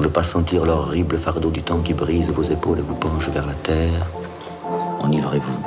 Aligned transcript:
pour 0.00 0.08
ne 0.08 0.14
pas 0.14 0.22
sentir 0.22 0.64
l'horrible 0.64 1.18
fardeau 1.18 1.50
du 1.50 1.62
temps 1.62 1.82
qui 1.82 1.92
brise 1.92 2.30
vos 2.30 2.42
épaules 2.42 2.78
et 2.78 2.80
vous 2.80 2.94
penche 2.94 3.28
vers 3.28 3.46
la 3.46 3.52
terre. 3.52 4.06
Enivrez-vous, 4.98 5.62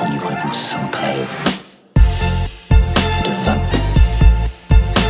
enivrez-vous 0.00 0.52
sans 0.52 0.88
trêve. 0.90 1.28
De 3.24 3.44
vin, 3.44 3.58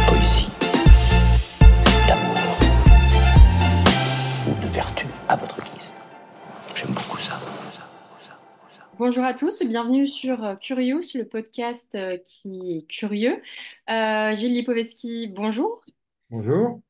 poésie, 0.08 0.48
d'amour 2.08 2.56
ou 4.48 4.62
de 4.62 4.68
vertu 4.68 5.06
à 5.28 5.36
votre 5.36 5.58
guise. 5.58 5.92
J'aime 6.74 6.92
beaucoup 6.94 7.18
ça. 7.18 7.38
Bonjour 8.98 9.24
à 9.24 9.34
tous, 9.34 9.62
bienvenue 9.66 10.08
sur 10.08 10.42
euh, 10.42 10.54
Curious, 10.54 11.14
le 11.14 11.26
podcast 11.26 11.94
euh, 11.94 12.16
qui 12.24 12.78
est 12.78 12.86
curieux. 12.90 13.42
Euh, 13.90 14.34
Gilles 14.34 14.54
Lipovetsky, 14.54 15.26
bonjour. 15.26 15.84
Bonjour. 16.30 16.80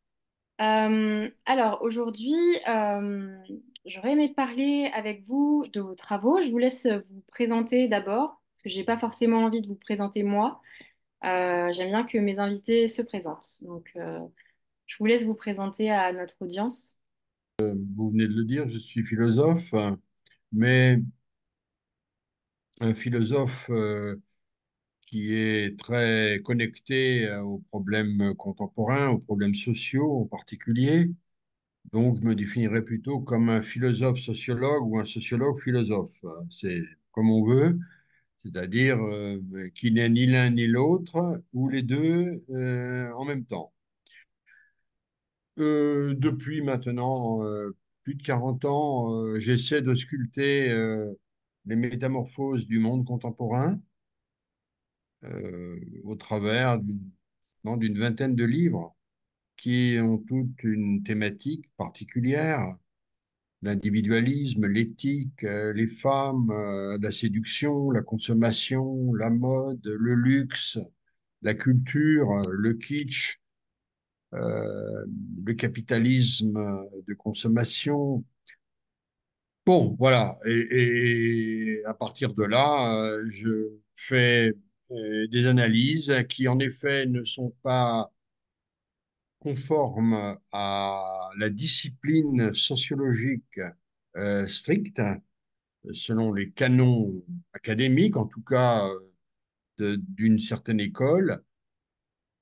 Euh, 0.62 1.28
alors 1.44 1.82
aujourd'hui, 1.82 2.36
euh, 2.68 3.36
j'aurais 3.84 4.12
aimé 4.12 4.32
parler 4.32 4.90
avec 4.94 5.24
vous 5.24 5.66
de 5.72 5.80
vos 5.80 5.94
travaux. 5.94 6.40
Je 6.40 6.50
vous 6.50 6.58
laisse 6.58 6.86
vous 6.86 7.22
présenter 7.26 7.88
d'abord, 7.88 8.40
parce 8.54 8.62
que 8.64 8.70
j'ai 8.70 8.84
pas 8.84 8.98
forcément 8.98 9.44
envie 9.44 9.60
de 9.60 9.66
vous 9.66 9.74
présenter 9.74 10.22
moi. 10.22 10.60
Euh, 11.24 11.72
j'aime 11.72 11.88
bien 11.88 12.04
que 12.04 12.18
mes 12.18 12.38
invités 12.38 12.86
se 12.86 13.02
présentent. 13.02 13.58
Donc, 13.62 13.90
je 13.94 14.96
vous 14.98 15.06
laisse 15.06 15.24
vous 15.24 15.34
présenter 15.34 15.90
à 15.90 16.12
notre 16.12 16.36
audience. 16.40 16.98
Vous 17.58 18.10
venez 18.10 18.28
de 18.28 18.34
le 18.34 18.44
dire, 18.44 18.68
je 18.68 18.78
suis 18.78 19.04
philosophe, 19.04 19.74
mais 20.52 21.00
un 22.80 22.94
philosophe 22.94 23.68
qui 25.12 25.34
est 25.34 25.78
très 25.78 26.40
connecté 26.44 27.28
euh, 27.28 27.42
aux 27.42 27.60
problèmes 27.70 28.34
contemporains, 28.36 29.10
aux 29.10 29.20
problèmes 29.20 29.54
sociaux 29.56 30.22
en 30.22 30.26
particulier. 30.26 31.10
Donc, 31.92 32.18
je 32.20 32.26
me 32.26 32.34
définirais 32.34 32.82
plutôt 32.84 33.20
comme 33.20 33.48
un 33.50 33.62
philosophe 33.62 34.20
sociologue 34.20 34.86
ou 34.86 34.98
un 34.98 35.04
sociologue 35.04 35.60
philosophe. 35.60 36.24
C'est 36.50 36.80
comme 37.12 37.30
on 37.30 37.44
veut, 37.46 37.78
c'est-à-dire 38.38 38.98
euh, 39.02 39.38
qui 39.74 39.92
n'est 39.92 40.08
ni 40.10 40.26
l'un 40.26 40.50
ni 40.50 40.66
l'autre, 40.68 41.42
ou 41.54 41.68
les 41.68 41.82
deux 41.82 42.44
euh, 42.50 43.12
en 43.14 43.24
même 43.26 43.44
temps. 43.46 43.72
Euh, 45.58 46.14
depuis 46.16 46.62
maintenant 46.62 47.44
euh, 47.44 47.76
plus 48.04 48.14
de 48.14 48.22
40 48.22 48.64
ans, 48.64 49.14
euh, 49.14 49.38
j'essaie 49.38 49.82
de 49.82 49.94
sculpter 49.94 50.70
euh, 50.70 51.12
les 51.66 51.76
métamorphoses 51.76 52.66
du 52.66 52.78
monde 52.78 53.04
contemporain 53.06 53.78
euh, 55.24 55.78
au 56.04 56.16
travers 56.16 56.80
d'une 56.80 57.98
vingtaine 57.98 58.34
de 58.34 58.44
livres 58.44 58.96
qui 59.56 59.96
ont 60.00 60.18
toute 60.18 60.64
une 60.64 61.04
thématique 61.04 61.70
particulière, 61.76 62.76
l'individualisme, 63.62 64.66
l'éthique, 64.66 65.44
euh, 65.44 65.72
les 65.74 65.86
femmes, 65.86 66.50
euh, 66.50 66.98
la 67.00 67.12
séduction, 67.12 67.92
la 67.92 68.02
consommation, 68.02 69.14
la 69.14 69.30
mode, 69.30 69.86
le 69.86 70.14
luxe, 70.14 70.80
la 71.42 71.54
culture, 71.54 72.44
le 72.48 72.74
kitsch, 72.74 73.40
le 74.32 75.52
capitalisme 75.52 76.54
de 77.06 77.14
consommation. 77.14 78.24
Bon, 79.66 79.94
voilà. 79.98 80.36
Et, 80.46 81.82
à 81.86 81.94
partir 81.94 82.34
de 82.34 82.42
là, 82.44 83.18
je 83.28 83.78
fais 83.94 84.54
des 85.30 85.46
analyses 85.46 86.14
qui, 86.28 86.48
en 86.48 86.58
effet, 86.58 87.06
ne 87.06 87.24
sont 87.24 87.52
pas 87.62 88.12
conformes 89.40 90.38
à 90.52 91.30
la 91.38 91.50
discipline 91.50 92.52
sociologique 92.52 93.60
euh, 94.16 94.46
stricte, 94.46 95.00
selon 95.92 96.32
les 96.32 96.50
canons 96.50 97.24
académiques, 97.52 98.16
en 98.16 98.26
tout 98.26 98.42
cas 98.42 98.88
euh, 99.80 99.96
d'une 99.98 100.38
certaine 100.38 100.80
école. 100.80 101.42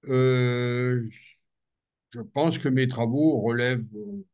Euh, 0.09 1.09
je 2.12 2.21
pense 2.21 2.59
que 2.59 2.69
mes 2.69 2.88
travaux 2.88 3.41
relèvent, 3.41 3.88
on 3.94 4.25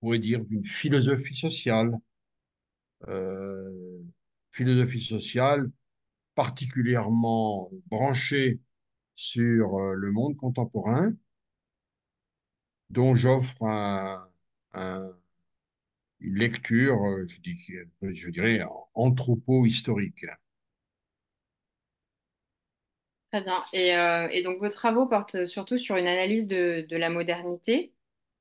pourrait 0.00 0.18
dire, 0.18 0.44
d'une 0.44 0.66
philosophie 0.66 1.34
sociale. 1.36 1.92
Euh, 3.08 4.00
philosophie 4.52 5.00
sociale 5.00 5.70
particulièrement 6.34 7.70
branchée 7.88 8.60
sur 9.16 9.78
euh, 9.78 9.94
le 9.94 10.12
monde 10.12 10.36
contemporain, 10.36 11.12
dont 12.90 13.14
j'offre 13.16 13.62
un- 13.64 14.28
un- 14.74 15.12
une 16.20 16.36
lecture, 16.38 16.94
euh, 17.04 17.26
je 17.28 17.40
dis, 17.40 17.58
je 18.00 18.30
dirais, 18.30 18.62
anthropo-historique. 18.94 20.24
Très 23.32 23.42
bien. 23.42 23.62
Et, 23.72 23.94
euh, 23.96 24.28
et 24.30 24.42
donc, 24.42 24.58
vos 24.58 24.68
travaux 24.68 25.06
portent 25.06 25.46
surtout 25.46 25.78
sur 25.78 25.96
une 25.96 26.06
analyse 26.08 26.46
de, 26.48 26.84
de 26.88 26.96
la 26.96 27.10
modernité, 27.10 27.92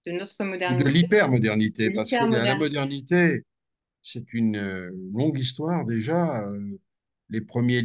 de 0.05 0.11
notre 0.11 0.43
modernité, 0.43 0.85
de 0.85 0.89
l'hypermodernité, 0.89 1.91
parce 1.91 2.13
que 2.13 2.23
la, 2.23 2.55
modernité, 2.55 3.43
c'est 4.01 4.33
une 4.33 4.59
longue 5.13 5.39
histoire 5.39 5.85
déjà. 5.85 6.43
Euh, 6.47 6.79
les 7.29 7.41
premiers 7.41 7.81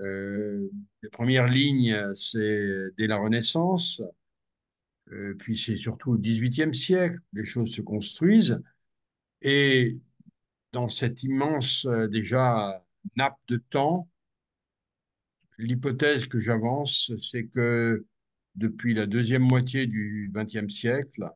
euh, 0.00 0.68
les 1.02 1.08
premières 1.10 1.48
lignes, 1.48 2.14
c'est 2.14 2.90
dès 2.96 3.06
la 3.06 3.18
Renaissance, 3.18 4.02
euh, 5.12 5.34
puis 5.34 5.58
c'est 5.58 5.76
surtout 5.76 6.12
au 6.12 6.18
XVIIIe 6.18 6.74
siècle, 6.74 7.18
les 7.32 7.44
choses 7.44 7.72
se 7.74 7.82
construisent. 7.82 8.62
Et 9.42 9.98
dans 10.72 10.88
cette 10.88 11.22
immense, 11.22 11.86
euh, 11.86 12.08
déjà, 12.08 12.84
nappe 13.16 13.38
de 13.48 13.58
temps, 13.58 14.08
l'hypothèse 15.58 16.26
que 16.26 16.38
j'avance, 16.38 17.12
c'est 17.18 17.46
que 17.46 18.06
depuis 18.56 18.94
la 18.94 19.06
deuxième 19.06 19.42
moitié 19.42 19.86
du 19.86 20.30
XXe 20.34 20.72
siècle, 20.72 21.28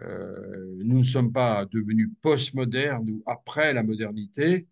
nous 0.00 0.98
ne 0.98 1.04
sommes 1.04 1.32
pas 1.32 1.66
devenus 1.66 2.08
postmodernes 2.22 3.10
ou 3.10 3.22
après 3.26 3.72
la 3.72 3.82
modernité, 3.82 4.68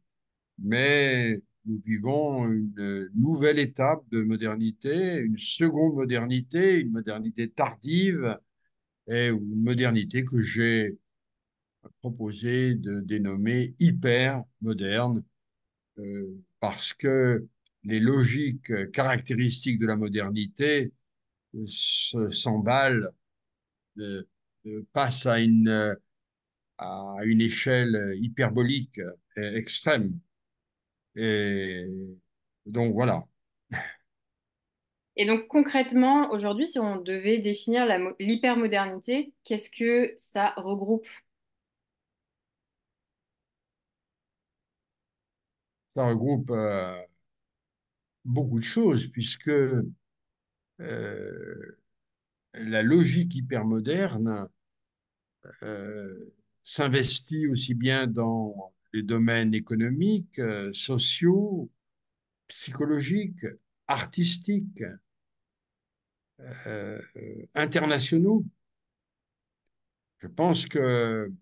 mais 0.58 1.40
nous 1.66 1.80
vivons 1.84 2.46
une 2.50 3.10
nouvelle 3.14 3.58
étape 3.58 4.02
de 4.10 4.22
modernité, 4.22 5.18
une 5.20 5.36
seconde 5.36 5.94
modernité, 5.94 6.80
une 6.80 6.92
modernité 6.92 7.50
tardive, 7.50 8.38
et 9.08 9.28
une 9.28 9.62
modernité 9.64 10.24
que 10.24 10.42
j'ai 10.42 10.98
proposé 12.00 12.74
de 12.74 13.00
dénommer 13.00 13.74
hyper 13.78 14.42
moderne, 14.60 15.24
euh, 15.98 16.26
parce 16.60 16.94
que 16.94 17.46
les 17.84 18.00
logiques 18.00 18.72
caractéristiques 18.92 19.78
de 19.80 19.86
la 19.86 19.96
modernité 19.96 20.92
se- 21.66 22.30
s'emballent, 22.30 23.10
euh, 23.98 24.24
passent 24.92 25.26
à 25.26 25.40
une, 25.40 25.96
à 26.78 27.16
une 27.24 27.40
échelle 27.42 28.14
hyperbolique 28.20 28.98
euh, 29.00 29.56
extrême. 29.56 30.18
Et 31.16 31.86
donc 32.66 32.92
voilà. 32.94 33.26
Et 35.16 35.26
donc, 35.26 35.48
concrètement, 35.48 36.30
aujourd'hui, 36.30 36.66
si 36.66 36.78
on 36.78 36.96
devait 37.00 37.38
définir 37.38 37.86
l'hypermodernité, 38.20 39.32
qu'est-ce 39.44 39.70
que 39.70 40.12
ça 40.16 40.52
regroupe? 40.56 41.06
Ça 45.88 46.06
regroupe 46.06 46.50
euh, 46.50 46.96
beaucoup 48.24 48.58
de 48.58 48.64
choses, 48.64 49.06
puisque 49.08 49.48
euh, 50.80 51.78
la 52.54 52.82
logique 52.82 53.34
hypermoderne 53.34 54.48
euh, 55.62 56.34
s'investit 56.64 57.46
aussi 57.46 57.74
bien 57.74 58.06
dans 58.06 58.74
les 58.92 59.02
domaines 59.02 59.54
économiques, 59.54 60.38
euh, 60.38 60.72
sociaux, 60.72 61.70
psychologiques, 62.48 63.46
artistiques, 63.88 64.84
euh, 66.66 67.00
internationaux. 67.54 68.44
Je 70.18 70.28
pense 70.28 70.66
que 70.66 71.32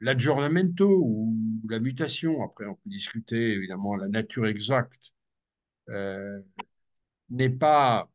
l'aggiornamento 0.00 0.88
ou 0.88 1.36
la 1.68 1.80
mutation, 1.80 2.42
après 2.42 2.66
on 2.66 2.74
peut 2.74 2.90
discuter 2.90 3.52
évidemment 3.52 3.96
la 3.96 4.08
nature 4.08 4.46
exacte, 4.46 5.14
euh, 5.88 6.40
n'est 7.30 7.50
pas 7.50 8.10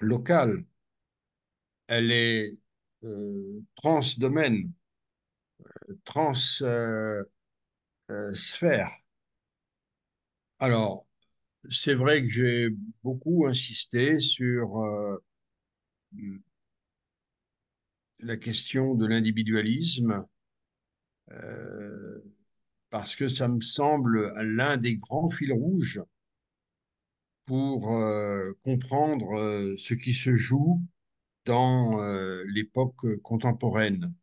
locale, 0.00 0.64
elle 1.86 2.10
est 2.12 2.56
transdomaine, 3.76 4.72
transsphère. 6.04 7.24
Euh, 8.10 8.34
sphère. 8.34 8.90
Alors, 10.58 11.06
c'est 11.70 11.94
vrai 11.94 12.22
que 12.22 12.28
j'ai 12.28 12.70
beaucoup 13.02 13.46
insisté 13.46 14.20
sur 14.20 14.80
euh, 14.80 15.18
la 18.18 18.36
question 18.36 18.94
de 18.94 19.06
l'individualisme, 19.06 20.26
euh, 21.30 22.22
parce 22.90 23.16
que 23.16 23.28
ça 23.28 23.48
me 23.48 23.60
semble 23.60 24.32
l'un 24.42 24.76
des 24.76 24.96
grands 24.96 25.28
fils 25.28 25.52
rouges 25.52 26.02
pour 27.46 27.94
euh, 27.94 28.52
comprendre 28.62 29.34
euh, 29.38 29.74
ce 29.76 29.94
qui 29.94 30.12
se 30.12 30.34
joue 30.34 30.82
dans 31.46 32.00
l'époque 32.46 33.20
contemporaine. 33.22 34.14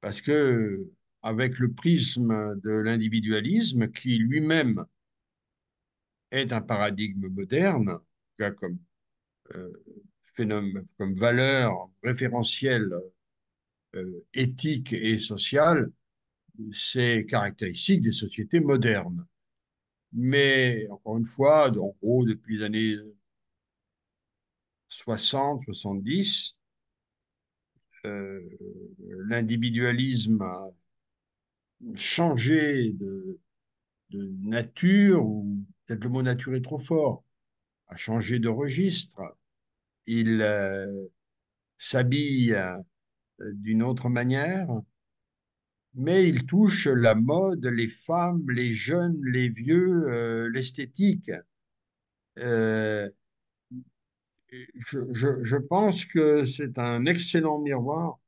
Parce 0.00 0.20
que 0.20 0.90
avec 1.22 1.58
le 1.58 1.72
prisme 1.72 2.58
de 2.62 2.70
l'individualisme, 2.70 3.90
qui 3.90 4.18
lui-même 4.18 4.84
est 6.30 6.52
un 6.52 6.60
paradigme 6.60 7.28
moderne, 7.28 7.98
comme 8.56 8.78
phénomène, 10.22 10.86
comme 10.96 11.14
valeur 11.14 11.90
référentielle 12.02 12.94
euh, 13.94 14.26
éthique 14.34 14.92
et 14.92 15.18
sociale, 15.18 15.90
c'est 16.74 17.26
caractéristique 17.28 18.02
des 18.02 18.12
sociétés 18.12 18.60
modernes. 18.60 19.26
Mais 20.12 20.86
encore 20.90 21.18
une 21.18 21.26
fois, 21.26 21.70
en 21.70 21.94
gros, 22.02 22.24
depuis 22.24 22.58
les 22.58 22.64
années 22.64 22.96
60, 24.88 25.62
70, 25.64 26.56
euh, 28.06 28.40
l'individualisme 29.28 30.42
a 30.42 30.70
changé 31.94 32.92
de, 32.92 33.38
nature, 34.42 35.24
ou 35.24 35.64
peut-être 35.86 36.04
le 36.04 36.10
mot 36.10 36.22
nature 36.22 36.54
est 36.54 36.64
trop 36.64 36.78
fort, 36.78 37.24
a 37.88 37.96
changé 37.96 38.38
de 38.38 38.48
registre. 38.48 39.20
Il 40.06 40.42
euh, 40.42 41.06
s'habille 41.76 42.56
d'une 43.38 43.82
autre 43.82 44.08
manière, 44.08 44.68
mais 45.94 46.28
il 46.28 46.46
touche 46.46 46.86
la 46.86 47.14
mode, 47.14 47.66
les 47.66 47.88
femmes, 47.88 48.48
les 48.50 48.72
jeunes, 48.72 49.20
les 49.24 49.48
vieux, 49.48 50.06
euh, 50.08 50.48
l'esthétique. 50.50 51.30
Euh, 52.38 53.10
je, 54.52 55.56
pense 55.56 56.04
que 56.04 56.44
c'est 56.44 56.78
un 56.78 57.06
excellent 57.06 57.58
miroir 57.58 58.18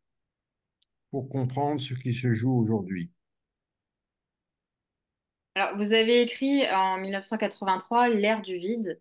pour 1.10 1.28
comprendre 1.28 1.80
ce 1.80 1.94
qui 1.94 2.14
se 2.14 2.32
joue 2.32 2.54
aujourd'hui. 2.54 3.10
Alors, 5.54 5.76
vous 5.76 5.92
avez 5.92 6.22
écrit 6.22 6.68
en 6.70 6.98
1983 6.98 8.08
L'ère 8.08 8.40
du 8.40 8.56
vide. 8.56 9.00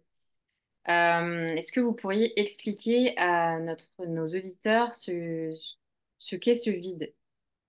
Euh, 0.89 1.47
est-ce 1.56 1.71
que 1.71 1.79
vous 1.79 1.94
pourriez 1.94 2.39
expliquer 2.39 3.15
à 3.18 3.59
notre, 3.59 3.88
nos 4.07 4.25
auditeurs 4.25 4.95
ce, 4.95 5.56
ce 6.17 6.35
qu'est 6.35 6.56
ce 6.56 6.71
vide, 6.71 7.13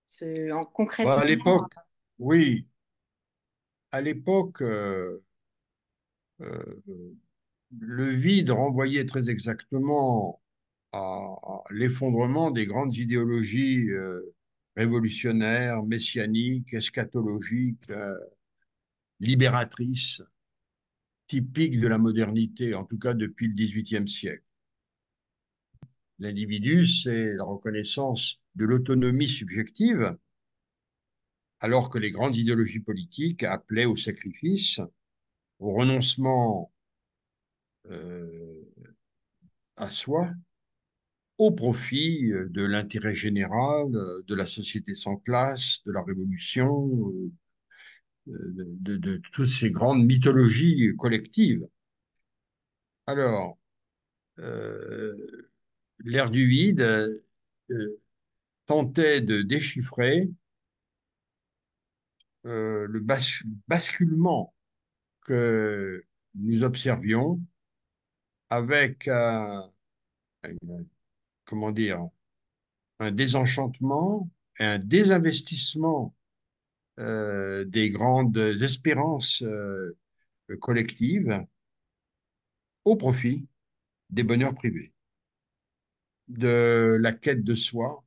ce, 0.06 0.50
en, 0.50 0.64
concrètement. 0.64 1.12
à 1.12 1.25
l'époque, 1.25 1.72
oui. 2.19 2.69
À 3.93 4.00
l'époque, 4.00 4.62
euh, 4.62 5.22
euh, 6.40 6.81
le 7.80 8.08
vide 8.08 8.50
renvoyait 8.50 9.06
très 9.06 9.30
exactement 9.30 10.42
à, 10.92 11.34
l'effondrement 11.70 12.50
des 12.50 12.66
grandes 12.66 12.96
idéologies 12.96 13.90
euh, 13.90 14.34
révolutionnaires, 14.76 15.82
messianiques, 15.82 16.74
eschatologiques, 16.74 17.90
libératrices, 19.20 20.22
typiques 21.28 21.80
de 21.80 21.88
la 21.88 21.98
modernité, 21.98 22.74
en 22.74 22.84
tout 22.84 22.98
cas 22.98 23.14
depuis 23.14 23.48
le 23.48 23.54
XVIIIe 23.54 24.08
siècle. 24.08 24.44
L'individu, 26.19 26.86
c'est 26.86 27.34
la 27.34 27.44
reconnaissance 27.44 28.40
de 28.54 28.64
l'autonomie 28.64 29.28
subjective, 29.28 30.16
alors 31.60 31.88
que 31.88 31.98
les 31.98 32.10
grandes 32.10 32.36
idéologies 32.36 32.80
politiques 32.80 33.44
appelaient 33.44 33.86
au 33.86 33.96
sacrifice, 33.96 34.80
au 35.58 35.72
renoncement 35.72 36.71
euh, 37.90 38.62
à 39.76 39.90
soi, 39.90 40.31
au 41.38 41.50
profit 41.50 42.31
de 42.31 42.62
l'intérêt 42.62 43.14
général, 43.14 43.90
de 43.90 44.34
la 44.34 44.46
société 44.46 44.94
sans 44.94 45.17
classe, 45.17 45.82
de 45.84 45.93
la 45.93 46.02
révolution, 46.02 47.12
euh, 48.29 48.32
de, 48.56 49.17
toutes 49.32 49.49
ces 49.49 49.70
grandes 49.70 50.05
mythologies 50.05 50.94
collectives. 50.96 51.67
Alors, 53.06 53.58
euh, 54.38 55.17
l'ère 56.00 56.31
du 56.31 56.46
vide 56.46 57.23
tentait 58.67 59.20
de 59.20 59.43
déchiffrer 59.43 60.31
euh, 62.46 62.87
le 62.88 63.00
basculement 63.69 64.55
que 65.23 66.05
nous 66.34 66.62
observions 66.64 67.40
avec 68.52 69.08
comment 71.44 71.70
dire, 71.70 72.08
un 72.99 73.10
désenchantement 73.10 74.31
et 74.58 74.64
un 74.64 74.78
désinvestissement 74.78 76.14
euh, 76.99 77.64
des 77.64 77.90
grandes 77.90 78.37
espérances 78.37 79.43
euh, 79.43 79.96
collectives 80.60 81.44
au 82.84 82.96
profit 82.96 83.49
des 84.10 84.22
bonheurs 84.22 84.55
privés, 84.55 84.93
de 86.28 86.98
la 87.00 87.12
quête 87.12 87.44
de 87.44 87.55
soi, 87.55 88.05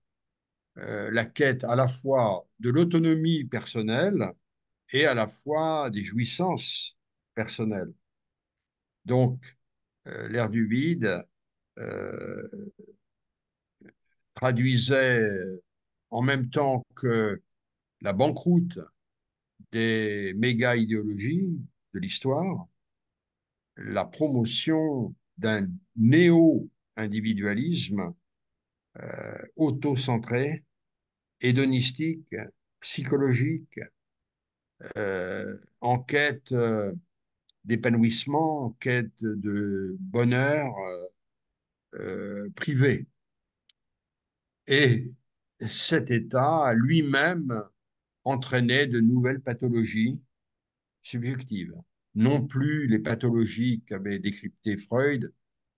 euh, 0.77 1.09
la 1.11 1.25
quête 1.25 1.63
à 1.63 1.75
la 1.75 1.87
fois 1.87 2.47
de 2.59 2.69
l'autonomie 2.69 3.45
personnelle 3.45 4.31
et 4.91 5.05
à 5.05 5.13
la 5.13 5.27
fois 5.27 5.89
des 5.89 6.03
jouissances 6.03 6.97
personnelles. 7.33 7.93
Donc, 9.05 9.55
l'ère 10.05 10.49
du 10.49 10.67
vide 10.67 11.25
euh, 11.77 12.47
traduisait 14.35 15.29
en 16.09 16.21
même 16.21 16.49
temps 16.49 16.85
que 16.95 17.41
la 18.01 18.13
banqueroute 18.13 18.79
des 19.71 20.33
méga-idéologies 20.37 21.59
de 21.93 21.99
l'histoire, 21.99 22.67
la 23.77 24.05
promotion 24.05 25.15
d'un 25.37 25.67
néo-individualisme 25.95 28.13
euh, 28.99 29.37
auto-centré, 29.55 30.63
hédonistique, 31.41 32.35
psychologique, 32.79 33.79
euh, 34.97 35.57
en 35.81 35.99
quête 35.99 36.51
euh, 36.51 36.93
d'épanouissement, 37.65 38.65
en 38.65 38.69
quête 38.71 39.21
de 39.21 39.97
bonheur 39.99 40.73
privé. 42.55 43.07
Et 44.67 45.05
cet 45.65 46.11
état 46.11 46.73
lui-même 46.73 47.63
entraînait 48.23 48.87
de 48.87 48.99
nouvelles 48.99 49.41
pathologies 49.41 50.21
subjectives. 51.01 51.73
Non 52.15 52.45
plus 52.45 52.87
les 52.87 52.99
pathologies 52.99 53.83
qu'avait 53.87 54.19
décryptées 54.19 54.77
Freud 54.77 55.33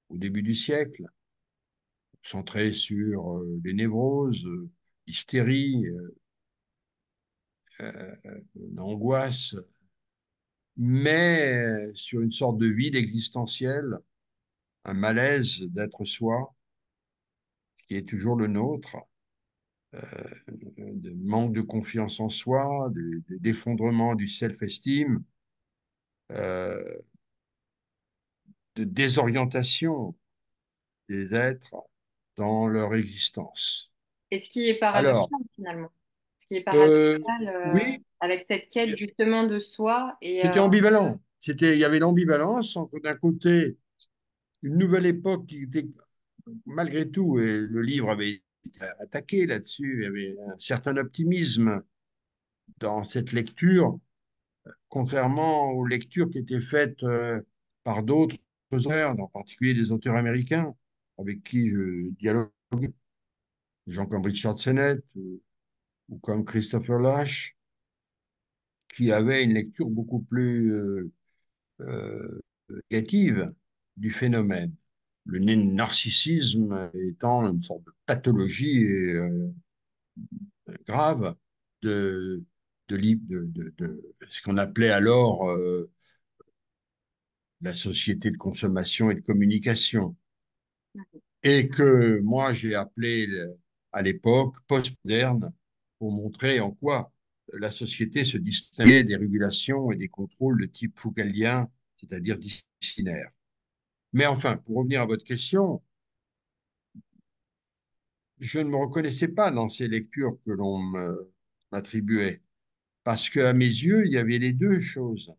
au 0.09 0.17
début 0.17 0.43
du 0.43 0.53
siècle, 0.53 1.05
centré 2.21 2.71
sur 2.71 3.37
euh, 3.37 3.59
les 3.63 3.73
névroses, 3.73 4.45
euh, 4.45 4.69
l'hystérie, 5.05 5.87
euh, 7.81 8.15
l'angoisse, 8.73 9.55
mais 10.77 11.93
sur 11.95 12.21
une 12.21 12.31
sorte 12.31 12.57
de 12.57 12.67
vide 12.67 12.95
existentiel, 12.95 13.97
un 14.85 14.93
malaise 14.93 15.61
d'être 15.69 16.05
soi, 16.05 16.55
qui 17.87 17.95
est 17.95 18.07
toujours 18.07 18.35
le 18.35 18.47
nôtre, 18.47 18.97
de 19.93 21.13
manque 21.23 21.53
de 21.53 21.61
confiance 21.61 22.19
en 22.19 22.29
soi, 22.29 22.91
d'effondrement 23.29 24.15
du 24.15 24.27
self-esteem, 24.27 25.23
de 26.29 27.03
désorientation 28.75 30.15
des 31.09 31.35
êtres 31.35 31.75
dans 32.35 32.67
leur 32.67 32.93
existence. 32.93 33.95
Et 34.29 34.39
ce 34.39 34.49
qui 34.49 34.67
est 34.67 34.77
paradoxal 34.77 35.39
finalement. 35.55 35.89
Ce 36.37 36.47
qui 36.47 36.55
est 36.55 36.63
paradoxal 36.63 37.47
euh, 37.47 37.73
oui, 37.73 38.03
avec 38.19 38.45
cette 38.47 38.69
quête 38.69 38.95
justement 38.95 39.45
de 39.45 39.59
soi. 39.59 40.17
C'était 40.21 40.57
euh, 40.57 40.63
ambivalent. 40.63 41.19
C'était, 41.39 41.73
il 41.73 41.79
y 41.79 41.85
avait 41.85 41.99
l'ambivalence 41.99 42.75
entre 42.75 42.99
d'un 42.99 43.15
côté 43.15 43.77
une 44.63 44.77
nouvelle 44.77 45.05
époque 45.05 45.45
qui 45.45 45.63
était 45.63 45.87
malgré 46.65 47.09
tout, 47.09 47.39
et 47.39 47.59
le 47.59 47.81
livre 47.81 48.09
avait 48.09 48.41
été 48.65 48.81
attaqué 48.99 49.45
là-dessus, 49.45 49.97
il 49.99 50.03
y 50.03 50.05
avait 50.05 50.35
un 50.53 50.57
certain 50.57 50.97
optimisme 50.97 51.83
dans 52.79 53.03
cette 53.03 53.31
lecture, 53.31 53.99
contrairement 54.89 55.71
aux 55.71 55.85
lectures 55.85 56.29
qui 56.29 56.39
étaient 56.39 56.61
faites 56.61 57.03
euh, 57.03 57.41
par 57.83 58.03
d'autres 58.03 58.37
auteurs, 58.71 59.19
en 59.19 59.27
particulier 59.27 59.73
des 59.73 59.91
auteurs 59.91 60.15
américains 60.15 60.73
avec 61.17 61.43
qui 61.43 61.69
je 61.69 62.09
dialogue. 62.11 62.51
des 62.71 63.93
gens 63.93 64.05
comme 64.05 64.25
Richard 64.25 64.57
Sennett 64.57 65.03
ou, 65.15 65.41
ou 66.09 66.19
comme 66.19 66.45
Christopher 66.45 66.99
Lash, 66.99 67.56
qui 68.93 69.11
avaient 69.11 69.43
une 69.43 69.53
lecture 69.53 69.89
beaucoup 69.89 70.21
plus 70.21 70.73
euh, 70.73 71.11
euh, 71.81 72.41
négative 72.91 73.53
du 73.97 74.11
phénomène. 74.11 74.73
Le 75.25 75.39
narcissisme 75.39 76.89
étant 76.93 77.45
une 77.45 77.61
sorte 77.61 77.83
de 77.85 77.91
pathologie 78.05 78.83
euh, 78.83 79.49
grave 80.85 81.35
de, 81.81 82.43
de, 82.87 82.97
de, 82.97 83.73
de, 83.77 84.13
ce 84.29 84.41
qu'on 84.41 84.57
appelait 84.57 84.89
alors 84.89 85.45
la 87.61 87.73
société 87.73 88.31
de 88.31 88.37
consommation 88.37 89.11
et 89.11 89.15
de 89.15 89.21
communication. 89.21 90.15
Et 91.43 91.67
que 91.69 92.19
moi, 92.21 92.53
j'ai 92.53 92.75
appelé 92.75 93.27
à 93.91 94.01
l'époque 94.01 94.55
postmoderne 94.67 95.53
pour 95.99 96.11
montrer 96.11 96.59
en 96.59 96.71
quoi 96.71 97.11
la 97.53 97.71
société 97.71 98.25
se 98.25 98.37
distinguait 98.37 99.03
des 99.03 99.15
régulations 99.15 99.91
et 99.91 99.95
des 99.95 100.09
contrôles 100.09 100.61
de 100.61 100.65
type 100.65 100.97
foucaldien, 100.99 101.69
c'est-à-dire 101.97 102.37
disciplinaire. 102.37 103.31
Mais 104.13 104.25
enfin, 104.25 104.57
pour 104.57 104.77
revenir 104.77 105.01
à 105.01 105.05
votre 105.05 105.23
question, 105.23 105.81
je 108.39 108.59
ne 108.59 108.69
me 108.69 108.77
reconnaissais 108.77 109.27
pas 109.27 109.51
dans 109.51 109.69
ces 109.69 109.87
lectures 109.87 110.37
que 110.45 110.51
l'on 110.51 110.79
m'attribuait, 111.71 112.41
parce 113.03 113.29
qu'à 113.29 113.53
mes 113.53 113.65
yeux, 113.65 114.05
il 114.05 114.13
y 114.13 114.17
avait 114.17 114.39
les 114.39 114.53
deux 114.53 114.79
choses. 114.79 115.35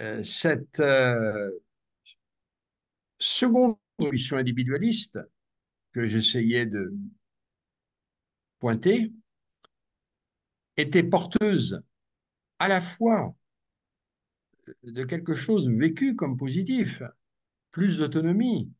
Euh, 0.00 0.22
cette 0.24 0.80
euh, 0.80 1.50
seconde 3.18 3.76
position 3.96 4.36
individualiste 4.36 5.20
que 5.92 6.06
j'essayais 6.06 6.66
de 6.66 6.92
pointer 8.58 9.12
était 10.76 11.02
porteuse 11.02 11.82
à 12.58 12.68
la 12.68 12.80
fois 12.80 13.34
de 14.82 15.04
quelque 15.04 15.34
chose 15.34 15.68
vécu 15.68 16.16
comme 16.16 16.36
positif, 16.36 17.02
plus 17.70 17.98
d'autonomie, 17.98 18.72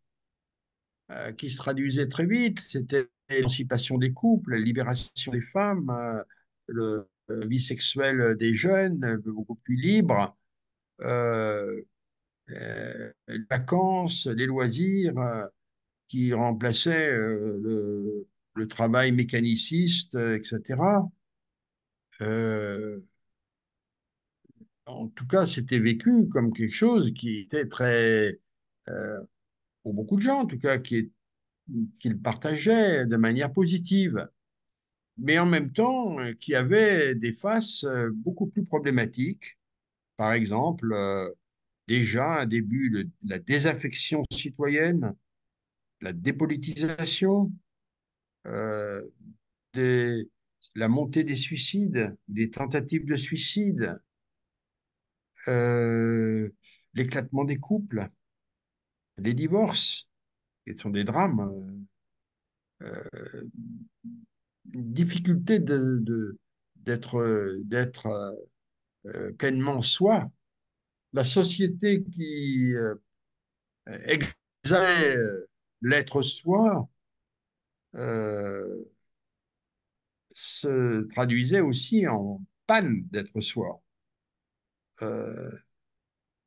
euh, 1.11 1.33
qui 1.33 1.51
se 1.51 1.59
traduisait 1.59 2.09
très 2.09 2.27
vite. 2.27 2.61
C'était 2.61 3.09
l'émancipation 3.29 3.99
des 3.99 4.13
couples, 4.13 4.53
la 4.53 4.59
libération 4.59 5.33
des 5.33 5.41
femmes, 5.41 5.91
euh, 5.91 6.23
le, 6.67 7.09
la 7.29 7.47
vie 7.47 7.61
sexuelle 7.61 8.37
des 8.37 8.55
jeunes, 8.55 9.17
beaucoup 9.27 9.57
plus 9.57 9.77
libre, 9.77 10.37
euh, 11.03 11.83
les 12.49 13.39
vacances, 13.51 14.27
les 14.27 14.47
loisirs 14.47 15.15
qui 16.09 16.33
remplaçaient 16.33 17.17
le, 17.17 18.27
le, 18.55 18.69
travail 18.69 19.13
mécaniciste, 19.13 20.15
etc. 20.15 20.77
en 24.87 25.09
tout 25.09 25.27
cas, 25.27 25.47
c'était 25.47 25.79
vécu 25.79 26.29
comme 26.29 26.53
quelque 26.53 26.75
chose 26.75 27.13
qui 27.13 27.39
était 27.39 27.67
très, 27.69 28.39
pour 29.83 29.95
beaucoup 29.95 30.17
de 30.17 30.23
gens 30.23 30.41
en 30.41 30.47
tout 30.47 30.59
cas, 30.59 30.79
qui, 30.79 31.13
le 32.05 32.19
partageaient 32.19 33.07
de 33.07 33.17
manière 33.17 33.53
positive, 33.53 34.29
mais 35.19 35.39
en 35.39 35.47
même 35.47 35.73
temps 35.73 36.19
euh, 36.21 36.33
qui 36.35 36.55
avait 36.55 37.15
des 37.15 37.33
faces 37.33 37.85
euh, 37.85 38.11
beaucoup 38.13 38.47
plus 38.47 38.65
problématiques. 38.65 39.59
Par 40.17 40.33
exemple, 40.33 40.93
euh, 40.93 41.29
déjà 41.89 42.41
un 42.41 42.47
début 42.47 42.91
de 42.91 43.09
la 43.29 43.39
désaffection 43.39 44.25
citoyenne, 44.31 45.15
la 46.01 46.13
dépolitisation, 46.13 47.53
des, 49.75 50.29
la 50.75 50.89
montée 50.89 51.25
des 51.25 51.37
suicides, 51.37 52.17
des 52.29 52.51
tentatives 52.51 53.07
de 53.07 53.17
suicide, 53.17 53.99
l'éclatement 56.95 57.45
des 57.45 57.59
couples 57.59 58.09
les 59.19 59.35
divorces, 59.35 60.09
qui 60.67 60.77
sont 60.77 60.91
des 60.91 61.05
drames, 61.05 61.77
euh, 62.83 63.03
euh 63.25 63.45
difficulté 64.65 65.59
de, 65.59 66.39
d'être, 66.77 67.17
euh, 69.07 69.33
pleinement 69.39 69.83
soi. 69.83 70.31
La 71.13 71.25
société 71.25 72.03
qui 72.03 72.75
euh, 72.75 72.95
exaltait 73.87 75.19
l'être 75.83 76.23
soi 76.23 76.89
se 80.35 81.07
traduisait 81.09 81.61
aussi 81.61 82.07
en 82.07 82.43
panne 82.67 83.09
d'être 83.11 83.41
soi. 83.41 83.83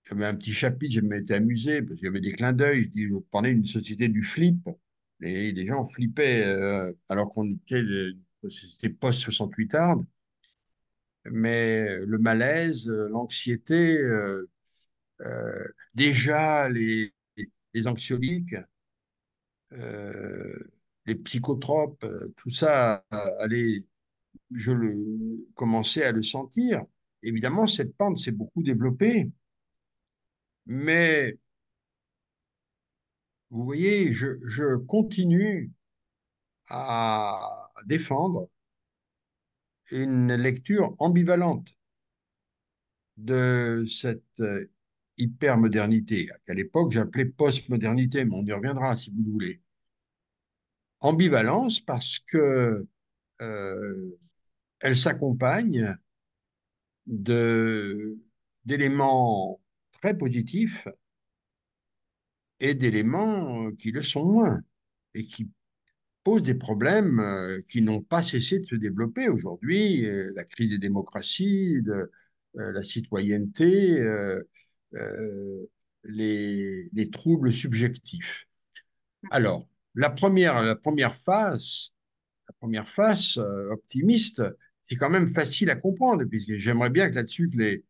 J'avais 0.10 0.26
un 0.26 0.36
petit 0.36 0.54
chapitre, 0.54 0.94
je 0.94 1.02
m'étais 1.02 1.34
amusé 1.36 1.82
parce 1.82 1.96
qu'il 2.00 2.06
y 2.06 2.10
avait 2.10 2.22
des 2.22 2.32
clins 2.32 2.54
d'œil. 2.54 2.84
Je, 2.86 2.90
dis, 2.90 3.08
je 3.08 3.16
parlais 3.32 3.54
d'une 3.54 3.66
société 3.66 4.08
du 4.08 4.24
flip. 4.24 4.70
Et 5.22 5.52
les 5.52 5.66
gens 5.68 5.84
flippaient 5.86 6.46
euh, 6.46 6.94
alors 7.10 7.32
qu'on 7.32 7.46
était 7.54 7.82
une 7.82 8.22
société 8.50 8.90
post-68 8.90 9.76
hard. 9.76 10.06
Mais 11.26 12.00
le 12.06 12.18
malaise, 12.20 12.88
l'anxiété, 12.88 13.98
euh, 13.98 14.50
euh, 15.22 15.68
déjà 15.96 16.70
les, 16.70 17.14
les 17.74 17.88
anxiolytiques, 17.88 18.56
les 21.08 21.16
psychotropes, 21.16 22.06
tout 22.38 22.50
ça 22.50 23.06
allait, 23.40 23.80
je 24.52 24.72
commençais 25.56 26.04
à 26.04 26.12
le 26.12 26.22
sentir. 26.22 26.84
Évidemment, 27.24 27.68
cette 27.68 27.96
pente 27.96 28.18
s'est 28.18 28.32
beaucoup 28.32 28.64
développée. 28.64 29.32
Mais 30.68 31.38
vous 33.50 33.64
voyez, 33.66 34.12
je, 34.14 34.76
continue 34.78 35.72
à 36.70 37.72
défendre 37.86 38.50
une 39.92 40.34
lecture 40.36 40.96
ambivalente 41.00 41.70
de 43.18 43.86
cette 43.88 44.24
euh, 44.42 44.70
hypermodernité, 45.18 46.30
qu'à 46.46 46.54
l'époque 46.54 46.92
j'appelais 46.92 47.26
postmodernité, 47.26 48.26
mais 48.26 48.36
on 48.36 48.46
y 48.46 48.54
reviendra 48.54 48.96
si 48.98 49.12
vous 49.12 49.24
le 49.24 49.32
voulez. 49.32 49.62
Ambivalence 51.00 51.80
parce 51.80 52.20
que 52.20 52.88
euh, 53.42 54.20
elle 54.80 54.96
s'accompagne 54.96 55.96
d'éléments 58.66 59.62
très 59.92 60.18
positifs 60.18 60.88
et 62.60 62.74
d'éléments 62.74 63.72
qui 63.74 63.92
le 63.92 64.02
sont 64.02 64.26
moins 64.26 64.62
et 65.14 65.26
qui 65.26 65.50
posent 66.28 66.44
des 66.44 66.56
problèmes 66.56 67.22
euh, 67.22 67.62
qui 67.70 67.82
n'ont 67.82 68.02
pas 68.02 68.22
cessé 68.22 68.60
de 68.60 68.66
se 68.66 68.76
développer 68.76 69.30
aujourd'hui, 69.30 70.06
euh, 70.06 70.34
la 70.36 70.44
crise 70.44 70.72
des 70.72 70.78
démocraties, 70.78 71.82
de, 71.84 72.12
euh, 72.58 72.72
la 72.74 72.84
citoyenneté, 72.84 73.98
les, 76.04 76.90
les, 76.92 77.10
troubles 77.10 77.54
subjectifs. 77.54 78.46
Alors, 79.32 79.70
la 79.98 80.10
première, 80.10 80.64
la 80.64 80.76
première 80.76 81.16
phase, 81.16 81.92
la 82.48 82.54
première 82.60 82.88
phase 82.88 83.38
optimiste, 83.38 84.42
c'est 84.88 84.96
quand 84.96 85.10
même 85.10 85.28
facile 85.28 85.70
à 85.70 85.76
comprendre, 85.76 86.24
puisque 86.24 86.54
j'aimerais 86.54 86.90
bien 86.90 87.10
que 87.10 87.16
là-dessus, 87.16 87.50
les, 87.56 87.84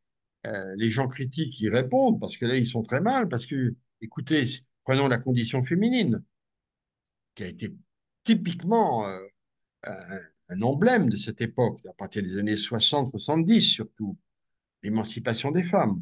euh, 0.47 0.73
les 0.77 0.89
gens 0.89 1.07
critiques 1.07 1.59
y 1.61 1.69
répondent, 1.69 2.19
parce 2.19 2.37
que 2.37 2.45
là, 2.45 2.57
ils 2.57 2.65
sont 2.65 2.81
très 2.81 3.01
mal, 3.01 3.27
parce 3.27 3.45
que, 3.45 3.75
écoutez, 4.01 4.45
prenons 4.83 5.07
la 5.07 5.19
condition 5.19 5.61
féminine, 5.61 6.23
qui 7.35 7.43
a 7.43 7.47
été 7.47 7.75
typiquement 8.23 9.07
euh, 9.07 9.19
un, 10.49 10.61
emblème 10.61 11.09
de 11.09 11.17
cette 11.17 11.41
époque, 11.41 11.79
à 11.87 11.93
partir 11.93 12.23
des 12.23 12.37
années 12.37 12.55
60-70 12.55 13.61
surtout, 13.61 14.17
l'émancipation 14.81 15.51
des 15.51 15.63
femmes. 15.63 16.01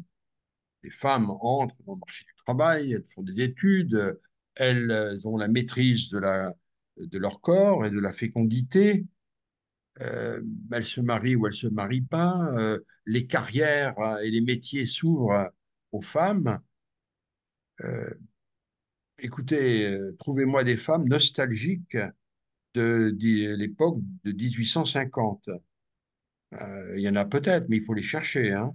Les 0.82 0.90
femmes 0.90 1.30
entrent 1.40 1.82
dans 1.84 1.94
le 1.94 1.98
marché 1.98 2.24
du 2.24 2.34
travail, 2.44 2.92
elles 2.92 3.04
font 3.04 3.22
des 3.22 3.42
études, 3.42 4.18
elles 4.56 5.20
ont 5.24 5.36
la 5.36 5.48
maîtrise 5.48 6.10
de, 6.10 7.18
leur 7.18 7.40
corps 7.40 7.86
et 7.86 7.90
de 7.90 8.00
la 8.00 8.12
fécondité, 8.12 9.06
euh, 10.02 10.42
elle 10.72 10.84
se 10.84 11.00
marie 11.00 11.36
ou 11.36 11.46
elle 11.46 11.54
se 11.54 11.68
marie 11.68 12.02
pas, 12.02 12.52
euh, 12.58 12.78
les 13.06 13.26
carrières 13.26 13.98
euh, 13.98 14.18
et 14.18 14.30
les 14.30 14.42
métiers 14.42 14.84
s'ouvrent 14.84 15.50
aux 15.92 16.02
femmes. 16.02 16.60
écoutez, 19.18 19.98
trouvez-moi 20.18 20.64
des 20.64 20.76
femmes 20.76 21.06
nostalgiques 21.08 21.96
de, 22.74 23.14
l'époque 23.56 23.98
de 24.24 24.32
1850. 24.32 25.50
il 26.52 27.00
y 27.00 27.08
en 27.08 27.16
a 27.16 27.24
peut-être, 27.24 27.68
mais 27.68 27.76
il 27.78 27.84
faut 27.84 27.94
les 27.94 28.02
chercher. 28.02 28.52
Hein. 28.52 28.74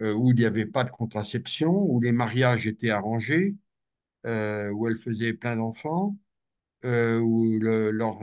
où 0.00 0.30
il 0.30 0.36
n'y 0.36 0.44
avait 0.44 0.66
pas 0.66 0.84
de 0.84 0.90
contraception, 0.90 1.70
où 1.70 2.00
les 2.00 2.12
mariages 2.12 2.66
étaient 2.66 2.90
arrangés, 2.90 3.56
où 4.72 4.88
elle 4.88 4.96
faisait 4.96 5.32
plein 5.34 5.56
d'enfants. 5.56 6.16
euh, 6.84 7.18
où 7.20 7.58
le- 7.60 7.90
leur, 7.92 8.20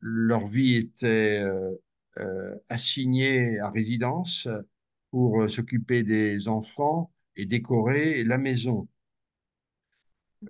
leur 0.00 0.46
vie 0.46 0.76
était 0.76 1.40
euh, 1.42 1.74
euh, 2.18 2.56
assignée 2.68 3.58
à 3.60 3.70
résidence 3.70 4.48
pour 5.10 5.42
euh, 5.42 5.48
s'occuper 5.48 6.02
des 6.04 6.48
enfants 6.48 7.12
et 7.36 7.46
décorer 7.46 8.24
la 8.24 8.38
maison. 8.38 8.88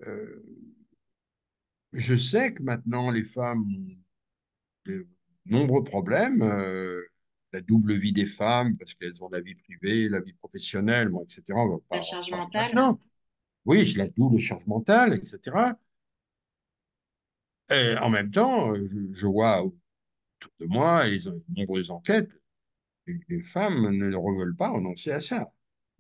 Euh, 0.07 0.43
je 1.93 2.15
sais 2.17 2.55
que 2.55 2.63
maintenant 2.63 3.11
les 3.11 3.25
femmes 3.25 3.65
ont 3.67 4.03
de 4.87 5.07
nombreux 5.47 5.85
problèmes, 5.85 6.43
euh, 6.43 7.03
la 7.53 7.61
double 7.61 7.97
vie 7.99 8.13
des 8.13 8.27
femmes, 8.27 8.77
parce 8.79 8.95
qu'elles 8.95 9.23
ont 9.25 9.29
la 9.31 9.41
vie 9.41 9.55
privée, 9.55 10.09
la 10.09 10.21
vie 10.21 10.33
professionnelle, 10.35 11.09
bon, 11.09 11.25
etc. 11.25 11.61
On 11.67 11.71
va 11.71 11.79
La 11.91 12.01
pas 12.01 12.03
charge 12.03 12.31
mentale. 12.31 12.73
maintenant. 12.75 13.01
Oui, 13.67 13.85
j'ai 13.85 13.99
la 13.99 14.09
double 14.09 14.39
charge 14.39 14.67
mentale, 14.67 15.15
etc. 15.15 15.77
Et 17.71 17.97
en 17.99 18.11
même 18.11 18.31
temps, 18.31 18.73
euh, 18.73 18.89
je, 18.91 19.13
je 19.13 19.27
vois 19.27 19.63
autour 19.65 19.81
de 20.61 20.67
moi 20.67 21.07
les 21.07 21.21
nombreuses 21.57 21.91
enquêtes, 21.91 22.41
les, 23.07 23.21
les 23.29 23.43
femmes 23.43 23.91
ne 23.91 24.07
veulent 24.39 24.57
pas 24.57 24.71
renoncer 24.71 25.13
à 25.13 25.21
ça. 25.21 25.53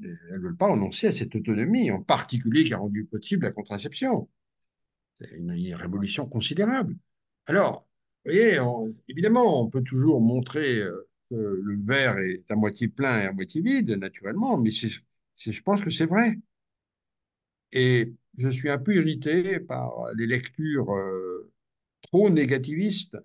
Elles 0.02 0.18
ne 0.32 0.38
veulent 0.38 0.56
pas 0.56 0.68
renoncer 0.68 1.08
à 1.08 1.12
cette 1.12 1.34
autonomie, 1.34 1.90
en 1.90 2.02
particulier 2.02 2.64
qui 2.64 2.74
a 2.74 2.78
rendu 2.78 3.06
possible 3.06 3.46
la 3.46 3.52
contraception. 3.52 4.28
C'est 5.20 5.30
une, 5.32 5.74
révolution 5.74 6.26
considérable. 6.26 6.96
Alors, 7.46 7.88
vous 8.24 8.32
voyez, 8.32 8.58
évidemment, 9.08 9.62
on 9.62 9.70
peut 9.70 9.82
toujours 9.82 10.20
montrer 10.20 10.80
euh, 10.80 11.08
que 11.30 11.36
le 11.36 11.82
verre 11.84 12.18
est 12.18 12.50
à 12.50 12.56
moitié 12.56 12.88
plein 12.88 13.20
et 13.22 13.26
à 13.26 13.32
moitié 13.32 13.62
vide, 13.62 13.90
naturellement, 13.92 14.58
mais 14.58 14.70
je 14.70 15.62
pense 15.62 15.80
que 15.82 15.90
c'est 15.90 16.06
vrai. 16.06 16.36
Et 17.72 18.12
je 18.38 18.48
suis 18.48 18.70
un 18.70 18.78
peu 18.78 18.94
irrité 18.94 19.60
par 19.60 19.92
les 20.16 20.26
lectures 20.26 20.92
euh, 20.92 21.52
trop 22.02 22.30
négativistes 22.30 23.16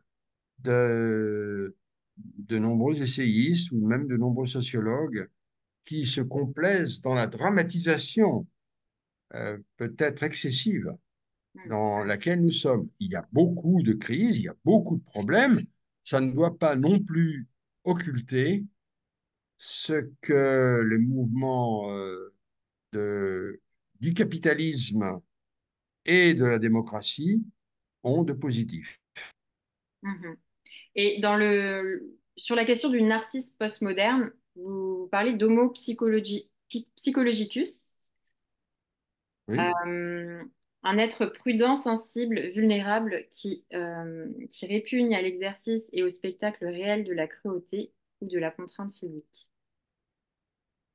de, 0.59 1.75
de 2.17 2.57
nombreux 2.57 3.01
essayistes 3.01 3.71
ou 3.71 3.87
même 3.87 4.07
de 4.07 4.17
nombreux 4.17 4.45
sociologues 4.45 5.29
qui 5.85 6.05
se 6.05 6.21
complaisent 6.21 7.01
dans 7.01 7.15
la 7.15 7.27
dramatisation 7.27 8.47
euh, 9.33 9.57
peut-être 9.77 10.23
excessive 10.23 10.93
Mm. 11.55 11.69
dans 11.69 12.03
laquelle 12.03 12.41
nous 12.41 12.51
sommes. 12.51 12.89
Il 12.99 13.11
y 13.11 13.15
a 13.15 13.27
beaucoup 13.31 13.81
de 13.83 13.93
crises, 13.93 14.37
il 14.37 14.43
y 14.43 14.47
a 14.49 14.55
beaucoup 14.63 14.97
de 14.97 15.03
problèmes. 15.03 15.61
Ça 16.03 16.21
ne 16.21 16.31
doit 16.31 16.57
pas 16.57 16.75
non 16.75 16.99
plus 16.99 17.47
occulter 17.83 18.65
ce 19.57 20.09
que 20.21 20.81
les 20.89 20.97
mouvements 20.97 21.91
euh, 21.91 22.33
de, 22.93 23.61
du 24.01 24.13
capitalisme 24.13 25.21
et 26.05 26.33
de 26.33 26.45
la 26.45 26.59
démocratie 26.59 27.43
ont 28.03 28.23
de 28.23 28.33
positif. 28.33 28.99
Mhm. 30.03 30.37
Et 30.95 31.19
dans 31.21 31.37
le, 31.37 32.17
sur 32.37 32.55
la 32.55 32.65
question 32.65 32.89
du 32.89 33.01
narcisse 33.03 33.51
postmoderne, 33.51 34.31
vous 34.55 35.09
parlez 35.11 35.33
d'homo 35.33 35.69
psychologi- 35.73 36.49
psychologicus, 36.97 37.95
Oui, 39.47 39.75
euh, 39.87 40.43
un 40.83 40.97
être 40.97 41.25
prudent, 41.25 41.75
sensible, 41.75 42.39
vulnérable, 42.53 43.25
qui, 43.31 43.65
euh, 43.73 44.27
qui 44.49 44.65
répugne 44.65 45.13
à 45.15 45.21
l'exercice 45.21 45.89
et 45.93 46.03
au 46.03 46.09
spectacle 46.09 46.65
réel 46.65 47.03
de 47.03 47.13
la 47.13 47.27
cruauté 47.27 47.93
ou 48.21 48.27
de 48.27 48.39
la 48.39 48.51
contrainte 48.51 48.93
physique. 48.93 49.51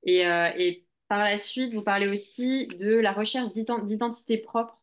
Et, 0.02 0.26
euh, 0.26 0.50
et 0.56 0.85
par 1.08 1.18
la 1.24 1.38
suite, 1.38 1.74
vous 1.74 1.82
parlez 1.82 2.08
aussi 2.08 2.68
de 2.68 2.94
la 2.96 3.12
recherche 3.12 3.52
d'ident- 3.52 3.78
d'identité 3.80 4.38
propre 4.38 4.78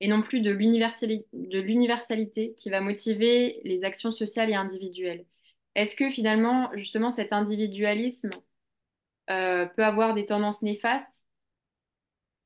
et 0.00 0.08
non 0.08 0.22
plus 0.22 0.40
de 0.40 0.50
l'universali- 0.50 1.26
de 1.32 1.60
l'universalité 1.60 2.54
qui 2.56 2.70
va 2.70 2.80
motiver 2.80 3.60
les 3.64 3.84
actions 3.84 4.12
sociales 4.12 4.50
et 4.50 4.54
individuelles. 4.54 5.24
Est-ce 5.74 5.96
que 5.96 6.10
finalement, 6.10 6.70
justement, 6.76 7.10
cet 7.10 7.32
individualisme 7.32 8.30
euh, 9.30 9.66
peut 9.66 9.84
avoir 9.84 10.14
des 10.14 10.24
tendances 10.26 10.62
néfastes 10.62 11.24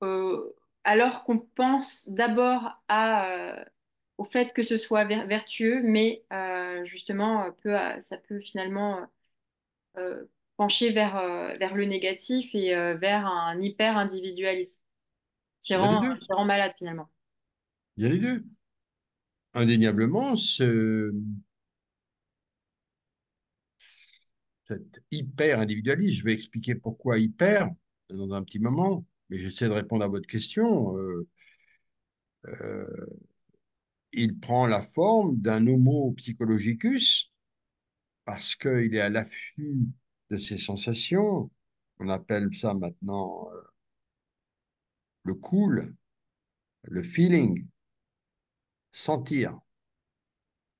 euh, 0.02 0.52
alors 0.84 1.24
qu'on 1.24 1.38
pense 1.38 2.08
d'abord 2.08 2.80
euh, 2.90 3.64
au 4.18 4.24
fait 4.24 4.52
que 4.52 4.62
ce 4.62 4.76
soit 4.76 5.04
ver- 5.04 5.26
vertueux, 5.26 5.82
mais 5.82 6.24
justement, 6.84 7.50
peut, 7.62 7.76
ça 8.02 8.16
peut 8.18 8.40
finalement 8.40 9.06
pencher 10.58 10.92
vers, 10.92 11.16
euh, 11.16 11.56
vers 11.56 11.74
le 11.74 11.86
négatif 11.86 12.54
et 12.54 12.74
euh, 12.74 12.94
vers 12.96 13.26
un 13.26 13.58
hyper-individualisme 13.60 14.82
qui 15.62 15.74
qui 15.74 16.32
rend 16.32 16.44
malade 16.44 16.72
finalement. 16.76 17.08
Il 17.96 18.02
y 18.02 18.06
a 18.06 18.10
les 18.10 18.18
deux. 18.18 18.44
Indéniablement, 19.54 20.36
ce, 20.36 21.12
cet 24.64 25.02
hyper-individualisme, 25.10 26.18
je 26.18 26.24
vais 26.24 26.32
expliquer 26.34 26.74
pourquoi 26.74 27.18
hyper 27.18 27.70
dans 28.10 28.34
un 28.34 28.42
petit 28.44 28.58
moment, 28.58 29.06
mais 29.30 29.38
j'essaie 29.38 29.66
de 29.66 29.72
répondre 29.72 30.04
à 30.04 30.08
votre 30.08 30.26
question. 30.26 30.96
Euh, 30.98 31.26
euh, 32.46 33.06
il 34.12 34.38
prend 34.38 34.66
la 34.66 34.82
forme 34.82 35.36
d'un 35.36 35.66
homo 35.66 36.12
psychologicus 36.16 37.32
parce 38.24 38.54
qu'il 38.56 38.94
est 38.94 39.00
à 39.00 39.08
l'affût 39.08 39.86
de 40.30 40.38
ses 40.38 40.58
sensations. 40.58 41.50
On 41.98 42.08
appelle 42.08 42.54
ça 42.54 42.74
maintenant 42.74 43.48
euh, 43.52 43.60
le 45.24 45.34
cool, 45.34 45.94
le 46.82 47.02
feeling, 47.02 47.66
sentir. 48.92 49.58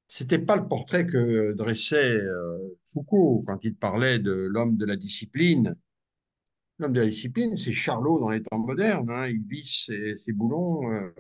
C'était 0.09 0.39
pas 0.39 0.57
le 0.57 0.67
portrait 0.67 1.07
que 1.07 1.53
dressait 1.55 2.17
euh, 2.17 2.79
Foucault 2.87 3.45
quand 3.47 3.59
il 3.63 3.75
parlait 3.77 4.19
de 4.19 4.33
l'homme 4.51 4.77
de 4.77 4.87
la 4.87 4.97
discipline. 4.97 5.75
L'homme 6.79 6.93
de 6.93 7.01
la 7.01 7.07
discipline, 7.07 7.57
c'est 7.57 7.73
Charlot 7.73 8.21
dans 8.21 8.31
les 8.31 8.43
temps 8.43 8.59
modernes. 8.59 9.11
hein. 9.11 9.27
Il 9.29 9.43
visse 9.47 9.87
ses, 9.87 10.33
boulons. 10.33 10.91
euh, 10.93 11.11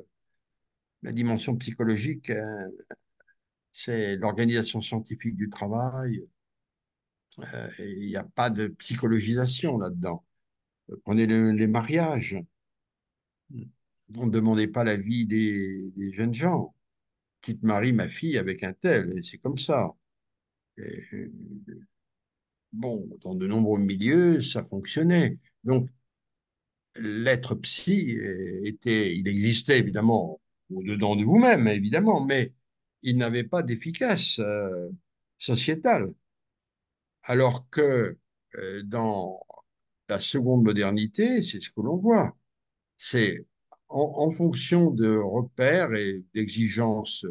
la 1.03 1.13
dimension 1.13 1.57
psychologique, 1.57 2.31
c'est 3.73 4.17
l'organisation 4.17 4.81
scientifique 4.81 5.37
du 5.37 5.49
travail. 5.49 6.23
Euh, 7.41 7.69
Il 7.79 8.07
n'y 8.07 8.17
a 8.17 8.25
pas 8.25 8.51
de 8.51 8.69
psychologisation 8.69 9.79
là-dedans. 9.79 10.25
Prenez 11.05 11.27
le- 11.27 11.53
les 11.53 11.67
mariages. 11.69 12.37
On 14.15 14.27
ne 14.27 14.31
demandait 14.31 14.69
pas 14.69 14.85
l'avis 14.85 15.27
des, 15.27 15.91
des 15.97 16.13
jeunes 16.13 16.35
gens. 16.35 16.75
Tu 17.43 17.59
te 17.59 17.67
maries, 17.67 17.93
ma 17.95 18.09
fille, 18.09 18.39
avec 18.39 18.63
un 18.65 18.75
tel, 18.75 19.23
c'est 19.25 19.39
comme 19.39 19.59
ça. 19.59 19.91
Euh, 20.81 20.85
bon, 22.73 23.07
dans 23.23 23.35
de 23.35 23.47
nombreux 23.47 23.79
milieux, 23.81 24.41
ça 24.43 24.65
fonctionnait. 24.65 25.39
Donc, 25.65 25.89
l'être 26.97 27.55
psy 27.57 28.19
était, 28.65 29.17
il 29.17 29.29
existait 29.29 29.79
évidemment 29.79 30.41
au-dedans 30.75 31.17
de 31.17 31.25
vous-même, 31.25 31.67
évidemment, 31.69 32.25
mais 32.25 32.53
il 33.03 33.17
n'avait 33.17 33.45
pas 33.45 33.63
d'efficace 33.63 34.39
euh, 34.41 34.89
sociétale. 35.39 36.13
Alors 37.23 37.69
que 37.71 38.17
euh, 38.57 38.83
dans 38.85 39.41
la 40.09 40.21
seconde 40.21 40.65
modernité, 40.65 41.43
c'est 41.43 41.61
ce 41.61 41.71
que 41.71 41.81
l'on 41.81 41.97
voit. 41.97 42.37
C'est 42.97 43.47
en, 43.89 44.31
fonction 44.31 44.91
de 44.91 45.17
repères 45.17 45.95
et 45.95 46.25
d'exigences 46.35 47.27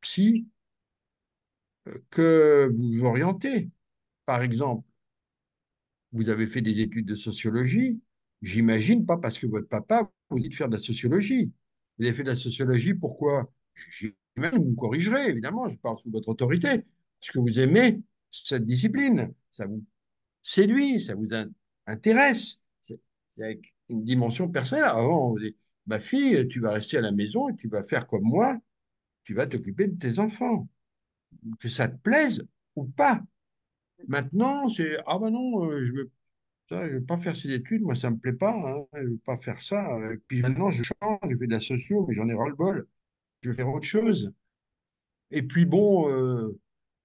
psy 0.00 0.46
euh, 1.88 1.98
que 2.10 2.72
vous 2.74 2.92
vous 2.92 3.04
orientez. 3.04 3.70
Par 4.26 4.42
exemple, 4.42 4.84
vous 6.12 6.28
avez 6.28 6.46
fait 6.46 6.62
des 6.62 6.80
études 6.80 7.06
de 7.06 7.14
sociologie, 7.14 8.00
j'imagine 8.42 9.04
pas 9.06 9.18
parce 9.18 9.38
que 9.38 9.46
votre 9.46 9.68
papa 9.68 10.10
vous 10.30 10.38
dit 10.38 10.48
de 10.48 10.54
faire 10.54 10.68
de 10.68 10.76
la 10.76 10.82
sociologie. 10.82 11.52
Vous 11.98 12.04
avez 12.04 12.14
fait 12.14 12.22
de 12.22 12.30
la 12.30 12.36
sociologie, 12.36 12.94
pourquoi? 12.94 13.52
J'imagine, 13.74 14.58
vous 14.58 14.70
me 14.70 14.76
corrigerez, 14.76 15.28
évidemment, 15.28 15.68
je 15.68 15.76
parle 15.76 15.98
sous 15.98 16.10
votre 16.10 16.28
autorité, 16.28 16.82
parce 17.20 17.32
que 17.32 17.38
vous 17.38 17.60
aimez 17.60 18.00
cette 18.30 18.66
discipline, 18.66 19.32
ça 19.52 19.66
vous 19.66 19.84
séduit, 20.42 21.00
ça 21.00 21.14
vous 21.16 21.34
in- 21.34 21.50
intéresse. 21.86 22.60
C'est 22.82 23.00
avec 23.44 23.74
une 23.88 24.04
dimension 24.04 24.48
personnelle. 24.50 24.84
Avant, 24.86 25.28
on 25.28 25.30
vous 25.32 25.40
dit, 25.40 25.56
ma 25.86 26.00
fille, 26.00 26.48
tu 26.48 26.60
vas 26.60 26.72
rester 26.72 26.98
à 26.98 27.02
la 27.02 27.12
maison 27.12 27.48
et 27.48 27.56
tu 27.56 27.68
vas 27.68 27.82
faire 27.82 28.06
comme 28.06 28.24
moi, 28.24 28.58
tu 29.24 29.34
vas 29.34 29.46
t'occuper 29.46 29.88
de 29.88 29.98
tes 29.98 30.18
enfants, 30.20 30.68
que 31.60 31.68
ça 31.68 31.88
te 31.88 31.96
plaise 31.98 32.46
ou 32.76 32.86
pas. 32.86 33.22
Maintenant, 34.08 34.68
c'est, 34.68 34.98
ah 35.06 35.18
ben 35.18 35.30
non, 35.30 35.64
euh, 35.70 35.84
je 35.84 35.92
ne 36.76 36.88
veux 36.98 37.04
pas 37.04 37.18
faire 37.18 37.36
ces 37.36 37.52
études, 37.52 37.82
moi 37.82 37.94
ça 37.96 38.10
me 38.10 38.18
plaît 38.18 38.32
pas, 38.34 38.52
hein, 38.54 38.86
je 38.94 39.00
ne 39.02 39.08
veux 39.10 39.18
pas 39.18 39.38
faire 39.38 39.60
ça. 39.62 39.86
Et 40.12 40.18
puis 40.28 40.42
maintenant 40.42 40.70
je 40.70 40.82
change, 40.84 41.18
je 41.30 41.36
fais 41.38 41.46
de 41.46 41.52
la 41.52 41.60
socio, 41.60 42.06
mais 42.08 42.14
j'en 42.14 42.28
ai 42.28 42.34
ras-le-bol, 42.34 42.86
je 43.42 43.50
veux 43.50 43.54
faire 43.56 43.68
autre 43.70 43.86
chose. 43.86 44.32
Et 45.30 45.42
puis 45.42 45.66
bon, 45.66 46.08
euh, 46.10 46.12
euh, 46.52 46.58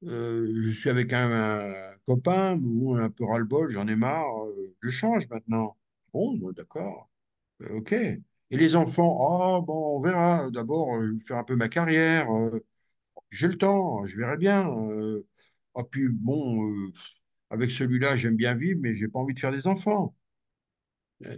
je 0.06 0.70
suis 0.72 0.90
avec 0.90 1.14
un, 1.14 1.74
copain, 2.08 2.56
bon, 2.58 2.96
un 2.98 3.10
peu 3.10 3.26
ras-le-bol, 3.26 3.72
j'en 3.72 3.88
ai 3.88 3.96
marre, 3.96 4.46
euh, 4.48 4.76
je 4.82 4.90
change 4.90 5.28
maintenant. 5.30 5.78
Bon, 6.14 6.38
d'accord, 6.52 7.10
euh, 7.62 7.78
ok. 7.78 7.94
Et 7.94 8.22
les 8.58 8.76
enfants, 8.76 9.18
oh, 9.60 9.62
bon, 9.64 9.98
on 9.98 10.02
verra. 10.02 10.50
D'abord, 10.52 10.96
euh, 10.96 11.08
je 11.08 11.14
vais 11.16 11.20
faire 11.22 11.38
un 11.38 11.44
peu 11.44 11.56
ma 11.56 11.70
carrière. 11.70 12.32
euh, 12.32 12.60
j'ai 13.32 13.48
le 13.50 13.58
temps, 13.58 14.04
je 14.06 14.18
verrai 14.18 14.38
bien. 14.38 14.70
Euh, 14.72 15.28
ah, 15.76 15.84
puis, 15.86 16.08
bon, 16.10 16.70
euh, 16.72 16.92
avec 17.52 17.72
celui-là, 17.72 18.16
j'aime 18.18 18.36
bien 18.38 18.56
vivre, 18.56 18.80
mais 18.84 18.96
j'ai 18.96 19.08
pas 19.10 19.20
envie 19.20 19.34
de 19.36 19.40
faire 19.40 19.52
des 19.54 19.68
enfants. 19.68 20.16
Euh, 21.26 21.38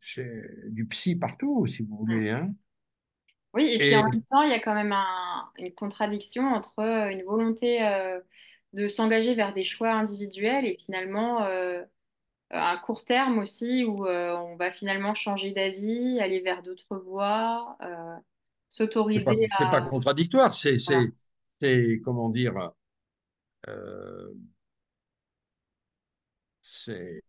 C'est 0.00 0.72
du 0.72 0.86
psy 0.88 1.16
partout, 1.16 1.66
si 1.66 1.82
vous 1.84 1.96
voulez, 1.98 2.30
hein. 2.30 2.48
Oui, 3.54 3.70
et 3.72 3.80
puis 3.80 3.94
en 3.96 4.02
même 4.02 4.22
temps, 4.30 4.42
il 4.42 4.50
y 4.50 4.52
a 4.54 4.58
quand 4.60 4.74
même 4.74 4.92
un- 4.92 5.50
une 5.58 5.72
contradiction 5.74 6.44
entre 6.54 6.80
euh, 6.80 7.08
une 7.10 7.22
volonté 7.22 7.82
euh, 7.86 8.20
de 8.72 8.88
s'engager 8.88 9.34
vers 9.36 9.54
des 9.54 9.62
choix 9.64 9.92
individuels 9.92 10.64
et 10.66 10.76
finalement 10.78 11.44
euh, 11.44 11.84
un 12.50 12.78
court 12.78 13.04
terme 13.04 13.38
aussi 13.40 13.84
où 13.84 14.06
euh, 14.06 14.36
on 14.36 14.56
va 14.56 14.72
finalement 14.72 15.14
changer 15.14 15.52
d'avis, 15.52 16.20
aller 16.20 16.40
vers 16.40 16.62
d'autres 16.62 16.96
voies, 16.98 17.76
euh, 17.82 18.16
c'est 19.12 19.20
pas, 19.20 19.32
s'autoriser 19.32 19.48
c'est 19.58 19.68
pas 19.70 19.80
à... 19.80 19.82
contradictoire, 19.82 20.54
c'est, 20.54 20.78
Voilà, 20.86 21.00
c'est, 21.00 21.12
c'est, 21.60 22.00
comment 22.04 22.30
dire, 22.30 22.72
euh, 23.68 24.34
c'est 26.62 27.22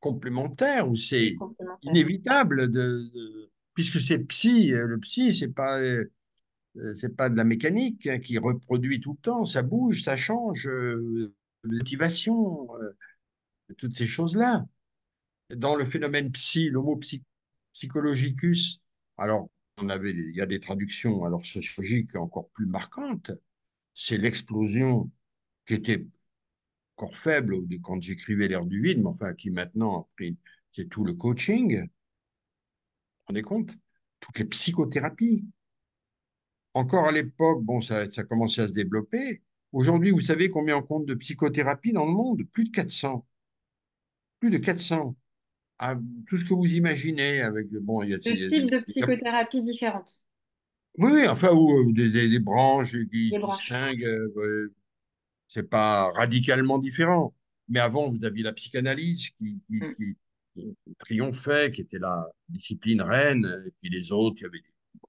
complémentaire 0.00 0.88
ou 0.88 0.96
c'est 0.96 1.40
inévitable 1.82 2.70
de, 2.70 3.00
de- 3.14 3.50
puisque 3.80 4.00
c'est 4.00 4.18
psy, 4.18 4.74
euh, 4.74 4.86
le 4.86 4.98
psy, 4.98 5.32
c'est 5.32 5.48
pas, 5.48 5.78
euh, 5.80 6.04
c'est 6.96 7.16
pas 7.16 7.30
de 7.30 7.36
la 7.36 7.44
mécanique 7.44 8.06
hein, 8.06 8.18
qui 8.20 8.38
reproduit 8.38 9.00
tout 9.00 9.12
le 9.14 9.18
temps, 9.22 9.44
ça 9.46 9.62
bouge, 9.62 10.02
ça 10.04 10.16
change, 10.16 10.66
euh, 10.68 11.34
motivation, 11.64 12.68
euh, 12.82 12.96
toutes 13.78 13.94
ces 13.96 14.06
choses-là. 14.06 14.66
Dans 15.50 15.76
le 15.76 15.84
phénomène 15.86 16.32
psy, 16.32 16.70
l'homo 16.70 16.96
psy- 16.98 17.24
psychologicus, 17.74 18.82
alors 19.18 19.50
il 19.82 20.32
y 20.36 20.40
a 20.42 20.46
des 20.46 20.60
traductions 20.60 21.24
alors 21.24 21.44
sociologiques 21.46 22.16
encore 22.16 22.50
plus 22.50 22.66
marquantes, 22.66 23.32
c'est 23.94 24.18
l'explosion 24.18 25.10
qui 25.66 25.74
était 25.74 26.06
encore 26.96 27.16
faible 27.16 27.56
quand 27.82 28.00
j'écrivais 28.00 28.48
L'ère 28.48 28.66
du 28.66 28.80
vide, 28.82 28.98
mais 28.98 29.06
enfin 29.08 29.34
qui 29.34 29.50
maintenant 29.50 30.08
c'est 30.72 30.88
tout 30.88 31.04
le 31.04 31.14
coaching, 31.14 31.88
rendez 33.30 33.42
compte? 33.42 33.70
Toutes 34.20 34.38
les 34.38 34.44
psychothérapies. 34.44 35.46
Encore 36.74 37.06
à 37.06 37.12
l'époque, 37.12 37.62
bon, 37.62 37.80
ça, 37.80 38.08
ça 38.10 38.24
commençait 38.24 38.62
à 38.62 38.68
se 38.68 38.72
développer. 38.72 39.42
Aujourd'hui, 39.72 40.10
vous 40.10 40.20
savez 40.20 40.50
combien 40.50 40.76
on 40.78 40.82
compte 40.82 41.06
de 41.06 41.14
psychothérapie 41.14 41.92
dans 41.92 42.04
le 42.06 42.12
monde? 42.12 42.42
Plus 42.52 42.64
de 42.64 42.70
400. 42.70 43.24
Plus 44.40 44.50
de 44.50 44.58
400. 44.58 45.16
Ah, 45.78 45.96
tout 46.26 46.38
ce 46.38 46.44
que 46.44 46.54
vous 46.54 46.66
imaginez 46.66 47.40
avec, 47.40 47.70
bon, 47.72 48.02
il 48.02 48.10
y 48.10 48.14
a, 48.14 48.18
De 48.18 48.22
il 48.22 48.38
y 48.38 48.44
a- 48.44 48.48
types 48.48 48.70
de 48.70 48.78
psychothérapie 48.80 49.62
différentes, 49.62 50.22
oui, 50.98 51.10
oui, 51.12 51.28
enfin, 51.28 51.52
ou 51.52 51.88
euh, 51.88 51.92
des, 51.92 52.10
des- 52.10 52.28
des 52.28 52.38
branches 52.40 52.92
qui 53.10 53.30
des 53.30 53.38
distinguent. 53.38 54.04
euh, 54.04 54.74
c'est 55.48 55.68
pas 55.70 56.10
radicalement 56.12 56.78
différent. 56.78 57.34
Mais 57.68 57.80
avant, 57.80 58.10
vous 58.10 58.24
aviez 58.24 58.42
la 58.44 58.52
psychanalyse 58.52 59.30
qui, 59.30 59.60
qui, 59.68 59.76
Mm. 59.80 59.92
qui- 59.96 60.16
qui 60.60 60.94
triomphait, 60.98 61.70
qui 61.70 61.82
était 61.82 61.98
la 61.98 62.26
discipline 62.48 63.02
reine, 63.02 63.46
et 63.66 63.70
puis 63.80 63.90
les 63.90 64.12
autres, 64.12 64.36
il 64.38 64.42
y 64.42 64.46
avait 64.46 64.62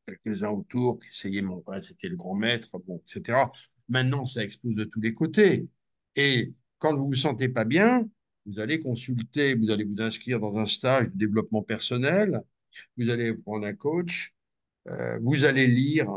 quelques-uns 0.07 0.49
autour 0.49 0.99
qui 0.99 1.09
essayaient, 1.09 1.41
mon 1.41 1.63
c'était 1.81 2.09
le 2.09 2.15
grand 2.15 2.35
maître, 2.35 2.79
bon, 2.79 3.01
etc. 3.07 3.51
Maintenant, 3.89 4.25
ça 4.25 4.43
explose 4.43 4.75
de 4.75 4.83
tous 4.85 5.01
les 5.01 5.13
côtés. 5.13 5.67
Et 6.15 6.53
quand 6.79 6.95
vous 6.95 7.07
vous 7.07 7.13
sentez 7.13 7.49
pas 7.49 7.65
bien, 7.65 8.07
vous 8.45 8.59
allez 8.59 8.79
consulter, 8.79 9.55
vous 9.55 9.69
allez 9.71 9.83
vous 9.83 10.01
inscrire 10.01 10.39
dans 10.39 10.57
un 10.57 10.65
stage 10.65 11.09
de 11.09 11.17
développement 11.17 11.61
personnel, 11.61 12.41
vous 12.97 13.09
allez 13.09 13.33
prendre 13.33 13.65
un 13.65 13.73
coach, 13.75 14.33
euh, 14.87 15.19
vous 15.21 15.45
allez 15.45 15.67
lire 15.67 16.09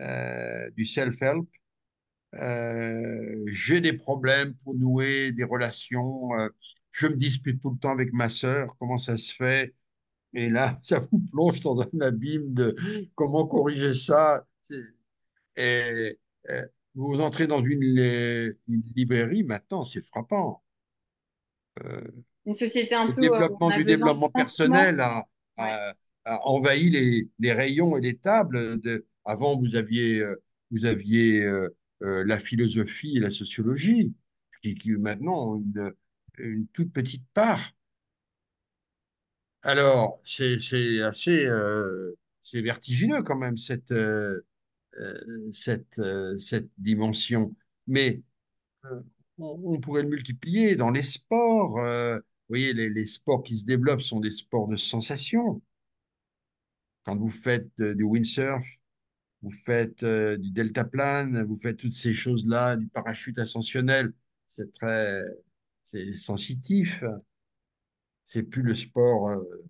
euh, 0.00 0.70
du 0.72 0.84
self-help, 0.84 1.48
euh, 2.34 3.44
j'ai 3.46 3.80
des 3.80 3.92
problèmes 3.92 4.54
pour 4.64 4.74
nouer 4.74 5.32
des 5.32 5.44
relations. 5.44 6.30
Je 6.94 7.08
me 7.08 7.16
dispute 7.16 7.60
tout 7.60 7.70
le 7.70 7.78
temps 7.78 7.90
avec 7.90 8.12
ma 8.12 8.28
sœur. 8.28 8.76
Comment 8.78 8.98
ça 8.98 9.16
se 9.18 9.34
fait? 9.34 9.74
Et 10.32 10.48
là, 10.48 10.78
ça 10.84 11.00
vous 11.00 11.18
plonge 11.32 11.60
dans 11.60 11.80
un 11.82 12.00
abîme 12.00 12.54
de 12.54 12.76
comment 13.14 13.46
corriger 13.46 13.94
ça. 13.94 14.46
Et, 15.56 16.18
vous 16.94 17.20
entrez 17.20 17.48
dans 17.48 17.62
une, 17.64 17.80
li- 17.80 18.52
une 18.68 18.82
librairie, 18.94 19.42
maintenant, 19.42 19.84
c'est 19.84 20.04
frappant. 20.04 20.62
Euh, 21.84 22.00
Une 22.46 22.54
société 22.54 22.94
un 22.94 23.08
le 23.08 23.14
peu 23.14 23.20
développement 23.20 23.70
du 23.76 23.84
développement 23.84 24.30
personnel 24.30 25.00
a, 25.00 25.26
Ouais. 25.58 25.64
a- 25.64 25.94
a 26.24 26.46
envahi 26.46 26.90
les, 26.90 27.28
les 27.40 27.52
rayons 27.52 27.96
et 27.96 28.00
les 28.00 28.16
tables. 28.16 28.78
De, 28.80 29.06
avant, 29.24 29.58
vous 29.58 29.74
aviez, 29.74 30.20
euh, 30.20 30.40
vous 30.70 30.84
aviez 30.84 31.42
euh, 31.42 31.68
euh, 32.02 32.24
la 32.24 32.38
philosophie 32.38 33.16
et 33.16 33.20
la 33.20 33.30
sociologie, 33.30 34.14
qui, 34.62 34.74
qui 34.74 34.90
maintenant 34.92 35.54
ont 35.54 35.56
une, 35.56 35.92
une 36.38 36.66
toute 36.68 36.92
petite 36.92 37.24
part. 37.34 37.74
Alors, 39.62 40.20
c'est 40.24 40.58
assez 41.02 41.46
euh, 41.46 42.14
c'est 42.42 42.60
vertigineux 42.60 43.22
quand 43.22 43.36
même, 43.36 43.56
cette, 43.56 43.92
euh, 43.92 44.44
euh, 45.00 45.50
cette, 45.52 46.00
cette 46.38 46.68
dimension. 46.78 47.54
Mais 47.86 48.22
on, 49.38 49.80
pourrait 49.80 50.02
le 50.02 50.10
multiplier 50.10 50.76
dans 50.76 50.90
les 50.90 51.02
sports. 51.02 51.78
vous 51.78 52.20
voyez, 52.48 52.74
les, 52.74 52.90
les 52.90 53.06
sports 53.06 53.42
qui 53.42 53.56
se 53.56 53.64
développent 53.64 54.02
sont 54.02 54.20
des 54.20 54.30
sports 54.30 54.68
de 54.68 54.76
sensation. 54.76 55.62
Quand 57.04 57.16
vous 57.16 57.30
faites 57.30 57.70
du 57.78 58.04
windsurf, 58.04 58.64
vous 59.42 59.50
faites 59.50 60.04
du 60.04 60.50
deltaplane, 60.50 61.42
vous 61.44 61.56
faites 61.56 61.78
toutes 61.78 61.92
ces 61.92 62.12
choses-là, 62.12 62.76
du 62.76 62.86
parachute 62.88 63.38
ascensionnel, 63.38 64.12
c'est 64.46 64.72
très, 64.72 65.22
c'est 65.84 66.14
sensitif. 66.14 67.04
C'est 68.26 68.42
plus 68.42 68.60
le 68.60 68.74
sport. 68.74 69.30
euh, 69.30 69.64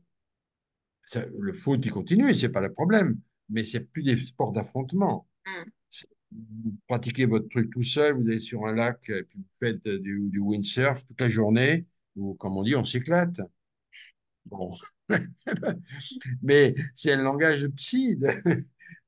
ça- 1.07 1.25
le 1.39 1.53
foot, 1.53 1.81
il 1.85 1.91
continue, 1.93 2.35
c'est 2.35 2.49
pas 2.49 2.61
le 2.61 2.73
problème, 2.73 3.19
mais 3.49 3.65
c'est 3.65 3.81
plus 3.81 4.03
des 4.03 4.17
sports 4.19 4.53
d'affrontement. 4.53 5.27
Mm. 5.47 5.63
Vous 6.33 6.73
pratiquez 6.89 7.27
votre 7.27 7.49
truc 7.49 7.71
tout 7.73 7.83
seul, 7.83 8.15
vous 8.17 8.29
allez 8.29 8.41
sur 8.41 8.67
un 8.67 8.75
lac, 8.75 9.09
et 9.09 9.23
puis 9.25 9.39
vous 9.39 9.45
faites 9.61 9.87
du, 9.89 10.29
du 10.31 10.39
windsurf 10.41 11.05
toute 11.07 11.21
la 11.21 11.29
journée, 11.29 11.87
ou 12.17 12.35
comme 12.35 12.57
on 12.57 12.63
dit, 12.65 12.75
on 12.77 12.85
s'éclate. 12.85 13.41
Bon. 14.47 14.77
Mais 16.43 16.75
c'est 16.95 17.17
le 17.17 17.23
langage 17.23 17.67
psy 17.77 18.17
de- 18.17 18.29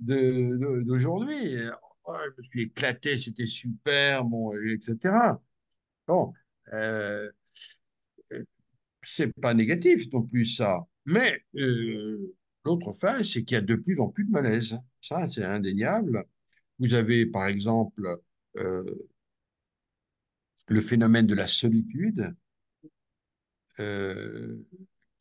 de- 0.00 0.56
de- 0.58 0.82
d'aujourd'hui. 0.82 1.56
Oh, 2.04 2.14
je 2.24 2.42
me 2.42 2.42
suis 2.44 2.62
éclaté, 2.62 3.18
c'était 3.18 3.46
super, 3.46 4.24
bon, 4.24 4.52
etc. 4.54 5.40
Bon, 6.06 6.32
euh, 6.72 7.30
c'est 9.02 9.32
pas 9.40 9.54
négatif 9.54 10.10
non 10.12 10.22
plus 10.22 10.46
ça. 10.46 10.78
Mais 11.04 11.44
euh, 11.56 12.34
l'autre 12.64 12.92
face, 12.92 13.32
c'est 13.32 13.44
qu'il 13.44 13.54
y 13.54 13.58
a 13.58 13.62
de 13.62 13.76
plus 13.76 14.00
en 14.00 14.08
plus 14.08 14.24
de 14.24 14.30
malaise. 14.30 14.78
Ça, 15.00 15.28
c'est 15.28 15.44
indéniable. 15.44 16.24
Vous 16.78 16.94
avez, 16.94 17.26
par 17.26 17.46
exemple, 17.46 18.18
euh, 18.56 18.84
le 20.68 20.80
phénomène 20.80 21.26
de 21.26 21.34
la 21.34 21.46
solitude 21.46 22.34
euh, 23.78 24.56